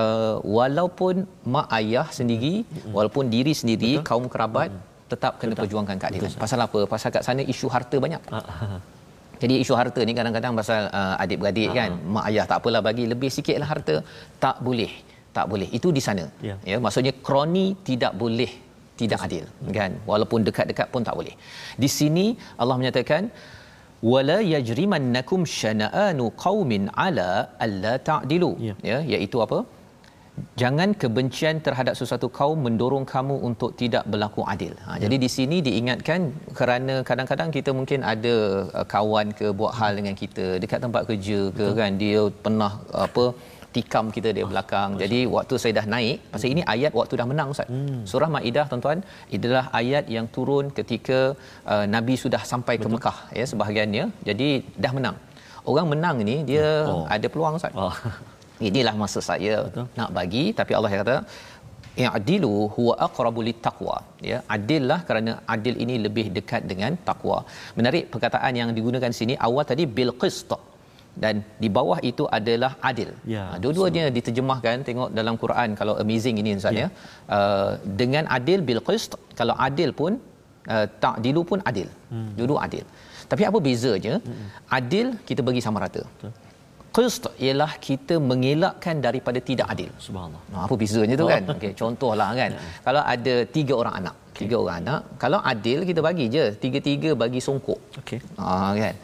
uh, 0.00 0.36
walaupun 0.58 1.14
mak 1.54 1.68
ayah 1.80 2.06
sendiri 2.18 2.54
hmm. 2.64 2.92
walaupun 2.96 3.24
diri 3.36 3.54
sendiri 3.62 3.92
Betul. 3.94 4.08
kaum 4.10 4.26
kerabat 4.34 4.70
hmm. 4.72 4.82
tetap 5.12 5.32
kena 5.40 5.52
tetap. 5.52 5.62
perjuangkan 5.64 5.98
keadilan 6.02 6.30
Betul, 6.32 6.42
pasal 6.44 6.60
apa 6.66 6.80
pasal 6.94 7.08
kat 7.14 7.22
sana 7.28 7.44
isu 7.54 7.68
harta 7.76 7.96
banyak 8.06 8.22
ah. 8.38 8.80
Jadi 9.42 9.54
isu 9.62 9.74
harta 9.80 10.00
ni 10.08 10.12
kadang-kadang 10.18 10.52
pasal 10.60 10.82
uh, 10.98 11.22
adik-beradik 11.22 11.70
kan, 11.78 11.90
mak 12.14 12.24
ayah 12.30 12.44
tak 12.50 12.58
apalah 12.60 12.82
bagi 12.88 13.04
lebih 13.12 13.30
sikitlah 13.36 13.68
harta, 13.72 13.96
tak 14.44 14.58
boleh. 14.66 14.92
Tak 15.36 15.46
boleh. 15.52 15.68
Itu 15.78 15.88
di 15.96 16.02
sana. 16.06 16.24
Ya, 16.48 16.56
ya 16.70 16.76
maksudnya 16.84 17.12
kroni 17.26 17.66
tidak 17.88 18.12
boleh 18.22 18.50
tidak 19.00 19.20
adil 19.26 19.44
kan 19.78 19.92
walaupun 20.10 20.40
dekat-dekat 20.46 20.88
pun 20.94 21.02
tak 21.08 21.16
boleh. 21.20 21.34
Di 21.82 21.88
sini 21.98 22.26
Allah 22.62 22.76
menyatakan 22.80 23.22
wala 24.12 24.38
yajrimannakum 24.54 25.42
syana'anu 25.58 26.24
qaumin 26.44 26.84
ala 27.06 27.30
alla 27.66 27.94
ta'dilu 28.08 28.50
ya. 28.68 28.74
ya 28.90 28.98
iaitu 29.12 29.38
apa 29.46 29.58
jangan 30.62 30.88
kebencian 31.02 31.56
terhadap 31.66 31.94
sesuatu 32.00 32.26
kaum 32.38 32.58
mendorong 32.66 33.06
kamu 33.14 33.36
untuk 33.48 33.70
tidak 33.80 34.04
berlaku 34.12 34.42
adil. 34.52 34.74
Ha, 34.86 34.90
ya. 34.98 35.00
Jadi 35.04 35.16
di 35.24 35.28
sini 35.36 35.56
diingatkan 35.68 36.20
kerana 36.58 36.94
kadang-kadang 37.08 37.50
kita 37.56 37.70
mungkin 37.78 38.00
ada 38.12 38.34
uh, 38.78 38.86
kawan 38.94 39.30
ke 39.38 39.46
buat 39.58 39.72
hal 39.78 39.92
dengan 39.98 40.14
kita 40.22 40.46
dekat 40.62 40.80
tempat 40.86 41.02
kerja 41.10 41.38
ke 41.58 41.66
Betul. 41.66 41.78
kan 41.80 41.92
dia 42.02 42.20
pernah 42.44 42.72
apa 43.06 43.24
tikam 43.74 44.06
kita 44.16 44.30
di 44.36 44.42
belakang. 44.50 44.90
Oh, 44.94 45.00
Jadi 45.02 45.18
waktu 45.36 45.54
saya 45.62 45.72
dah 45.78 45.86
naik 45.94 46.18
pasal 46.32 46.48
ini 46.54 46.62
ayat 46.74 46.92
waktu 46.98 47.14
dah 47.20 47.26
menang 47.30 47.48
Ustaz. 47.54 47.70
Hmm. 47.74 48.02
Surah 48.10 48.30
Maidah 48.34 48.66
tuan-tuan 48.70 49.00
adalah 49.38 49.64
ayat 49.80 50.04
yang 50.16 50.26
turun 50.36 50.66
ketika 50.78 51.18
uh, 51.72 51.84
Nabi 51.94 52.14
sudah 52.24 52.42
sampai 52.52 52.76
Betul. 52.78 52.84
ke 52.90 52.94
Mekah 52.94 53.18
ya 53.38 53.46
sebahagiannya. 53.52 54.04
Jadi 54.30 54.48
dah 54.84 54.94
menang. 54.98 55.18
Orang 55.72 55.86
menang 55.92 56.16
ni 56.30 56.36
dia 56.50 56.68
oh. 56.92 57.04
ada 57.16 57.26
peluang 57.34 57.58
Ustaz. 57.60 57.74
Oh. 57.74 57.94
inilah 58.68 58.94
masa 59.02 59.20
saya 59.30 59.56
Betul. 59.66 59.86
nak 59.98 60.10
bagi 60.18 60.44
tapi 60.58 60.72
Allah 60.78 60.92
kata 61.00 61.16
ya'dilu 62.04 62.52
huwa 62.76 62.94
aqrabu 63.06 63.40
littaqwa 63.48 63.96
ya 64.30 64.38
adillah 64.56 64.98
kerana 65.08 65.32
adil 65.54 65.74
ini 65.84 65.96
lebih 66.06 66.26
dekat 66.36 66.62
dengan 66.70 66.92
takwa 67.08 67.38
menarik 67.78 68.04
perkataan 68.12 68.54
yang 68.60 68.70
digunakan 68.78 69.12
sini 69.20 69.36
awal 69.48 69.66
tadi 69.72 69.86
bil 69.98 70.14
qist 70.22 70.52
dan 71.22 71.34
di 71.62 71.68
bawah 71.76 71.98
itu 72.10 72.24
adalah 72.38 72.70
adil. 72.90 73.10
Ya, 73.32 73.42
ha, 73.50 73.58
dua-duanya 73.62 74.04
so. 74.06 74.14
diterjemahkan 74.16 74.82
tengok 74.88 75.10
dalam 75.18 75.34
Quran 75.42 75.68
kalau 75.80 75.94
amazing 76.04 76.36
ini 76.42 76.58
Ustaz 76.58 76.74
ya. 76.74 76.80
ya. 76.82 76.88
Uh, 77.36 77.70
dengan 78.00 78.26
adil 78.36 78.66
bil 78.68 78.82
qist 78.88 79.14
kalau 79.40 79.54
adil 79.66 79.90
pun 80.00 80.18
uh, 80.74 80.86
tak 81.04 81.22
dilu 81.26 81.42
pun 81.50 81.62
adil. 81.70 81.86
Hmm. 82.12 82.30
Dulu 82.40 82.56
adil. 82.66 82.82
Tapi 83.30 83.42
apa 83.50 83.58
bezanya? 83.66 84.14
Hmm. 84.26 84.48
Adil 84.78 85.06
kita 85.28 85.40
bagi 85.48 85.62
sama 85.66 85.86
rata. 85.86 86.02
Betul 86.02 86.32
qist 86.96 87.24
ialah 87.46 87.72
kita 87.86 88.14
mengelakkan 88.30 88.96
daripada 89.06 89.38
tidak 89.48 89.66
adil. 89.72 89.90
Subhanallah. 90.06 90.42
Nah, 90.52 90.60
apa 90.66 90.74
bezanya 90.82 91.14
tu 91.22 91.26
kan? 91.32 91.42
Okey, 91.54 91.72
contohlah 91.82 92.28
kan. 92.40 92.50
Ya. 92.56 92.70
Kalau 92.86 93.02
ada 93.14 93.34
tiga 93.56 93.74
orang 93.80 93.94
anak, 94.00 94.14
tiga 94.40 94.56
orang 94.62 94.76
anak, 94.82 95.00
kalau 95.22 95.38
adil 95.52 95.78
kita 95.90 96.00
bagi 96.08 96.26
je, 96.36 96.44
tiga-tiga 96.64 97.10
bagi 97.22 97.40
songkok. 97.46 97.80
Okey. 98.00 98.18
Ha 98.38 98.70
kan. 98.82 98.94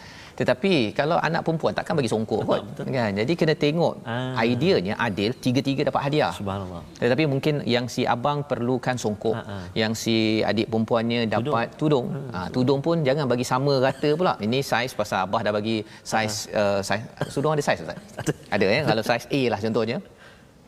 Tetapi 0.41 0.97
kalau 0.99 1.17
anak 1.29 1.45
perempuan 1.45 1.73
takkan 1.79 1.95
bagi 2.01 2.09
songkok 2.13 2.41
kot. 2.49 2.63
Kan? 2.97 3.13
Jadi 3.21 3.33
kena 3.41 3.55
tengok 3.65 3.95
ah. 4.09 4.41
ideanya 4.53 4.95
adil 5.07 5.31
tiga-tiga 5.47 5.83
dapat 5.89 6.03
hadiah. 6.09 6.33
Subhanallah. 6.33 6.83
Tetapi 7.03 7.25
mungkin 7.33 7.55
yang 7.75 7.87
si 7.95 8.09
abang 8.15 8.41
perlukan 8.51 8.97
songkok, 8.97 9.37
ah, 9.37 9.45
ah. 9.57 9.65
yang 9.77 9.93
si 10.03 10.41
adik 10.51 10.73
perempuannya 10.73 11.21
dapat 11.29 11.77
tudung. 11.77 12.07
Tudung, 12.09 12.37
ah, 12.37 12.49
tudung 12.57 12.81
pun 12.87 12.97
jangan 13.09 13.29
bagi 13.33 13.45
sama 13.53 13.73
rata 13.85 14.11
pula. 14.17 14.33
Ini 14.47 14.59
saiz 14.71 14.97
pasal 15.01 15.29
abah 15.29 15.41
dah 15.47 15.53
bagi 15.59 15.77
saiz 16.13 16.49
ah. 16.57 16.81
uh, 16.81 16.81
saiz 16.89 17.05
tudung 17.37 17.53
ada 17.53 17.63
saiz 17.69 17.85
Ustaz. 17.85 18.01
ada 18.55 18.65
ya 18.65 18.83
kalau 18.89 19.03
saiz 19.05 19.25
A 19.29 19.41
lah 19.53 19.61
contohnya 19.61 19.99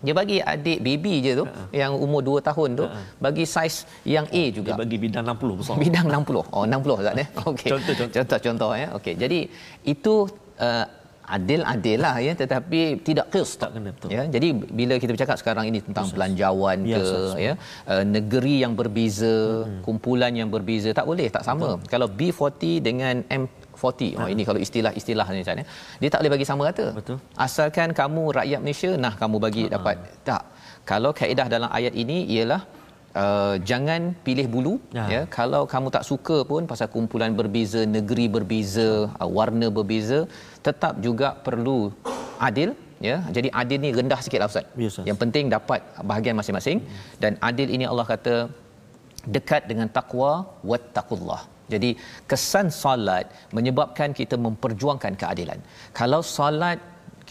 dia 0.03 0.15
bagi 0.19 0.37
adik 0.43 0.79
baby 0.83 1.15
je 1.25 1.33
tu 1.41 1.45
uh-huh. 1.47 1.69
yang 1.71 1.93
umur 1.95 2.21
2 2.27 2.49
tahun 2.49 2.69
tu 2.81 2.85
uh-huh. 2.87 3.05
bagi 3.23 3.45
saiz 3.47 3.87
yang 4.03 4.27
A 4.27 4.43
juga. 4.51 4.75
dia 4.75 4.81
bagi 4.83 4.97
bidang 4.99 5.25
60 5.25 5.61
besar. 5.63 5.75
Bidang 5.79 6.07
60 6.11 6.57
oh 6.57 6.65
60 6.67 7.01
Ustaz 7.01 7.15
ya 7.15 7.27
okey. 7.51 7.69
Contoh 7.71 7.95
contoh. 7.95 8.15
Contoh 8.19 8.39
contoh 8.43 8.71
ya 8.75 8.89
okey 8.99 9.15
jadi 9.15 9.39
itu 9.87 10.15
uh, 10.59 10.87
adil-adil 11.23 11.99
lah 12.03 12.17
ya 12.19 12.33
tetapi 12.35 13.01
tidak 13.07 13.27
qis 13.33 13.51
tak 13.61 13.71
kena 13.75 13.91
betul. 13.95 14.11
Ya 14.11 14.23
jadi 14.27 14.49
bila 14.53 14.95
kita 14.99 15.11
bercakap 15.15 15.37
sekarang 15.39 15.65
ini 15.71 15.79
tentang 15.81 16.11
Betul. 16.11 16.15
belanjawan 16.19 16.79
ya, 16.83 16.99
ke 16.99 17.09
ya 17.47 17.53
uh, 17.87 18.05
negeri 18.05 18.55
yang 18.67 18.75
berbeza 18.75 19.65
hmm. 19.65 19.81
kumpulan 19.87 20.33
yang 20.35 20.51
berbeza 20.51 20.91
tak 20.91 21.07
boleh 21.07 21.31
tak 21.31 21.47
sama. 21.47 21.79
Betul. 21.79 21.89
kalau 21.89 22.09
B40 22.11 22.63
dengan 22.83 23.15
M 23.31 23.47
40. 23.83 24.21
Oh 24.23 24.29
ini 24.35 24.43
kalau 24.49 24.61
istilah-istilah 24.67 25.27
ni 25.35 25.43
Ustaz 25.45 25.63
ya. 25.63 25.67
Dia 26.03 26.09
tak 26.13 26.21
boleh 26.23 26.33
bagi 26.35 26.47
sama 26.51 26.63
rata. 26.69 26.87
Betul. 26.99 27.17
Asalkan 27.47 27.91
kamu 28.01 28.23
rakyat 28.39 28.61
Malaysia 28.65 28.91
nah 29.05 29.13
kamu 29.23 29.37
bagi 29.47 29.65
uh-huh. 29.65 29.75
dapat. 29.77 29.97
Tak. 30.29 30.43
Kalau 30.91 31.11
kaedah 31.21 31.47
dalam 31.55 31.71
ayat 31.79 31.95
ini 32.03 32.19
ialah 32.35 32.61
uh, 33.23 33.55
jangan 33.71 34.03
pilih 34.27 34.47
bulu 34.55 34.75
ya. 34.99 35.05
ya. 35.15 35.23
Kalau 35.39 35.63
kamu 35.73 35.89
tak 35.97 36.07
suka 36.11 36.39
pun 36.51 36.63
pasal 36.73 36.89
kumpulan 36.95 37.35
berbeza, 37.41 37.83
negeri 37.97 38.27
berbeza, 38.37 38.89
uh, 39.23 39.31
warna 39.39 39.69
berbeza, 39.79 40.21
tetap 40.67 40.97
juga 41.07 41.31
perlu 41.47 41.79
adil 42.49 42.71
ya. 43.09 43.17
Jadi 43.37 43.49
adil 43.63 43.79
ni 43.85 43.91
rendah 43.99 44.21
sikitlah 44.25 44.51
Ustaz. 44.53 44.67
Yes, 44.85 44.99
Yang 45.11 45.19
penting 45.23 45.45
dapat 45.57 45.81
bahagian 46.11 46.37
masing-masing 46.41 46.81
hmm. 46.83 47.17
dan 47.23 47.33
adil 47.51 47.69
ini 47.77 47.87
Allah 47.93 48.07
kata 48.15 48.37
dekat 49.37 49.63
dengan 49.71 49.89
takwa 49.97 50.33
wattaqullah 50.71 51.52
jadi 51.75 51.91
kesan 52.31 52.67
solat 52.83 53.27
menyebabkan 53.57 54.11
kita 54.21 54.39
memperjuangkan 54.47 55.15
keadilan. 55.23 55.61
Kalau 56.01 56.21
solat 56.37 56.79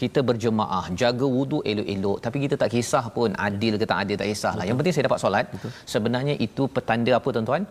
kita 0.02 0.20
berjemaah, 0.28 0.84
jaga 1.00 1.26
wudu 1.36 1.58
elok-elok 1.70 2.18
tapi 2.24 2.36
kita 2.44 2.54
tak 2.62 2.70
kisah 2.74 3.04
pun 3.16 3.30
adil 3.48 3.74
ke 3.80 3.86
tak 3.90 3.98
adil 4.04 4.16
tak 4.22 4.28
kisahlah. 4.32 4.64
Yang 4.68 4.76
penting 4.80 4.94
saya 4.96 5.06
dapat 5.08 5.22
solat. 5.24 5.46
Betul. 5.54 5.72
Sebenarnya 5.94 6.34
itu 6.46 6.64
petanda 6.76 7.12
apa 7.20 7.28
tuan-tuan? 7.36 7.64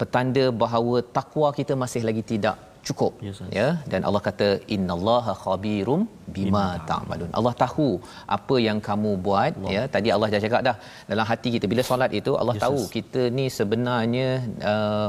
Petanda 0.00 0.44
bahawa 0.64 0.96
takwa 1.18 1.48
kita 1.60 1.74
masih 1.82 2.02
lagi 2.08 2.22
tidak 2.32 2.56
cukup 2.88 3.12
yes, 3.26 3.40
ya 3.58 3.68
dan 3.92 4.00
Allah 4.08 4.22
kata 4.28 4.48
innallaha 4.74 5.32
khabirum 5.44 6.00
bima 6.36 6.66
ta'malun 6.90 7.30
Allah 7.38 7.54
tahu 7.64 7.88
apa 8.36 8.56
yang 8.66 8.78
kamu 8.88 9.10
buat 9.26 9.52
Allah. 9.58 9.72
ya 9.76 9.82
tadi 9.94 10.08
Allah 10.14 10.28
dah 10.34 10.42
cakap 10.46 10.62
dah 10.68 10.76
dalam 11.10 11.26
hati 11.30 11.50
kita 11.56 11.66
bila 11.72 11.84
solat 11.90 12.12
itu 12.20 12.34
Allah 12.40 12.56
yes, 12.58 12.64
tahu 12.64 12.80
kita 12.96 13.22
ni 13.38 13.46
sebenarnya 13.58 14.28
uh, 14.72 15.08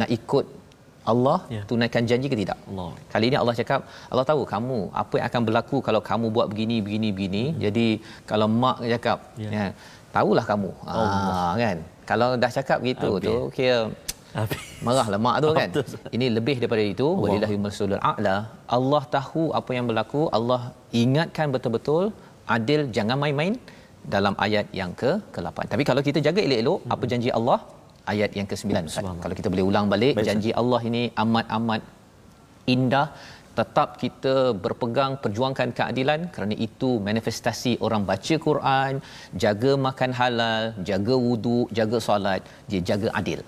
nak 0.00 0.10
ikut 0.18 0.46
Allah 1.12 1.38
ya. 1.54 1.62
tunaikan 1.68 2.04
janji 2.10 2.28
ke 2.32 2.36
tidak? 2.40 2.58
Allah. 2.68 2.90
Kali 3.12 3.24
ini 3.30 3.36
Allah 3.42 3.54
cakap, 3.60 3.80
Allah 4.12 4.24
tahu 4.30 4.42
kamu 4.54 4.78
apa 5.02 5.14
yang 5.18 5.26
akan 5.30 5.42
berlaku 5.48 5.76
kalau 5.86 6.00
kamu 6.10 6.26
buat 6.36 6.46
begini 6.52 6.76
begini 6.86 7.08
begini. 7.16 7.44
Hmm. 7.48 7.60
Jadi 7.64 7.86
kalau 8.30 8.46
mak 8.62 8.76
cakap, 8.94 9.18
ya. 9.44 9.50
ya 9.56 9.64
tahulah 10.16 10.44
kamu. 10.50 10.70
Ah 10.84 11.52
kan. 11.62 11.78
Kalau 12.10 12.28
dah 12.42 12.50
cakap 12.58 12.78
gitu 12.90 13.10
okay. 13.16 13.26
tu 13.28 13.36
kira 13.56 13.78
Habis. 14.36 14.62
Marahlah 14.86 15.20
mak 15.26 15.36
tu 15.44 15.48
kan. 15.58 15.68
Ini 16.16 16.26
lebih 16.36 16.56
daripada 16.60 16.84
itu. 16.94 17.08
Walillahi 17.22 17.56
masulul 17.66 18.02
a'la. 18.10 18.36
Allah 18.76 19.02
tahu 19.16 19.42
apa 19.60 19.70
yang 19.76 19.86
berlaku. 19.90 20.22
Allah 20.38 20.60
ingatkan 21.02 21.48
betul-betul 21.54 22.04
adil 22.56 22.80
jangan 22.96 23.16
main-main 23.22 23.56
dalam 24.14 24.34
ayat 24.46 24.66
yang 24.80 24.92
ke 25.00 25.10
ke-8. 25.34 25.58
Tapi 25.72 25.82
kalau 25.88 26.02
kita 26.08 26.18
jaga 26.26 26.40
elok-elok 26.46 26.78
apa 26.94 27.04
janji 27.12 27.32
Allah? 27.38 27.58
Ayat 28.12 28.30
yang 28.38 28.48
ke-9 28.50 28.68
Ustaz. 28.90 29.04
Kalau 29.24 29.34
kita 29.38 29.48
boleh 29.52 29.64
ulang 29.70 29.86
balik 29.92 30.14
Baik, 30.18 30.26
janji 30.28 30.50
Allah 30.60 30.80
ini 30.90 31.02
amat-amat 31.24 31.82
indah 32.74 33.06
tetap 33.58 33.88
kita 34.02 34.34
berpegang 34.64 35.12
perjuangkan 35.22 35.68
keadilan 35.78 36.20
kerana 36.34 36.54
itu 36.66 36.90
manifestasi 37.06 37.72
orang 37.86 38.02
baca 38.10 38.34
Quran, 38.46 38.92
jaga 39.44 39.72
makan 39.86 40.10
halal, 40.20 40.64
jaga 40.90 41.14
wudu, 41.26 41.60
jaga 41.78 41.98
solat, 42.08 42.42
dia 42.70 42.80
jaga 42.90 43.08
adil. 43.20 43.42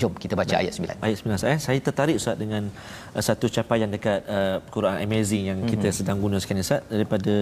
Jom 0.00 0.12
kita 0.16 0.32
baca 0.40 0.54
ayat 0.56 0.72
9. 0.72 1.04
Ayat 1.04 1.16
9 1.20 1.36
saya 1.42 1.56
saya 1.60 1.78
tertarik 1.86 2.16
Ustaz 2.20 2.36
dengan 2.40 2.62
uh, 3.12 3.22
satu 3.28 3.46
capaian 3.56 3.90
dekat 3.94 4.24
uh, 4.24 4.56
Quran 4.74 4.96
Amazing 5.04 5.44
yang 5.50 5.58
kita 5.68 5.92
mm-hmm. 5.92 5.98
sedang 6.00 6.16
guna 6.24 6.36
sekarang 6.40 6.64
Ustaz 6.64 6.80
daripada 6.88 7.34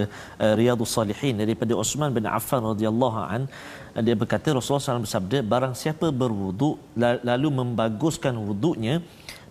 uh, 0.42 0.54
Riyadhus 0.58 0.90
Salihin 0.90 1.38
daripada 1.42 1.78
Uthman 1.82 2.10
bin 2.10 2.26
Affan 2.26 2.62
radhiyallahu 2.72 3.18
an 3.22 3.42
uh, 3.94 4.02
dia 4.02 4.18
berkata 4.22 4.50
Rasulullah 4.50 4.82
SAW 4.82 5.06
bersabda 5.06 5.38
barang 5.46 5.74
siapa 5.82 6.10
berwuduk 6.10 6.74
la- 6.98 7.22
lalu 7.30 7.48
membaguskan 7.60 8.34
wuduknya 8.34 8.98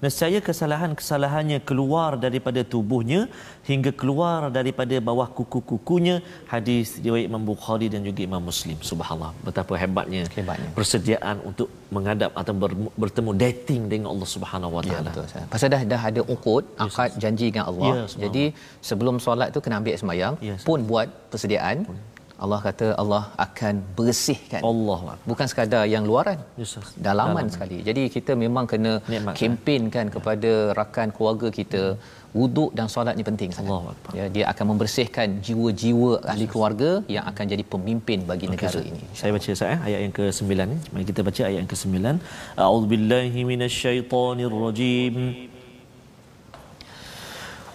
nescaya 0.03 0.39
kesalahan-kesalahannya 0.39 1.59
keluar 1.69 2.15
daripada 2.25 2.61
tubuhnya 2.63 3.21
hingga 3.69 3.91
keluar 3.91 4.47
daripada 4.49 4.95
bawah 4.99 5.27
kuku-kukunya 5.37 6.15
hadis 6.47 6.97
riwayat 7.05 7.25
Imam 7.27 7.43
Bukhari 7.43 7.87
dan 7.93 8.01
juga 8.07 8.21
Imam 8.23 8.43
Muslim 8.49 8.77
subhanallah 8.81 9.31
betapa 9.43 9.73
hebatnya 9.75 10.23
Hebatnya. 10.31 10.69
persediaan 10.77 11.37
untuk 11.43 11.67
menghadap 11.91 12.31
atau 12.33 12.53
ber- 12.55 12.91
bertemu 12.95 13.31
dating 13.43 13.81
dengan 13.91 14.07
Allah 14.13 14.29
Subhanahu 14.35 14.71
Wa 14.77 14.81
Ya 14.85 14.99
Taala. 15.03 15.11
Pasal 15.51 15.67
dah 15.73 15.81
dah 15.93 16.01
ada 16.09 16.21
ukut, 16.35 16.63
akad 16.77 17.09
janji 17.17 17.49
dengan 17.51 17.67
Allah. 17.71 17.93
Ya. 18.05 18.25
Jadi 18.25 18.43
sebelum 18.79 19.17
solat 19.19 19.49
tu 19.51 19.59
kena 19.59 19.81
ambil 19.81 19.97
sembahyang, 19.97 20.33
Ya, 20.39 20.53
Ustaz. 20.55 20.67
pun 20.69 20.79
buat 20.85 21.07
persediaan. 21.33 21.77
Allah 22.44 22.58
kata 22.66 22.86
Allah 23.02 23.22
akan 23.44 23.74
bersihkan. 23.98 24.60
Allah 24.70 25.00
Bukan 25.30 25.46
sekadar 25.50 25.82
yang 25.94 26.04
luaran. 26.10 26.38
Ya, 26.58 26.64
Ustaz. 26.68 26.88
Dalaman, 27.06 27.06
Dalaman. 27.06 27.46
sekali. 27.54 27.76
Jadi 27.88 28.02
kita 28.16 28.32
memang 28.44 28.64
kena 28.72 28.92
Nikmat, 29.12 29.34
kempenkan 29.40 30.06
kepada 30.14 30.52
rakan 30.78 31.08
keluarga 31.16 31.48
kita 31.58 31.82
wuduk 32.38 32.70
dan 32.78 32.86
solat 32.94 33.14
ni 33.18 33.24
penting 33.30 33.50
sangat. 33.54 33.70
Allahu 33.70 33.86
Akbar. 33.94 34.12
Ya, 34.18 34.26
dia 34.36 34.44
akan 34.52 34.64
membersihkan 34.72 35.28
jiwa-jiwa 35.46 36.12
ahli 36.32 36.46
keluarga 36.52 36.90
yang 37.16 37.24
akan 37.30 37.44
jadi 37.52 37.64
pemimpin 37.74 38.18
bagi 38.30 38.46
negara 38.52 38.78
Ustaz. 38.82 38.90
ini. 38.90 39.02
Saya 39.20 39.30
baca 39.36 39.48
Ustaz 39.56 39.74
eh, 39.74 39.80
ayat 39.88 40.00
yang 40.04 40.14
ke-9 40.18 40.52
ni. 40.72 40.76
Mari 40.92 41.04
kita 41.10 41.20
baca 41.28 41.42
ayat 41.48 41.58
yang 41.62 41.70
ke-9. 41.72 41.96
A'udzubillahi 42.66 43.40
minasyaitonirrajim. 43.50 45.16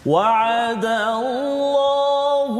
وعد 0.06 0.86
الله 0.86 2.54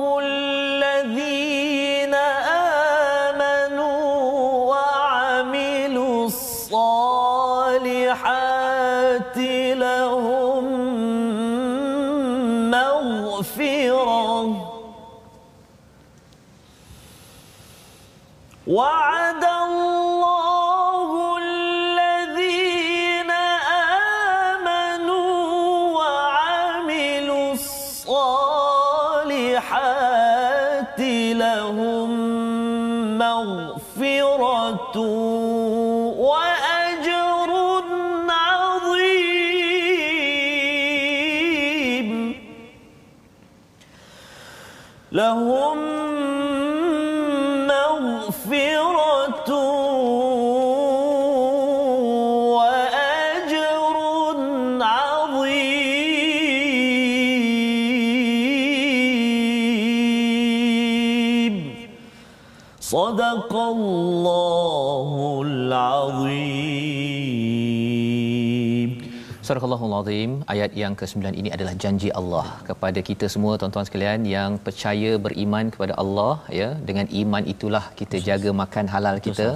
Surah 69.95 70.03
Al-Azim 70.03 70.31
ayat 70.53 70.71
yang 70.81 70.95
ke-9 71.01 71.39
ini 71.41 71.49
adalah 71.57 71.75
janji 71.83 72.09
Allah 72.21 72.47
kepada 72.69 73.01
kita 73.09 73.27
semua 73.35 73.53
tuan-tuan 73.61 73.87
sekalian 73.89 74.21
yang 74.35 74.51
percaya 74.67 75.11
beriman 75.25 75.71
kepada 75.75 75.95
Allah 76.03 76.35
ya. 76.61 76.69
Dengan 76.89 77.07
iman 77.21 77.43
itulah 77.55 77.85
kita 78.01 78.17
jaga 78.29 78.51
makan 78.63 78.87
halal 78.95 79.17
kita 79.27 79.49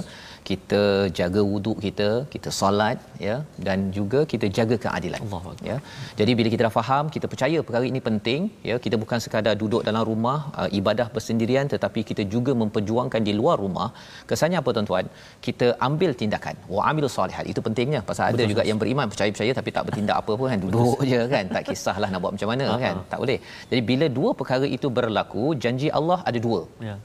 kita 0.49 0.81
jaga 1.19 1.41
wuduk 1.51 1.77
kita 1.85 2.07
kita 2.33 2.49
solat 2.59 2.97
ya 3.25 3.35
dan 3.65 3.79
juga 3.97 4.19
kita 4.31 4.45
jaga 4.57 4.75
keadilan 4.85 5.21
Akbar. 5.25 5.53
ya. 5.69 5.77
Jadi 6.19 6.31
bila 6.37 6.47
kita 6.53 6.63
dah 6.67 6.73
faham 6.77 7.05
kita 7.15 7.25
percaya 7.31 7.59
perkara 7.67 7.85
ini 7.91 8.01
penting 8.07 8.41
ya 8.69 8.75
kita 8.85 8.95
bukan 9.03 9.19
sekadar 9.25 9.53
duduk 9.61 9.81
dalam 9.87 10.03
rumah 10.11 10.37
uh, 10.61 10.69
ibadah 10.79 11.07
bersendirian 11.15 11.67
tetapi 11.73 12.01
kita 12.11 12.25
juga 12.35 12.53
memperjuangkan 12.61 13.21
di 13.27 13.35
luar 13.39 13.57
rumah. 13.65 13.89
Kesannya 14.31 14.59
apa 14.61 14.69
tuan-tuan? 14.77 15.05
Kita 15.47 15.69
ambil 15.89 16.11
tindakan. 16.21 16.55
Wa 16.75 16.81
amilus 16.91 17.13
solihat 17.19 17.45
itu 17.53 17.61
pentingnya. 17.67 18.01
Pasal 18.09 18.25
ada 18.33 18.45
juga 18.53 18.65
yang 18.71 18.79
beriman 18.83 19.07
percaya-percaya 19.13 19.53
tapi 19.59 19.69
tak 19.77 19.85
bertindak 19.89 20.17
apa 20.23 20.31
pun 20.39 20.47
kan 20.53 20.61
duduk 20.65 20.97
je. 21.11 21.21
kan. 21.35 21.45
Tak 21.55 21.63
kisahlah 21.69 22.09
nak 22.13 22.21
buat 22.25 22.33
macam 22.37 22.49
mana 22.53 22.65
kan. 22.85 22.95
Tak 23.13 23.19
boleh. 23.23 23.39
Jadi 23.71 23.81
bila 23.91 24.07
dua 24.19 24.31
perkara 24.41 24.65
itu 24.77 24.89
berlaku 24.99 25.45
janji 25.65 25.89
Allah 25.99 26.19
ada 26.31 26.41
dua. 26.47 26.61
Ya. 26.89 26.97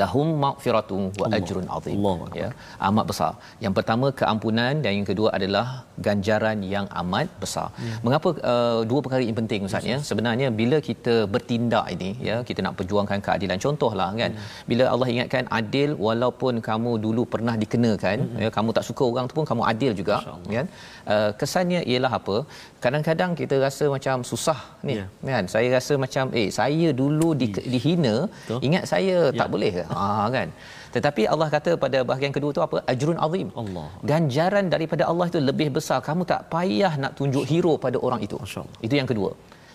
Lahum 0.00 0.28
maghfiratun 0.44 1.02
wa 1.20 1.26
Allah. 1.26 1.38
ajrun 1.38 1.66
azim. 1.76 1.96
Akbar. 2.12 2.30
ya 2.40 2.48
amat 2.88 3.04
besar. 3.10 3.32
Yang 3.64 3.74
pertama 3.78 4.06
keampunan 4.20 4.72
dan 4.84 4.92
yang 4.98 5.08
kedua 5.10 5.28
adalah 5.38 5.66
ganjaran 6.06 6.58
yang 6.74 6.86
amat 7.02 7.28
besar. 7.42 7.68
Ya. 7.86 7.96
mengapa 8.06 8.28
uh, 8.52 8.80
dua 8.90 9.00
perkara 9.04 9.22
ini 9.26 9.34
penting 9.40 9.68
ustaz 9.68 9.86
ya? 9.92 9.98
Sebenarnya 10.10 10.48
bila 10.60 10.78
kita 10.88 11.14
bertindak 11.34 11.86
ini 11.96 12.10
ya 12.28 12.36
kita 12.48 12.60
nak 12.66 12.74
perjuangkan 12.80 13.20
keadilan 13.26 13.60
contohlah 13.66 14.10
kan? 14.22 14.32
Ya. 14.32 14.48
bila 14.70 14.84
Allah 14.92 15.08
ingatkan 15.14 15.44
adil 15.60 15.92
walaupun 16.06 16.54
kamu 16.68 16.92
dulu 17.06 17.24
pernah 17.34 17.54
dikenakan 17.62 18.18
ya 18.44 18.50
kamu 18.56 18.70
tak 18.78 18.86
suka 18.90 19.04
orang 19.10 19.26
tu 19.30 19.36
pun 19.38 19.46
kamu 19.52 19.62
adil 19.72 19.92
juga 20.00 20.16
kan 20.56 20.66
uh, 21.14 21.30
kesannya 21.40 21.80
ialah 21.90 22.12
apa? 22.18 22.36
Kadang-kadang 22.84 23.30
kita 23.40 23.56
rasa 23.66 23.84
macam 23.94 24.16
susah 24.30 24.58
ni 24.86 24.94
Ya. 25.00 25.04
kan? 25.34 25.44
Saya 25.54 25.68
rasa 25.76 25.94
macam 26.04 26.24
eh 26.40 26.48
saya 26.58 26.88
dulu 27.00 27.28
di, 27.40 27.48
dihina 27.72 28.14
Betul. 28.26 28.58
ingat 28.68 28.84
saya 28.92 29.16
tak 29.40 29.48
boleh 29.54 29.70
ke? 29.78 29.84
Ha 29.96 30.06
kan? 30.36 30.48
Tetapi 30.94 31.22
Allah 31.32 31.48
kata 31.56 31.70
pada 31.84 31.98
bahagian 32.10 32.32
kedua 32.36 32.50
tu 32.56 32.62
apa? 32.66 32.76
Ajrun 32.92 33.18
azim. 33.26 33.48
Allah. 33.62 33.88
ganjaran 34.10 34.66
daripada 34.74 35.02
Allah 35.10 35.26
itu 35.32 35.40
lebih 35.50 35.68
besar. 35.76 35.98
Kamu 36.08 36.22
tak 36.32 36.40
payah 36.54 36.92
nak 37.02 37.12
tunjuk 37.18 37.44
hero 37.50 37.74
pada 37.86 37.98
orang 38.06 38.22
itu. 38.26 38.38
Itu 38.86 38.94
yang 39.00 39.10
kedua. 39.12 39.32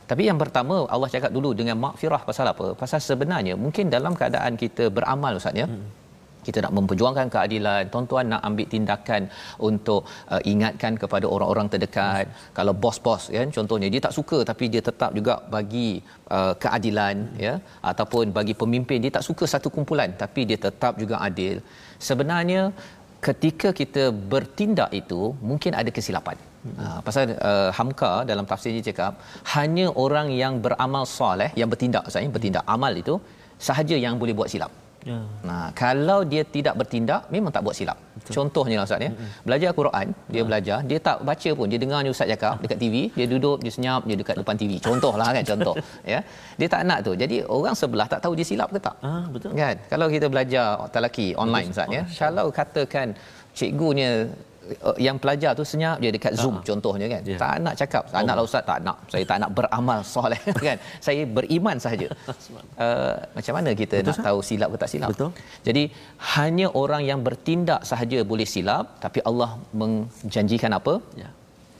Tapi 0.10 0.24
yang 0.30 0.40
pertama 0.42 0.76
Allah 0.94 1.10
cakap 1.16 1.30
dulu 1.38 1.50
dengan 1.60 1.78
makfirah 1.86 2.22
pasal 2.30 2.46
apa? 2.54 2.68
Pasal 2.82 3.00
sebenarnya 3.10 3.54
mungkin 3.64 3.94
dalam 3.96 4.14
keadaan 4.20 4.54
kita 4.64 4.86
beramal 4.98 5.38
ustaz 5.42 5.54
ya? 5.64 5.68
Hmm 5.70 5.99
kita 6.50 6.60
nak 6.66 6.74
memperjuangkan 6.78 7.28
keadilan. 7.36 7.82
Tuan-tuan 7.94 8.26
nak 8.34 8.42
ambil 8.50 8.68
tindakan 8.74 9.22
untuk 9.70 10.02
uh, 10.34 10.42
ingatkan 10.52 10.94
kepada 11.04 11.26
orang-orang 11.36 11.70
terdekat. 11.74 12.26
Kalau 12.60 12.74
bos-bos 12.84 13.26
ya 13.36 13.44
contohnya 13.58 13.90
dia 13.94 14.02
tak 14.08 14.16
suka 14.20 14.40
tapi 14.52 14.66
dia 14.74 14.82
tetap 14.90 15.12
juga 15.20 15.36
bagi 15.56 15.90
uh, 16.38 16.54
keadilan 16.64 17.16
ya 17.46 17.54
ataupun 17.92 18.26
bagi 18.38 18.56
pemimpin 18.62 19.00
dia 19.06 19.14
tak 19.18 19.26
suka 19.30 19.46
satu 19.54 19.70
kumpulan 19.76 20.12
tapi 20.24 20.44
dia 20.52 20.60
tetap 20.68 20.94
juga 21.04 21.18
adil. 21.28 21.56
Sebenarnya 22.10 22.62
ketika 23.28 23.70
kita 23.80 24.04
bertindak 24.34 24.92
itu 25.02 25.22
mungkin 25.50 25.74
ada 25.82 25.92
kesilapan. 25.98 26.38
Ha, 26.82 26.86
pasal 27.08 27.24
uh, 27.50 27.70
Hamka 27.78 28.12
dalam 28.30 28.46
tafsir 28.50 28.72
dia 28.76 28.84
cakap 28.90 29.14
hanya 29.56 29.86
orang 30.04 30.28
yang 30.42 30.54
beramal 30.66 31.04
soleh 31.18 31.50
yang 31.60 31.70
bertindak 31.72 32.04
saya 32.14 32.32
bertindak 32.36 32.66
amal 32.76 32.92
itu 33.02 33.16
sahaja 33.68 33.96
yang 34.06 34.16
boleh 34.22 34.36
buat 34.40 34.52
silap. 34.54 34.72
Ya. 35.08 35.20
Nah, 35.48 35.72
kalau 35.82 36.28
dia 36.32 36.44
tidak 36.44 36.76
bertindak 36.76 37.22
memang 37.32 37.52
tak 37.56 37.64
buat 37.64 37.76
silap. 37.78 37.96
Betul. 38.20 38.34
Contohnya 38.36 38.76
lah 38.80 38.86
ustaz 38.88 39.06
ya. 39.06 39.12
Belajar 39.48 39.72
Quran, 39.80 40.08
dia 40.34 40.44
belajar, 40.44 40.78
dia 40.90 41.00
tak 41.00 41.18
baca 41.30 41.50
pun, 41.56 41.68
dia 41.72 41.80
dengar 41.84 42.00
ni 42.04 42.12
ustaz 42.12 42.28
cakap 42.28 42.60
dekat 42.64 42.78
TV, 42.84 42.96
dia 43.16 43.26
duduk, 43.32 43.58
dia 43.64 43.72
senyap, 43.72 44.02
dia 44.04 44.16
dekat 44.20 44.36
depan 44.42 44.56
TV. 44.60 44.72
Contohlah 44.84 45.30
kan 45.36 45.44
contoh, 45.52 45.76
ya. 46.14 46.20
Dia 46.60 46.68
tak 46.68 46.82
nak 46.84 47.00
tu. 47.08 47.16
Jadi 47.16 47.38
orang 47.48 47.76
sebelah 47.82 48.08
tak 48.12 48.20
tahu 48.24 48.34
dia 48.36 48.46
silap 48.52 48.70
ke 48.76 48.80
tak. 48.88 48.96
Ah, 49.00 49.24
betul. 49.32 49.56
Kan? 49.56 49.76
Kalau 49.88 50.08
kita 50.12 50.28
belajar 50.28 50.66
talaki 50.92 51.28
online 51.44 51.72
ustaz 51.72 51.88
ya. 51.98 52.04
Kalau 52.20 52.52
katakan 52.52 53.16
cikgunya 53.56 54.28
yang 54.98 55.18
pelajar 55.18 55.52
tu 55.54 55.64
senyap 55.64 55.98
je 56.00 56.10
dekat 56.10 56.34
Zoom 56.36 56.56
Ah. 56.60 56.64
contohnya 56.66 57.08
kan. 57.08 57.22
Ya. 57.24 57.38
Tak 57.38 57.54
nak 57.62 57.74
cakap, 57.76 58.04
tak 58.10 58.22
naklah 58.26 58.44
ustaz, 58.44 58.64
tak 58.66 58.80
nak. 58.86 58.98
Saya 59.12 59.24
tak 59.26 59.38
nak 59.44 59.52
beramal 59.54 60.00
soleh 60.06 60.42
kan. 60.68 60.78
Saya 61.00 61.22
beriman 61.28 61.76
sahaja. 61.78 62.08
Uh, 62.78 63.14
macam 63.36 63.54
mana 63.58 63.70
kita 63.74 63.96
Betul, 64.00 64.08
nak 64.08 64.16
sah? 64.18 64.26
tahu 64.30 64.40
silap 64.42 64.70
ke 64.74 64.78
tak 64.84 64.90
silap? 64.94 65.10
Betul. 65.12 65.30
Jadi 65.68 65.84
hanya 66.38 66.68
orang 66.74 67.04
yang 67.04 67.20
bertindak 67.22 67.82
sahaja 67.84 68.20
boleh 68.24 68.48
silap 68.48 68.98
tapi 69.00 69.20
Allah 69.22 69.50
menjanjikan 69.74 70.72
apa? 70.72 70.94
Ya. 71.16 71.30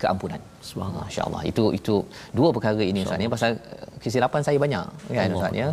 Keampunan. 0.02 0.42
Subhanallah. 0.70 1.06
Masya-Allah. 1.08 1.42
Itu 1.52 1.64
itu 1.78 1.96
dua 2.38 2.50
perkara 2.56 2.86
ini 2.92 3.02
Ustaz 3.06 3.24
ya 3.26 3.30
pasal 3.36 3.52
uh, 3.56 3.88
kesilapan 4.04 4.42
saya 4.48 4.58
banyak 4.66 4.86
kan. 5.18 5.30
Ustaz 5.40 5.60
ya. 5.62 5.68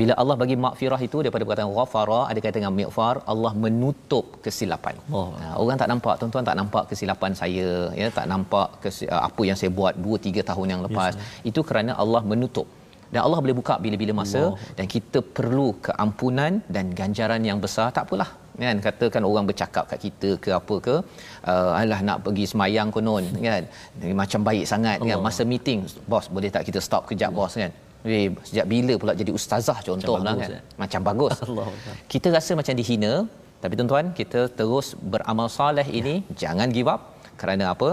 Bila 0.00 0.12
Allah 0.22 0.36
bagi 0.42 0.56
maghfirah 0.64 1.00
itu 1.06 1.18
daripada 1.24 1.42
perkataan 1.46 1.72
ghafara 1.78 2.20
ada 2.30 2.38
kaitan 2.44 2.60
dengan 2.62 2.74
mighfar, 2.80 3.14
Allah 3.32 3.52
menutup 3.64 4.24
kesilapan. 4.44 4.94
Allah. 5.08 5.26
Ha, 5.42 5.46
orang 5.62 5.76
tak 5.82 5.90
nampak, 5.92 6.14
tuan-tuan 6.20 6.46
tak 6.50 6.56
nampak 6.60 6.84
kesilapan 6.92 7.32
saya 7.42 7.68
ya, 8.00 8.08
tak 8.18 8.26
nampak 8.32 8.68
uh, 8.90 9.20
apa 9.28 9.42
yang 9.48 9.58
saya 9.60 9.70
buat 9.80 9.94
2 10.06 10.22
3 10.30 10.48
tahun 10.50 10.66
yang 10.74 10.82
lepas. 10.86 11.12
itu 11.50 11.62
kerana 11.70 11.94
Allah 12.04 12.22
menutup. 12.32 12.68
Dan 13.14 13.20
Allah 13.26 13.38
boleh 13.44 13.56
buka 13.58 13.74
bila-bila 13.84 14.12
masa 14.22 14.40
Allah. 14.42 14.72
dan 14.78 14.86
kita 14.94 15.18
perlu 15.36 15.68
keampunan 15.86 16.52
dan 16.74 16.86
ganjaran 17.00 17.42
yang 17.48 17.58
besar. 17.64 17.86
Tak 17.96 18.04
apalah 18.06 18.30
kan 18.62 18.78
katakan 18.86 19.22
orang 19.28 19.46
bercakap 19.50 19.84
kat 19.90 19.98
kita 20.06 20.30
ke 20.44 20.50
apa 20.58 20.74
ke 20.86 20.94
uh, 21.52 21.80
alah 21.80 22.00
nak 22.08 22.18
pergi 22.26 22.44
semayang 22.52 22.88
konon 22.94 23.24
kan? 23.46 23.64
Macam 24.20 24.40
baik 24.48 24.64
sangat 24.72 24.98
kan? 25.08 25.16
Allah. 25.16 25.24
masa 25.28 25.42
meeting 25.52 25.80
bos 26.10 26.26
boleh 26.36 26.50
tak 26.56 26.64
kita 26.68 26.80
stop 26.88 27.02
kejap 27.10 27.32
bos? 27.38 27.54
kan? 27.62 27.72
Eh, 28.14 28.28
sejak 28.48 28.66
bila 28.72 28.94
pula 29.02 29.12
jadi 29.20 29.32
ustazah 29.38 29.78
contohlah 29.88 30.34
bagus, 30.36 30.48
kan? 30.52 30.58
eh? 30.58 30.62
macam 30.82 31.00
bagus. 31.08 31.36
Allah. 31.46 31.66
kita 32.12 32.28
rasa 32.36 32.52
macam 32.60 32.74
dihina 32.80 33.12
tapi 33.64 33.74
tuan-tuan 33.78 34.06
kita 34.20 34.40
terus 34.58 34.86
beramal 35.12 35.48
soleh 35.58 35.86
ini. 36.00 36.14
Jangan 36.42 36.68
give 36.76 36.90
up 36.94 37.00
kerana 37.40 37.64
apa? 37.74 37.90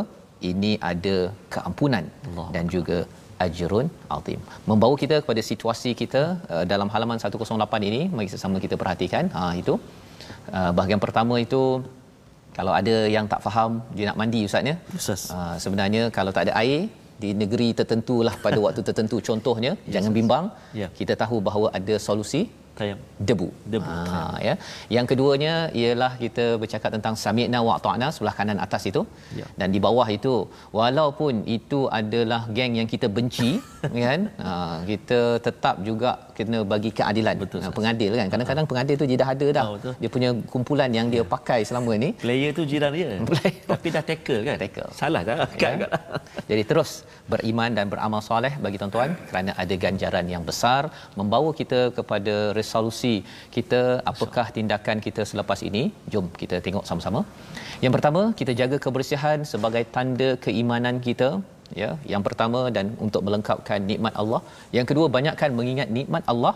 Ini 0.51 0.71
ada 0.91 1.15
keampunan 1.53 2.05
Allah. 2.27 2.47
dan 2.55 2.65
juga 2.75 2.97
ajrun 3.45 3.87
azim. 4.15 4.39
Membawa 4.69 4.95
kita 5.03 5.15
kepada 5.23 5.41
situasi 5.49 5.91
kita 6.01 6.21
uh, 6.53 6.65
dalam 6.71 6.89
halaman 6.93 7.17
108 7.23 7.89
ini 7.89 8.01
mari 8.15 8.27
sama 8.43 8.59
kita 8.65 8.75
perhatikan. 8.81 9.25
Ha 9.37 9.43
itu. 9.61 9.75
Uh, 10.57 10.71
bahagian 10.77 11.01
pertama 11.05 11.35
itu 11.45 11.61
kalau 12.57 12.73
ada 12.79 12.95
yang 13.15 13.25
tak 13.33 13.41
faham 13.45 13.71
dia 13.97 14.05
nak 14.09 14.17
mandi 14.21 14.41
ustaz 14.49 14.69
ya 14.71 14.75
Ustaz. 15.01 15.21
uh, 15.37 15.55
sebenarnya 15.63 16.03
kalau 16.17 16.31
tak 16.37 16.45
ada 16.47 16.55
air 16.63 16.81
di 17.23 17.29
negeri 17.41 17.67
tertentu 17.79 18.15
lah 18.27 18.35
pada 18.45 18.57
waktu 18.65 18.81
tertentu 18.87 19.17
contohnya 19.29 19.73
jangan 19.95 20.11
bimbang 20.19 20.45
Ya. 20.81 20.87
kita 20.99 21.13
tahu 21.23 21.37
bahawa 21.49 21.69
ada 21.79 21.95
solusi 22.07 22.43
Tayam. 22.79 22.99
debu. 23.27 23.47
Debu, 23.71 23.89
Ha, 24.11 24.19
ya. 24.47 24.53
Yang 24.95 25.05
keduanya 25.11 25.53
ialah 25.79 26.11
kita 26.21 26.45
bercakap 26.61 26.89
tentang 26.95 27.15
sami'na 27.23 27.59
wa 27.67 27.75
ta'na 27.85 28.07
sebelah 28.15 28.33
kanan 28.37 28.59
atas 28.65 28.83
itu. 28.89 29.01
Ya. 29.39 29.45
Dan 29.59 29.75
di 29.75 29.79
bawah 29.85 30.07
itu 30.17 30.33
walaupun 30.79 31.43
itu 31.57 31.79
adalah 31.99 32.41
geng 32.55 32.79
yang 32.79 32.87
kita 32.93 33.07
benci 33.17 33.51
kan, 34.05 34.21
ha, 34.45 34.51
kita 34.91 35.19
tetap 35.47 35.83
juga 35.89 36.11
kena 36.47 36.59
bagi 36.73 36.89
keadilan. 36.97 37.35
Betul, 37.43 37.59
Ha, 37.61 37.69
pengadil 37.77 38.11
kan. 38.19 38.27
Kadang-kadang 38.33 38.65
pengadil 38.69 38.95
tu 39.01 39.05
dia 39.09 39.17
dah 39.21 39.29
ada 39.35 39.47
dah. 39.57 39.65
Oh, 39.69 39.73
betul. 39.77 39.93
dia 40.01 40.09
punya 40.15 40.29
kumpulan 40.53 40.89
yang 40.97 41.07
dia 41.13 41.23
pakai 41.35 41.59
selama 41.69 41.91
ni. 42.03 42.09
Player 42.23 42.51
tu 42.57 42.63
jiran 42.71 42.91
dia. 42.97 43.21
Tapi 43.71 43.87
dah 43.95 44.03
tackle 44.09 44.41
kan? 44.47 44.55
Tackle. 44.63 44.89
Salah? 45.01 45.21
Kan? 45.27 45.37
Ya. 45.83 45.87
Jadi 46.51 46.63
terus 46.71 46.91
beriman 47.31 47.71
dan 47.77 47.85
beramal 47.93 48.21
soleh 48.29 48.53
bagi 48.65 48.77
tuan-tuan 48.81 49.11
kerana 49.29 49.51
ada 49.63 49.75
ganjaran 49.85 50.25
yang 50.33 50.43
besar 50.49 50.81
membawa 51.19 51.49
kita 51.59 51.79
kepada 51.97 52.35
resolusi 52.59 53.15
kita 53.55 53.81
apakah 54.11 54.45
tindakan 54.57 54.99
kita 55.07 55.23
selepas 55.31 55.59
ini 55.69 55.83
jom 56.13 56.27
kita 56.41 56.57
tengok 56.65 56.83
sama-sama 56.89 57.21
yang 57.83 57.93
pertama 57.95 58.21
kita 58.41 58.53
jaga 58.61 58.77
kebersihan 58.85 59.39
sebagai 59.53 59.83
tanda 59.95 60.29
keimanan 60.45 60.97
kita 61.07 61.29
ya 61.81 61.89
yang 62.13 62.23
pertama 62.27 62.59
dan 62.75 62.85
untuk 63.05 63.21
melengkapkan 63.27 63.79
nikmat 63.91 64.13
Allah. 64.23 64.41
Yang 64.77 64.87
kedua 64.91 65.07
banyakkan 65.17 65.51
mengingat 65.59 65.89
nikmat 65.97 66.23
Allah 66.33 66.55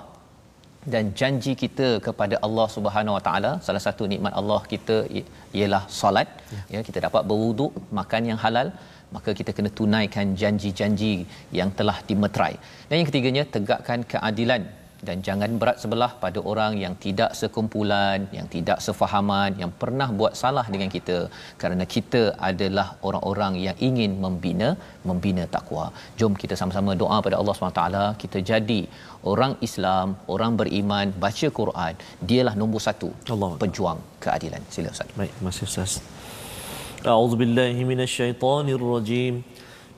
dan 0.93 1.05
janji 1.19 1.53
kita 1.63 1.87
kepada 2.07 2.35
Allah 2.47 2.67
Subhanahu 2.75 3.17
Wa 3.17 3.23
Taala. 3.27 3.51
Salah 3.67 3.83
satu 3.87 4.03
nikmat 4.13 4.33
Allah 4.41 4.59
kita 4.73 4.97
ialah 5.59 5.83
solat. 5.99 6.29
Ya. 6.75 6.81
Kita 6.89 7.01
dapat 7.07 7.23
berwuduk 7.31 7.73
makan 7.99 8.23
yang 8.31 8.41
halal 8.45 8.69
maka 9.15 9.31
kita 9.39 9.51
kena 9.57 9.69
tunaikan 9.79 10.27
janji-janji 10.41 11.13
yang 11.59 11.69
telah 11.79 11.97
dimeterai 12.09 12.55
dan 12.87 12.95
yang 12.99 13.07
ketiganya 13.09 13.43
tegakkan 13.55 13.99
keadilan 14.13 14.63
dan 15.07 15.17
jangan 15.27 15.51
berat 15.61 15.77
sebelah 15.83 16.11
pada 16.23 16.39
orang 16.51 16.73
yang 16.83 16.93
tidak 17.05 17.31
sekumpulan, 17.39 18.19
yang 18.37 18.47
tidak 18.55 18.77
sefahaman, 18.85 19.49
yang 19.61 19.71
pernah 19.81 20.07
buat 20.19 20.33
salah 20.41 20.65
dengan 20.73 20.89
kita 20.95 21.17
kerana 21.61 21.85
kita 21.95 22.21
adalah 22.49 22.87
orang-orang 23.07 23.53
yang 23.65 23.77
ingin 23.89 24.11
membina 24.23 24.69
membina 25.09 25.43
takwa. 25.55 25.85
Jom 26.19 26.33
kita 26.41 26.55
sama-sama 26.61 26.91
doa 27.03 27.17
pada 27.27 27.37
Allah 27.41 27.55
SWT 27.55 27.83
kita 28.23 28.37
jadi 28.51 28.81
orang 29.31 29.53
Islam, 29.67 30.07
orang 30.35 30.51
beriman, 30.61 31.07
baca 31.25 31.47
Quran, 31.59 31.93
dialah 32.29 32.55
nombor 32.61 32.81
satu 32.87 33.09
Allah. 33.35 33.51
pejuang 33.63 33.99
keadilan. 34.25 34.61
Sila 34.75 34.89
Ustaz. 34.95 35.09
Baik, 35.19 35.31
terima 35.37 35.51
kasih 35.53 35.65
Ustaz. 35.71 35.91
A'udzu 37.13 37.35
billahi 37.43 37.81
minasyaitonir 37.91 38.83
rajim. 38.93 39.33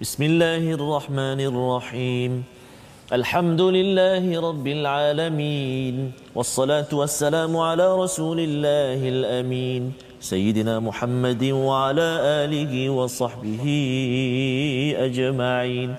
Bismillahirrahmanirrahim. 0.03 2.32
الحمد 3.08 3.62
لله 3.62 4.41
رب 4.49 4.68
العالمين 4.68 6.12
والصلاة 6.36 6.91
والسلام 6.91 7.58
على 7.58 7.95
رسول 7.95 8.39
الله 8.39 8.99
الأمين 8.99 9.93
سيدنا 10.20 10.80
محمد 10.84 11.43
وعلى 11.43 12.10
آله 12.43 12.89
وصحبه 12.89 13.66
أجمعين. 14.99 15.95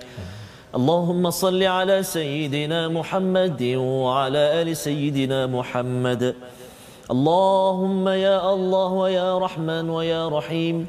اللهم 0.77 1.31
صل 1.31 1.63
على 1.63 2.03
سيدنا 2.03 2.89
محمد 2.89 3.63
وعلى 3.81 4.63
آل 4.63 4.77
سيدنا 4.77 5.47
محمد. 5.47 6.35
اللهم 7.11 8.09
يا 8.09 8.53
الله 8.53 8.93
ويا 8.93 9.39
رحمن 9.39 9.91
ويا 9.91 10.29
رحيم. 10.29 10.87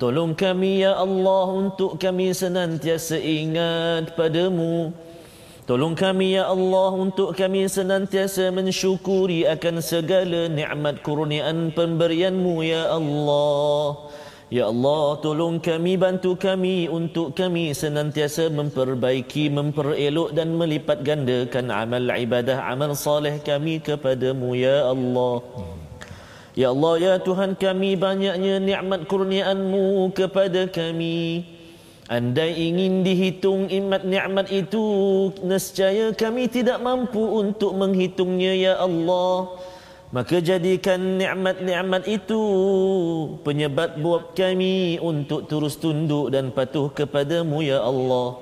Tolong 0.00 0.32
كمي 0.32 0.80
يا 0.80 1.02
الله 1.02 1.46
untuk 1.68 2.00
سننت 2.32 2.84
يا 2.88 2.96
ingat 3.20 4.16
بدمو 4.16 5.07
Tolong 5.68 5.92
kami 5.92 6.32
ya 6.32 6.48
Allah 6.48 6.96
untuk 6.96 7.36
kami 7.36 7.68
senantiasa 7.68 8.48
mensyukuri 8.48 9.44
akan 9.44 9.84
segala 9.84 10.48
nikmat 10.48 11.04
kurniaan 11.04 11.76
pemberianmu 11.76 12.64
ya 12.64 12.88
Allah. 12.88 14.08
Ya 14.48 14.72
Allah 14.72 15.20
tolong 15.20 15.60
kami 15.60 16.00
bantu 16.00 16.40
kami 16.40 16.88
untuk 16.88 17.36
kami 17.36 17.76
senantiasa 17.76 18.48
memperbaiki 18.48 19.52
memperelok 19.52 20.32
dan 20.32 20.56
melipat 20.56 21.04
gandakan 21.04 21.68
amal 21.68 22.16
ibadah 22.16 22.64
amal 22.64 22.96
saleh 22.96 23.36
kami 23.44 23.84
kepadamu 23.84 24.56
ya 24.56 24.88
Allah. 24.88 25.44
Ya 26.56 26.72
Allah 26.72 26.94
ya 26.96 27.14
Tuhan 27.20 27.60
kami 27.60 27.92
banyaknya 28.00 28.56
nikmat 28.56 29.04
kurniaanmu 29.04 30.16
kepada 30.16 30.64
kami 30.64 31.57
Andai 32.08 32.56
ingin 32.56 33.04
dihitung 33.04 33.68
imat 33.68 34.00
nikmat 34.00 34.48
itu 34.48 34.80
Nescaya 35.44 36.08
kami 36.16 36.48
tidak 36.48 36.80
mampu 36.80 37.20
untuk 37.20 37.76
menghitungnya 37.76 38.56
ya 38.56 38.74
Allah. 38.80 39.60
Maka 40.08 40.40
jadikan 40.40 41.20
nikmat-nikmat 41.20 42.08
itu 42.08 42.40
Penyebab 43.44 44.00
buat 44.00 44.32
kami 44.32 44.96
untuk 45.04 45.52
terus 45.52 45.76
tunduk 45.76 46.32
dan 46.32 46.48
patuh 46.48 46.88
kepadamu 46.88 47.60
ya 47.60 47.84
Allah. 47.84 48.40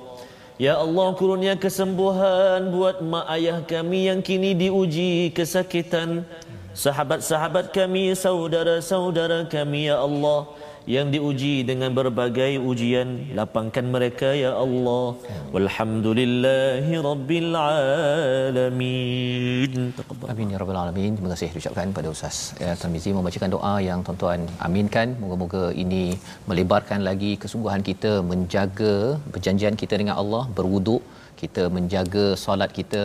Ya 0.62 0.78
Allah 0.78 1.10
kurnia 1.18 1.58
kesembuhan 1.58 2.70
buat 2.70 3.02
mak 3.02 3.26
ayah 3.34 3.66
kami 3.66 4.06
yang 4.06 4.22
kini 4.22 4.54
diuji 4.54 5.34
kesakitan. 5.34 6.22
Sahabat-sahabat 6.70 7.74
kami, 7.74 8.14
saudara-saudara 8.14 9.50
kami 9.50 9.90
ya 9.90 10.00
Allah 10.00 10.48
yang 10.94 11.06
diuji 11.14 11.54
dengan 11.70 11.90
berbagai 11.98 12.52
ujian. 12.70 13.08
Lapangkan 13.38 13.86
mereka 13.94 14.28
ya 14.44 14.50
Allah. 14.64 15.06
Walhamdulillahi 15.54 16.92
rabbil 17.08 17.50
alamin. 17.62 19.72
Amin 20.32 20.54
ya 20.54 20.58
rabbal 20.62 20.78
alamin. 20.82 21.12
Terima 21.18 21.30
kasih 21.34 21.48
diucapkan 21.54 21.94
pada 21.98 22.08
Ustaz 22.14 22.36
ya, 22.62 22.70
Tarmizi 22.80 23.10
membacakan 23.18 23.50
doa 23.56 23.74
yang 23.88 24.00
tuan-tuan 24.06 24.40
aminkan. 24.68 25.08
Moga-moga 25.22 25.64
ini 25.84 26.04
melebarkan 26.50 27.00
lagi 27.08 27.32
kesungguhan 27.44 27.82
kita 27.90 28.12
menjaga 28.30 28.94
perjanjian 29.34 29.76
kita 29.82 29.94
dengan 30.00 30.16
Allah, 30.22 30.42
berwuduk, 30.58 31.02
kita 31.42 31.62
menjaga 31.76 32.26
solat 32.44 32.70
kita 32.78 33.02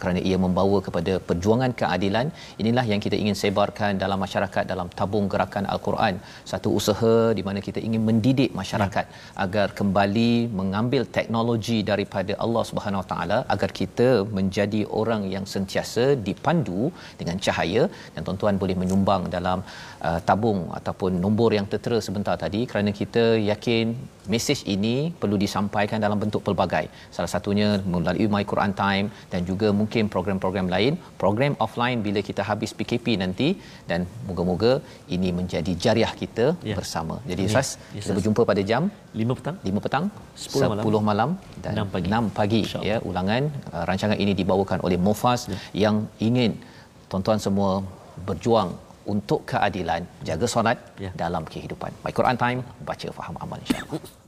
kerana 0.00 0.20
ia 0.28 0.36
membawa 0.44 0.78
kepada 0.86 1.12
perjuangan 1.28 1.72
keadilan. 1.80 2.26
Inilah 2.62 2.84
yang 2.92 3.00
kita 3.04 3.16
ingin 3.22 3.36
sebarkan 3.42 3.92
dalam 4.02 4.18
masyarakat 4.24 4.64
dalam 4.72 4.88
tabung 4.98 5.26
gerakan 5.32 5.66
al-Quran. 5.74 6.14
Satu 6.52 6.70
usaha 6.78 7.14
di 7.38 7.44
mana 7.48 7.60
kita 7.68 7.80
ingin 7.88 8.02
mendidik 8.08 8.50
masyarakat 8.60 9.06
ya. 9.08 9.14
agar 9.44 9.66
kembali 9.80 10.32
mengambil 10.60 11.02
teknologi 11.18 11.78
daripada 11.90 12.32
Allah 12.44 12.64
Subhanahu 12.70 13.02
Wa 13.02 13.08
Taala 13.12 13.38
agar 13.54 13.70
kita 13.80 14.08
menjadi 14.38 14.82
orang 15.00 15.22
yang 15.34 15.46
sentiasa 15.54 16.06
dipandu 16.28 16.82
dengan 17.20 17.38
cahaya. 17.46 17.84
Dan 18.14 18.20
tuan-tuan 18.26 18.56
boleh 18.62 18.76
menyumbang 18.82 19.22
dalam 19.36 19.58
uh, 20.08 20.20
tabung 20.28 20.60
ataupun 20.78 21.10
nombor 21.24 21.50
yang 21.58 21.66
tertera 21.72 21.98
sebentar 22.06 22.34
tadi 22.44 22.60
kerana 22.70 22.90
kita 23.00 23.24
yakin 23.50 23.86
mesej 24.32 24.60
ini 24.74 24.94
perlu 25.20 25.36
disampaikan 25.44 25.98
dalam 26.04 26.18
bentuk 26.22 26.42
pelbagai. 26.46 26.84
Salah 27.16 27.30
satunya 27.34 27.68
melalui 27.94 28.26
My 28.34 28.44
Quran 28.50 28.72
Time 28.82 29.06
dan 29.32 29.40
juga 29.50 29.68
mungkin 29.80 30.10
program-program 30.14 30.68
lain. 30.74 30.92
Program 31.22 31.52
offline 31.64 31.98
bila 32.06 32.20
kita 32.28 32.42
habis 32.50 32.72
PKP 32.78 33.16
nanti 33.22 33.48
dan 33.90 34.02
moga-moga 34.28 34.72
ini 35.16 35.30
menjadi 35.38 35.72
jariah 35.84 36.12
kita 36.22 36.46
ya. 36.70 36.76
bersama. 36.78 37.16
Jadi 37.30 37.44
ya. 37.46 37.52
Sas 37.54 37.68
ya, 37.96 38.02
kita 38.02 38.12
berjumpa 38.18 38.42
pada 38.50 38.64
jam 38.70 38.82
5 39.14 39.38
petang? 39.38 39.56
5 39.70 39.84
petang 39.86 40.04
10 40.46 40.72
malam, 40.72 40.84
10 40.90 41.10
malam 41.10 41.30
dan 41.64 41.72
6 41.86 41.94
pagi, 41.94 42.08
6 42.14 42.38
pagi. 42.40 42.62
Ya 42.90 42.96
ulangan 43.10 43.42
uh, 43.74 43.84
rancangan 43.90 44.18
ini 44.24 44.34
dibawakan 44.40 44.82
oleh 44.86 44.98
Mufas 45.06 45.42
ya. 45.52 45.58
yang 45.86 45.96
ingin 46.28 46.58
tuan-tuan 47.10 47.38
semua 47.46 47.70
berjuang 48.28 48.70
untuk 49.06 49.46
keadilan. 49.50 50.02
Jaga 50.26 50.46
solat 50.50 50.78
ya. 50.98 51.10
dalam 51.14 51.46
kehidupan. 51.46 51.90
My 52.04 52.12
Quran 52.12 52.36
time 52.36 52.60
baca 52.82 53.08
faham 53.14 53.36
amal 53.40 53.58
insyaallah 53.62 54.25